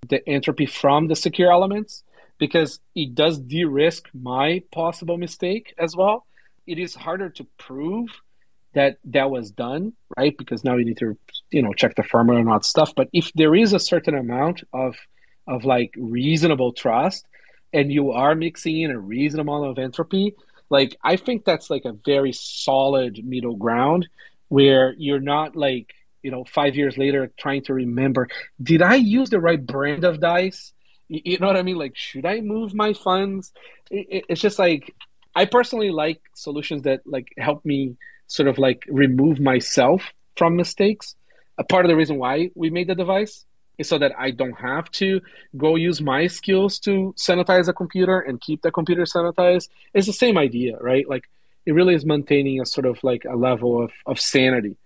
[0.09, 2.03] the entropy from the secure elements
[2.39, 6.25] because it does de-risk my possible mistake as well.
[6.65, 8.09] It is harder to prove
[8.73, 10.35] that that was done, right?
[10.37, 11.17] Because now you need to,
[11.51, 12.93] you know, check the firmware and all that stuff.
[12.95, 14.95] But if there is a certain amount of
[15.47, 17.25] of like reasonable trust,
[17.73, 20.35] and you are mixing in a reasonable amount of entropy,
[20.69, 24.07] like I think that's like a very solid middle ground
[24.49, 28.27] where you're not like you know five years later trying to remember
[28.61, 30.73] did I use the right brand of dice?
[31.09, 31.77] You know what I mean?
[31.77, 33.53] Like should I move my funds?
[33.89, 34.93] It's just like
[35.35, 37.95] I personally like solutions that like help me
[38.27, 40.03] sort of like remove myself
[40.35, 41.15] from mistakes.
[41.57, 43.45] A part of the reason why we made the device
[43.81, 45.21] so that I don't have to
[45.55, 49.69] go use my skills to sanitize a computer and keep the computer sanitized.
[49.93, 51.07] It's the same idea, right?
[51.07, 51.29] Like
[51.65, 54.77] it really is maintaining a sort of like a level of, of sanity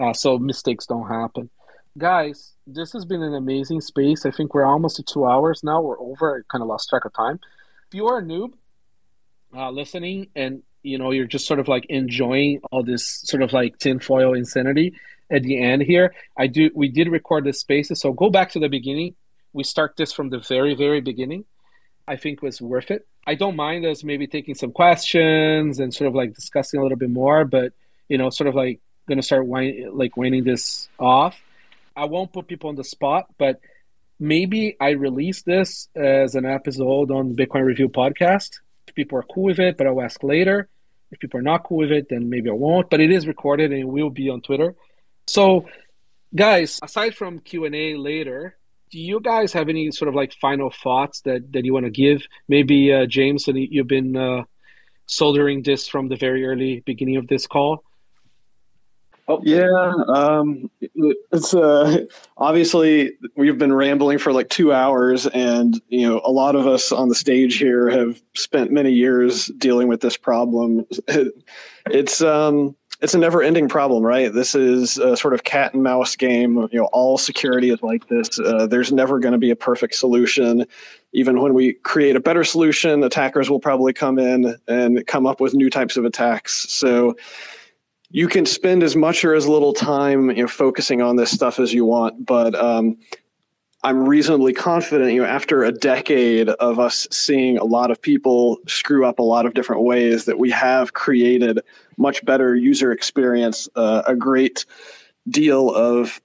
[0.00, 1.50] uh, so mistakes don't happen.
[1.98, 4.24] Guys, this has been an amazing space.
[4.24, 5.80] I think we're almost to two hours now.
[5.82, 6.38] We're over.
[6.38, 7.38] I kind of lost track of time.
[7.88, 8.54] If you are a noob
[9.54, 13.52] uh, listening and you know you're just sort of like enjoying all this sort of
[13.52, 14.94] like tinfoil insanity,
[15.32, 16.14] at the end here.
[16.36, 19.14] I do we did record the spaces, so go back to the beginning.
[19.52, 21.44] We start this from the very, very beginning.
[22.06, 23.06] I think was worth it.
[23.26, 26.98] I don't mind us maybe taking some questions and sort of like discussing a little
[26.98, 27.72] bit more, but
[28.08, 31.40] you know, sort of like gonna start wind, like winding this off.
[31.96, 33.60] I won't put people on the spot, but
[34.18, 38.60] maybe I release this as an episode on Bitcoin Review podcast.
[38.88, 40.68] If people are cool with it, but I'll ask later.
[41.10, 42.88] If people are not cool with it, then maybe I won't.
[42.88, 44.74] But it is recorded and it will be on Twitter.
[45.26, 45.66] So,
[46.34, 48.56] guys, aside from Q and A later,
[48.90, 51.90] do you guys have any sort of like final thoughts that that you want to
[51.90, 52.22] give?
[52.48, 54.44] Maybe uh, James, and you've been uh,
[55.06, 57.84] soldering this from the very early beginning of this call.
[59.28, 59.40] Oh.
[59.44, 60.68] Yeah, um,
[61.30, 62.04] it's uh,
[62.36, 66.90] obviously we've been rambling for like two hours, and you know a lot of us
[66.90, 70.86] on the stage here have spent many years dealing with this problem.
[71.86, 74.32] It's um, it's a never ending problem, right?
[74.32, 76.56] This is a sort of cat and mouse game.
[76.70, 78.38] You know, all security is like this.
[78.38, 80.64] Uh, there's never going to be a perfect solution.
[81.12, 85.40] Even when we create a better solution, attackers will probably come in and come up
[85.40, 86.70] with new types of attacks.
[86.70, 87.16] So
[88.10, 91.58] you can spend as much or as little time you know focusing on this stuff
[91.58, 92.96] as you want, but um,
[93.84, 98.58] I'm reasonably confident, you know, after a decade of us seeing a lot of people
[98.68, 101.60] screw up a lot of different ways, that we have created
[101.98, 104.66] much better user experience, uh, a great
[105.28, 106.20] deal of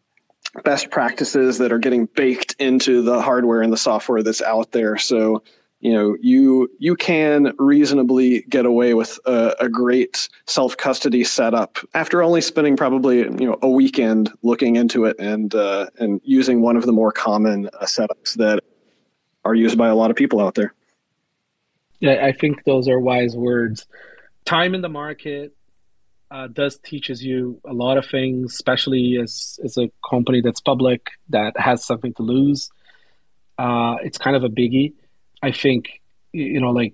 [0.63, 4.97] best practices that are getting baked into the hardware and the software that's out there.
[4.97, 5.41] So
[5.79, 11.77] you know you you can reasonably get away with a, a great self custody setup
[11.93, 16.61] after only spending probably you know a weekend looking into it and uh, and using
[16.61, 18.63] one of the more common uh, setups that
[19.45, 20.73] are used by a lot of people out there.
[21.99, 23.85] Yeah, I think those are wise words.
[24.45, 25.55] Time in the market
[26.29, 31.11] uh, does teaches you a lot of things, especially as as a company that's public
[31.29, 32.69] that has something to lose.
[33.59, 34.93] Uh, it's kind of a biggie
[35.41, 36.01] I think
[36.31, 36.93] you know like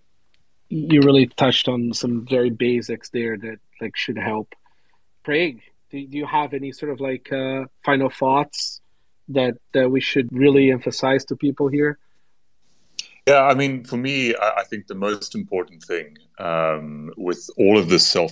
[0.69, 4.53] you really touched on some very basics there that like should help.
[5.23, 8.81] Craig, do, you have any sort of like uh, final thoughts
[9.29, 11.99] that that we should really emphasize to people here?
[13.27, 17.77] Yeah, I mean, for me, I, I think the most important thing um, with all
[17.77, 18.31] of this self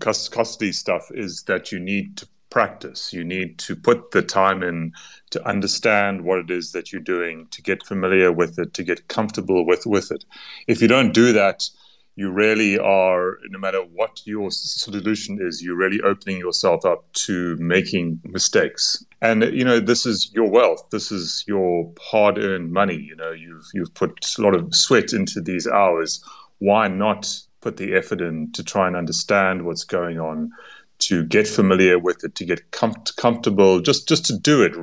[0.00, 3.12] custody stuff is that you need to practice.
[3.12, 4.92] You need to put the time in
[5.30, 9.08] to understand what it is that you're doing, to get familiar with it, to get
[9.08, 10.24] comfortable with with it.
[10.66, 11.68] If you don't do that,
[12.18, 17.56] you really are, no matter what your solution is, you're really opening yourself up to
[17.60, 19.04] making mistakes.
[19.22, 20.88] And you know, this is your wealth.
[20.90, 22.96] This is your hard-earned money.
[22.96, 26.20] You know, you've you've put a lot of sweat into these hours.
[26.58, 30.50] Why not put the effort in to try and understand what's going on?
[30.98, 34.74] to get familiar with it, to get com- comfortable, just just to do it,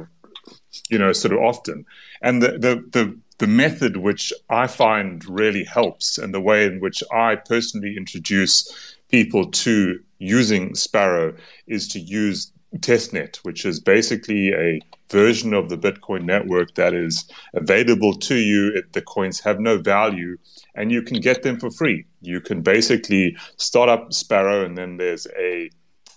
[0.89, 1.85] you know, sort of often.
[2.21, 6.79] And the, the the the method which I find really helps, and the way in
[6.79, 11.33] which I personally introduce people to using Sparrow
[11.67, 14.79] is to use testnet, which is basically a
[15.09, 18.71] version of the Bitcoin network that is available to you.
[18.75, 20.37] If the coins have no value,
[20.75, 22.05] and you can get them for free.
[22.21, 25.69] You can basically start up Sparrow, and then there's a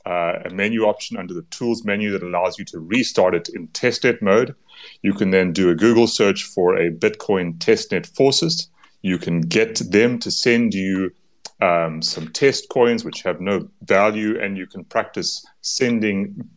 [0.09, 3.69] uh, a menu option under the tools menu that allows you to restart it in
[3.69, 4.55] testnet mode.
[5.03, 8.69] You can then do a Google search for a Bitcoin testnet faucets.
[9.03, 11.11] You can get them to send you
[11.61, 16.49] um, some test coins which have no value, and you can practice sending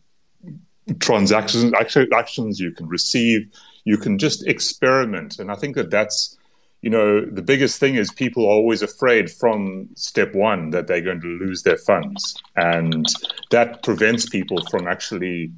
[1.00, 1.72] transactions,
[2.12, 3.48] actions you can receive.
[3.84, 6.38] You can just experiment, and I think that that's
[6.82, 11.00] you know the biggest thing is people are always afraid from step one that they're
[11.00, 13.06] going to lose their funds, and
[13.50, 15.52] that prevents people from actually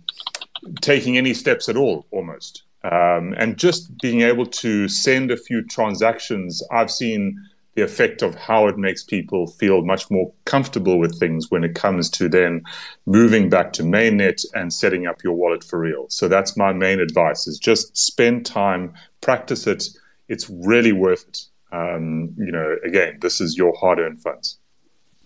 [0.81, 2.63] taking any steps at all, almost.
[2.85, 7.39] Um, and just being able to send a few transactions, I've seen
[7.75, 11.75] the effect of how it makes people feel much more comfortable with things when it
[11.75, 12.63] comes to then
[13.07, 16.07] moving back to mainnet and setting up your wallet for real.
[16.09, 19.85] So that's my main advice: is just spend time, practice it.
[20.29, 21.41] It's really worth it.
[21.73, 24.59] Um, you know, again, this is your hard-earned funds.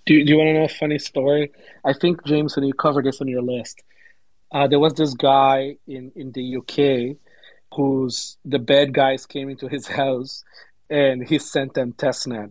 [0.07, 1.53] Do, do you want to know a funny story?
[1.85, 3.83] I think Jameson, you covered this on your list.
[4.51, 7.17] Uh, there was this guy in in the UK
[7.75, 10.43] whose the bad guys came into his house
[10.89, 12.51] and he sent them testnet.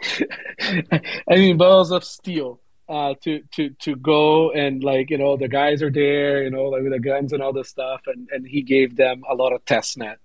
[1.28, 5.48] I mean, balls of steel uh, to to to go and like you know the
[5.48, 8.46] guys are there, you know, like with the guns and all this stuff, and and
[8.46, 10.16] he gave them a lot of testnet.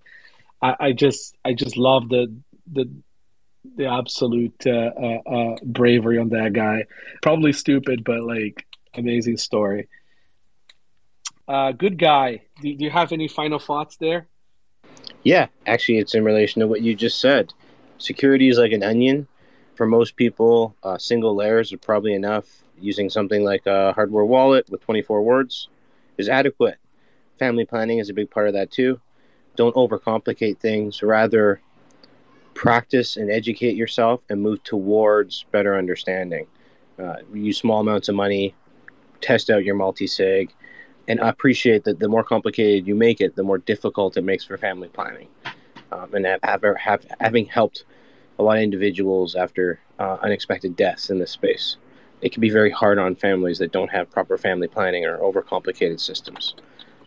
[0.64, 2.33] I, just I just love the
[2.72, 2.90] the
[3.75, 6.85] the absolute uh, uh, uh, bravery on that guy.
[7.22, 9.90] Probably stupid, but like amazing story.
[11.48, 12.42] Uh, good guy.
[12.61, 14.27] Do, do you have any final thoughts there?
[15.24, 17.53] Yeah, actually, it's in relation to what you just said.
[17.98, 19.27] Security is like an onion.
[19.75, 22.64] For most people, uh, single layers are probably enough.
[22.80, 25.67] Using something like a hardware wallet with 24 words
[26.17, 26.77] is adequate.
[27.40, 29.00] Family planning is a big part of that too.
[29.56, 31.04] Don't overcomplicate things.
[31.04, 31.62] Rather,
[32.54, 36.48] practice and educate yourself and move towards better understanding.
[37.00, 38.54] Uh, use small amounts of money,
[39.22, 40.54] test out your multi sig,
[41.08, 44.58] and appreciate that the more complicated you make it, the more difficult it makes for
[44.58, 45.28] family planning.
[45.92, 47.86] Um, and have, have, have, having helped
[48.40, 51.78] a lot of individuals after uh, unexpected deaths in this space,
[52.22, 56.00] it can be very hard on families that don't have proper family planning or overcomplicated
[56.00, 56.56] systems.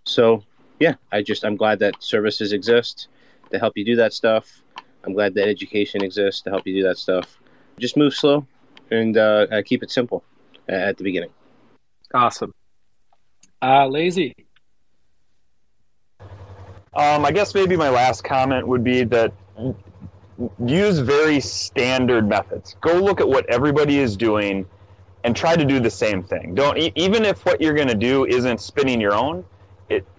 [0.05, 0.45] So,
[0.79, 3.09] yeah, I just I'm glad that services exist
[3.51, 4.63] to help you do that stuff.
[5.05, 7.39] I'm glad that education exists to help you do that stuff.
[7.79, 8.47] Just move slow
[8.91, 10.25] and uh, keep it simple
[10.69, 11.31] at the beginning.
[12.13, 12.53] Awesome.
[13.63, 14.35] Uh, lazy.
[16.95, 19.33] Um, I guess maybe my last comment would be that
[20.65, 22.77] use very standard methods.
[22.81, 24.67] Go look at what everybody is doing
[25.25, 26.55] and try to do the same thing.
[26.55, 29.45] Don't even if what you're going to do isn't spinning your own.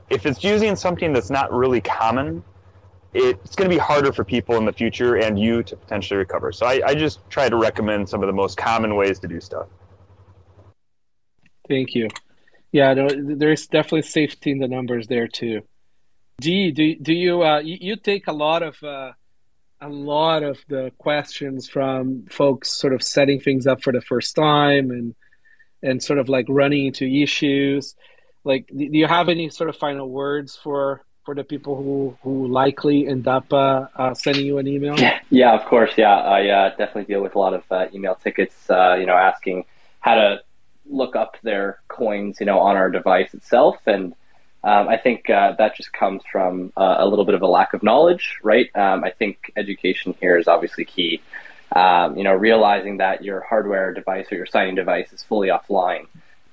[0.09, 2.43] If it's using something that's not really common,
[3.13, 6.51] it's going to be harder for people in the future and you to potentially recover.
[6.51, 9.39] So I, I just try to recommend some of the most common ways to do
[9.41, 9.67] stuff.
[11.67, 12.07] Thank you.
[12.71, 15.61] Yeah, there's definitely safety in the numbers there too.
[16.39, 19.13] Dee, do do you uh, you, you take a lot of uh,
[19.81, 24.35] a lot of the questions from folks sort of setting things up for the first
[24.35, 25.15] time and
[25.81, 27.95] and sort of like running into issues.
[28.47, 32.47] Like, do you have any sort of final words for for the people who who
[32.47, 34.95] likely end up uh, uh, sending you an email?
[35.29, 35.91] Yeah, of course.
[35.97, 38.55] Yeah, I uh, definitely deal with a lot of uh, email tickets.
[38.69, 39.65] Uh, you know, asking
[39.99, 40.39] how to
[40.85, 43.75] look up their coins, you know, on our device itself.
[43.85, 44.13] And
[44.63, 47.83] um, I think uh, that just comes from a little bit of a lack of
[47.83, 48.69] knowledge, right?
[48.73, 51.21] Um, I think education here is obviously key.
[51.75, 56.07] Um, you know, realizing that your hardware device or your signing device is fully offline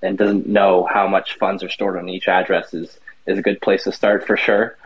[0.05, 3.60] and doesn't know how much funds are stored on each address is, is a good
[3.60, 4.76] place to start for sure.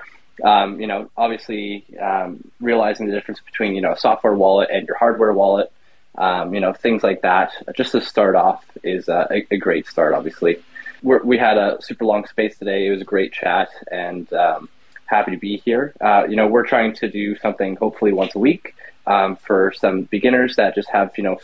[0.42, 4.86] Um, you know, obviously um, realizing the difference between, you know, a software wallet and
[4.86, 5.72] your hardware wallet
[6.18, 7.52] um, you know, things like that.
[7.76, 10.56] Just to start off is a, a, great start, obviously.
[11.02, 12.88] We're, we had a super long space today.
[12.88, 14.68] It was a great chat and um,
[15.06, 15.94] happy to be here.
[16.00, 18.74] Uh, you know, we're trying to do something hopefully once a week
[19.06, 21.38] um, for some beginners that just have, you know,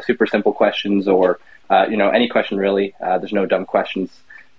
[0.00, 2.94] super simple questions or, uh, you know, any question really.
[3.00, 4.10] Uh, there's no dumb questions.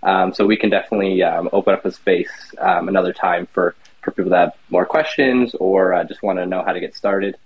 [0.04, 4.12] Um, so we can definitely um, open up a space um, another time for, for
[4.12, 7.38] people that have more questions or uh, just want to know how to get started.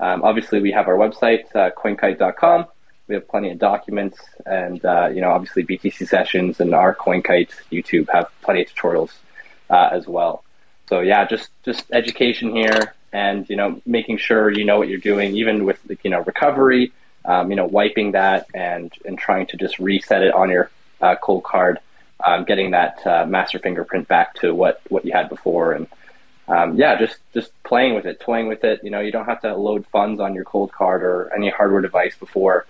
[0.00, 2.66] Um, obviously, we have our website, uh, coinkite.com.
[3.08, 7.50] We have plenty of documents, and uh, you know, obviously, BTC sessions and our CoinKite
[7.72, 9.12] YouTube have plenty of tutorials
[9.70, 10.44] uh, as well.
[10.88, 14.98] So yeah, just just education here, and you know, making sure you know what you're
[14.98, 16.92] doing, even with you know recovery.
[17.24, 21.16] Um, you know, wiping that and and trying to just reset it on your uh,
[21.22, 21.78] Coldcard,
[22.24, 25.86] um, getting that uh, master fingerprint back to what what you had before, and
[26.48, 28.80] um, yeah, just just playing with it, toying with it.
[28.82, 31.82] You know, you don't have to load funds on your cold card or any hardware
[31.82, 32.66] device before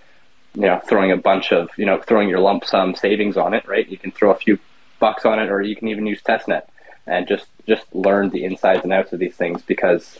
[0.55, 3.67] you know throwing a bunch of you know throwing your lump sum savings on it.
[3.67, 4.59] Right, you can throw a few
[4.99, 6.63] bucks on it, or you can even use testnet
[7.07, 10.19] and just just learn the insides and outs of these things because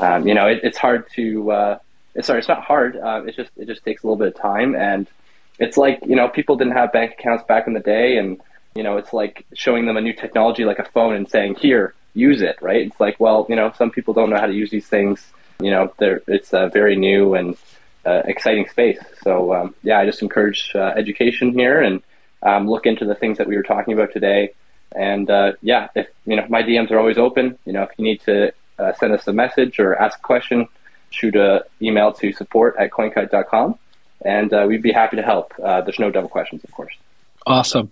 [0.00, 1.50] um, you know it, it's hard to.
[1.50, 1.78] Uh,
[2.22, 2.96] sorry, it's not hard.
[2.96, 5.06] Uh, it's just it just takes a little bit of time, and
[5.58, 8.40] it's like you know people didn't have bank accounts back in the day, and
[8.74, 11.94] you know it's like showing them a new technology like a phone and saying here
[12.14, 12.86] use it, right?
[12.86, 15.26] It's like well you know some people don't know how to use these things.
[15.60, 17.56] You know, it's a very new and
[18.04, 18.98] uh, exciting space.
[19.22, 22.02] So um, yeah, I just encourage uh, education here and
[22.42, 24.52] um, look into the things that we were talking about today.
[24.94, 27.58] And uh, yeah, if you know my DMs are always open.
[27.64, 30.68] You know, if you need to uh, send us a message or ask a question,
[31.14, 33.78] shoot an email to support at coinkite.com
[34.24, 35.52] and uh, we'd be happy to help.
[35.62, 36.94] Uh, there's no double questions, of course.
[37.46, 37.90] Awesome.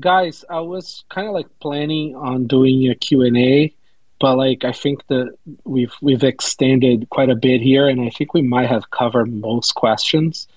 [0.00, 3.72] Guys, I was kind of like planning on doing a Q&A,
[4.18, 8.34] but like I think that we've we've extended quite a bit here and I think
[8.34, 10.48] we might have covered most questions.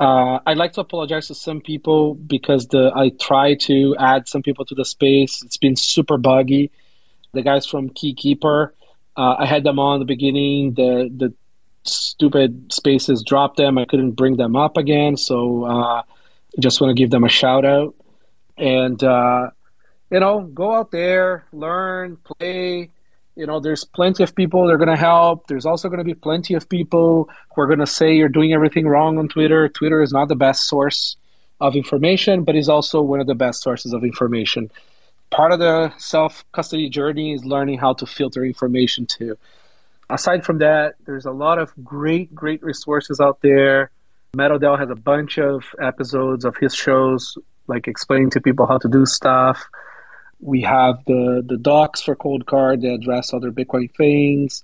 [0.00, 4.42] Uh, I'd like to apologize to some people because the I tried to add some
[4.42, 5.42] people to the space.
[5.42, 6.70] It's been super buggy.
[7.32, 8.70] The guys from Keykeeper,
[9.16, 10.74] uh, I had them on the beginning.
[10.74, 11.34] The the
[11.84, 13.78] stupid spaces dropped them.
[13.78, 15.16] I couldn't bring them up again.
[15.16, 16.02] So uh,
[16.58, 17.94] just want to give them a shout out.
[18.56, 19.50] And, uh,
[20.10, 22.90] you know, go out there, learn, play.
[23.36, 25.48] You know, there's plenty of people that are going to help.
[25.48, 28.52] There's also going to be plenty of people who are going to say you're doing
[28.52, 29.68] everything wrong on Twitter.
[29.68, 31.16] Twitter is not the best source
[31.60, 34.70] of information, but is also one of the best sources of information.
[35.34, 39.36] Part of the self custody journey is learning how to filter information too
[40.10, 43.90] aside from that, there's a lot of great, great resources out there.
[44.34, 48.88] Metal has a bunch of episodes of his shows, like explaining to people how to
[48.88, 49.64] do stuff.
[50.40, 54.62] We have the the docs for Coldcard that address other Bitcoin things.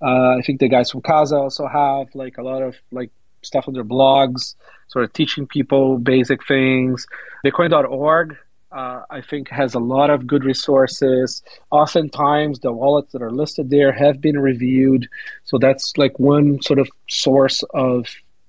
[0.00, 3.10] Uh, I think the guys from Casa also have like a lot of like
[3.42, 4.54] stuff on their blogs,
[4.88, 7.06] sort of teaching people basic things.
[7.44, 8.36] Bitcoin.org
[8.72, 11.42] uh, I think has a lot of good resources.
[11.70, 15.08] Oftentimes, the wallets that are listed there have been reviewed,
[15.44, 18.06] so that's like one sort of source of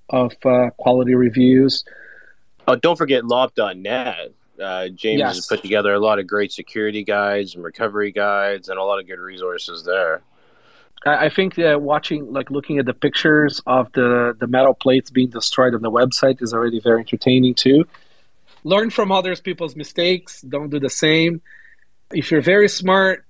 [0.10, 1.84] of uh, quality reviews.
[2.68, 4.32] Oh, don't forget lopp.net.
[4.62, 5.36] Uh, James yes.
[5.36, 9.00] has put together a lot of great security guides and recovery guides, and a lot
[9.00, 10.22] of good resources there.
[11.06, 15.30] I think that watching, like looking at the pictures of the the metal plates being
[15.30, 17.86] destroyed on the website is already very entertaining too
[18.64, 20.42] learn from others people's mistakes.
[20.42, 21.42] Don't do the same.
[22.14, 23.26] If you're very smart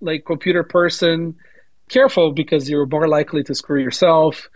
[0.00, 1.36] like computer person
[1.88, 4.48] careful because you're more likely to screw yourself.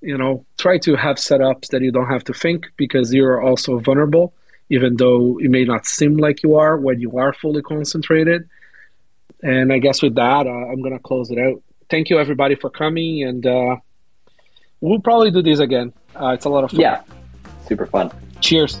[0.00, 3.78] You know try to have setups that you don't have to think because you're also
[3.78, 4.32] vulnerable
[4.70, 8.48] even though it may not seem like you are when you are fully concentrated.
[9.42, 11.62] And i guess with that uh, i'm going to close it out.
[11.90, 13.76] Thank you everybody for coming and uh,
[14.80, 15.92] we'll probably do this again.
[16.14, 16.80] Uh, it's a lot of fun.
[16.80, 17.02] Yeah.
[17.66, 18.12] Super fun.
[18.40, 18.80] Cheers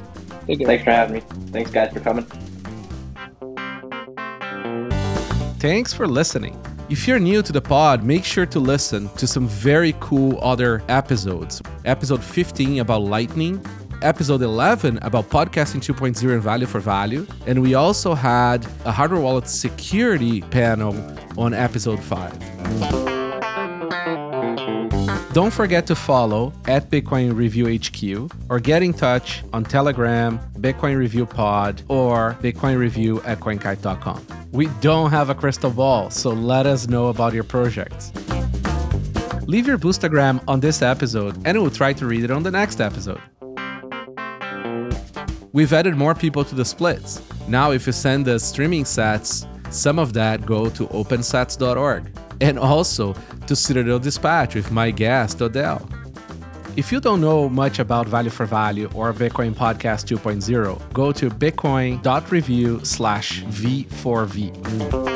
[0.56, 1.20] Thanks for having me.
[1.50, 2.24] Thanks, guys, for coming.
[5.58, 6.58] Thanks for listening.
[6.88, 10.82] If you're new to the pod, make sure to listen to some very cool other
[10.88, 11.60] episodes.
[11.84, 13.62] Episode 15 about Lightning,
[14.00, 17.26] episode 11 about podcasting 2.0 and value for value.
[17.46, 20.96] And we also had a hardware wallet security panel
[21.36, 23.17] on episode 5.
[25.32, 30.96] Don't forget to follow at Bitcoin Review HQ or get in touch on Telegram, Bitcoin
[30.96, 34.26] Review Pod, or Bitcoin Review at CoinKite.com.
[34.52, 38.10] We don't have a crystal ball, so let us know about your projects.
[39.46, 42.80] Leave your boostagram on this episode and we'll try to read it on the next
[42.80, 43.20] episode.
[45.52, 47.22] We've added more people to the splits.
[47.48, 53.14] Now, if you send us streaming sats, some of that go to opensats.org and also
[53.48, 55.88] to Citadel Dispatch with my guest, Odell.
[56.76, 61.28] If you don't know much about Value for Value or Bitcoin Podcast 2.0, go to
[61.28, 65.07] bitcoin.review slash V4V.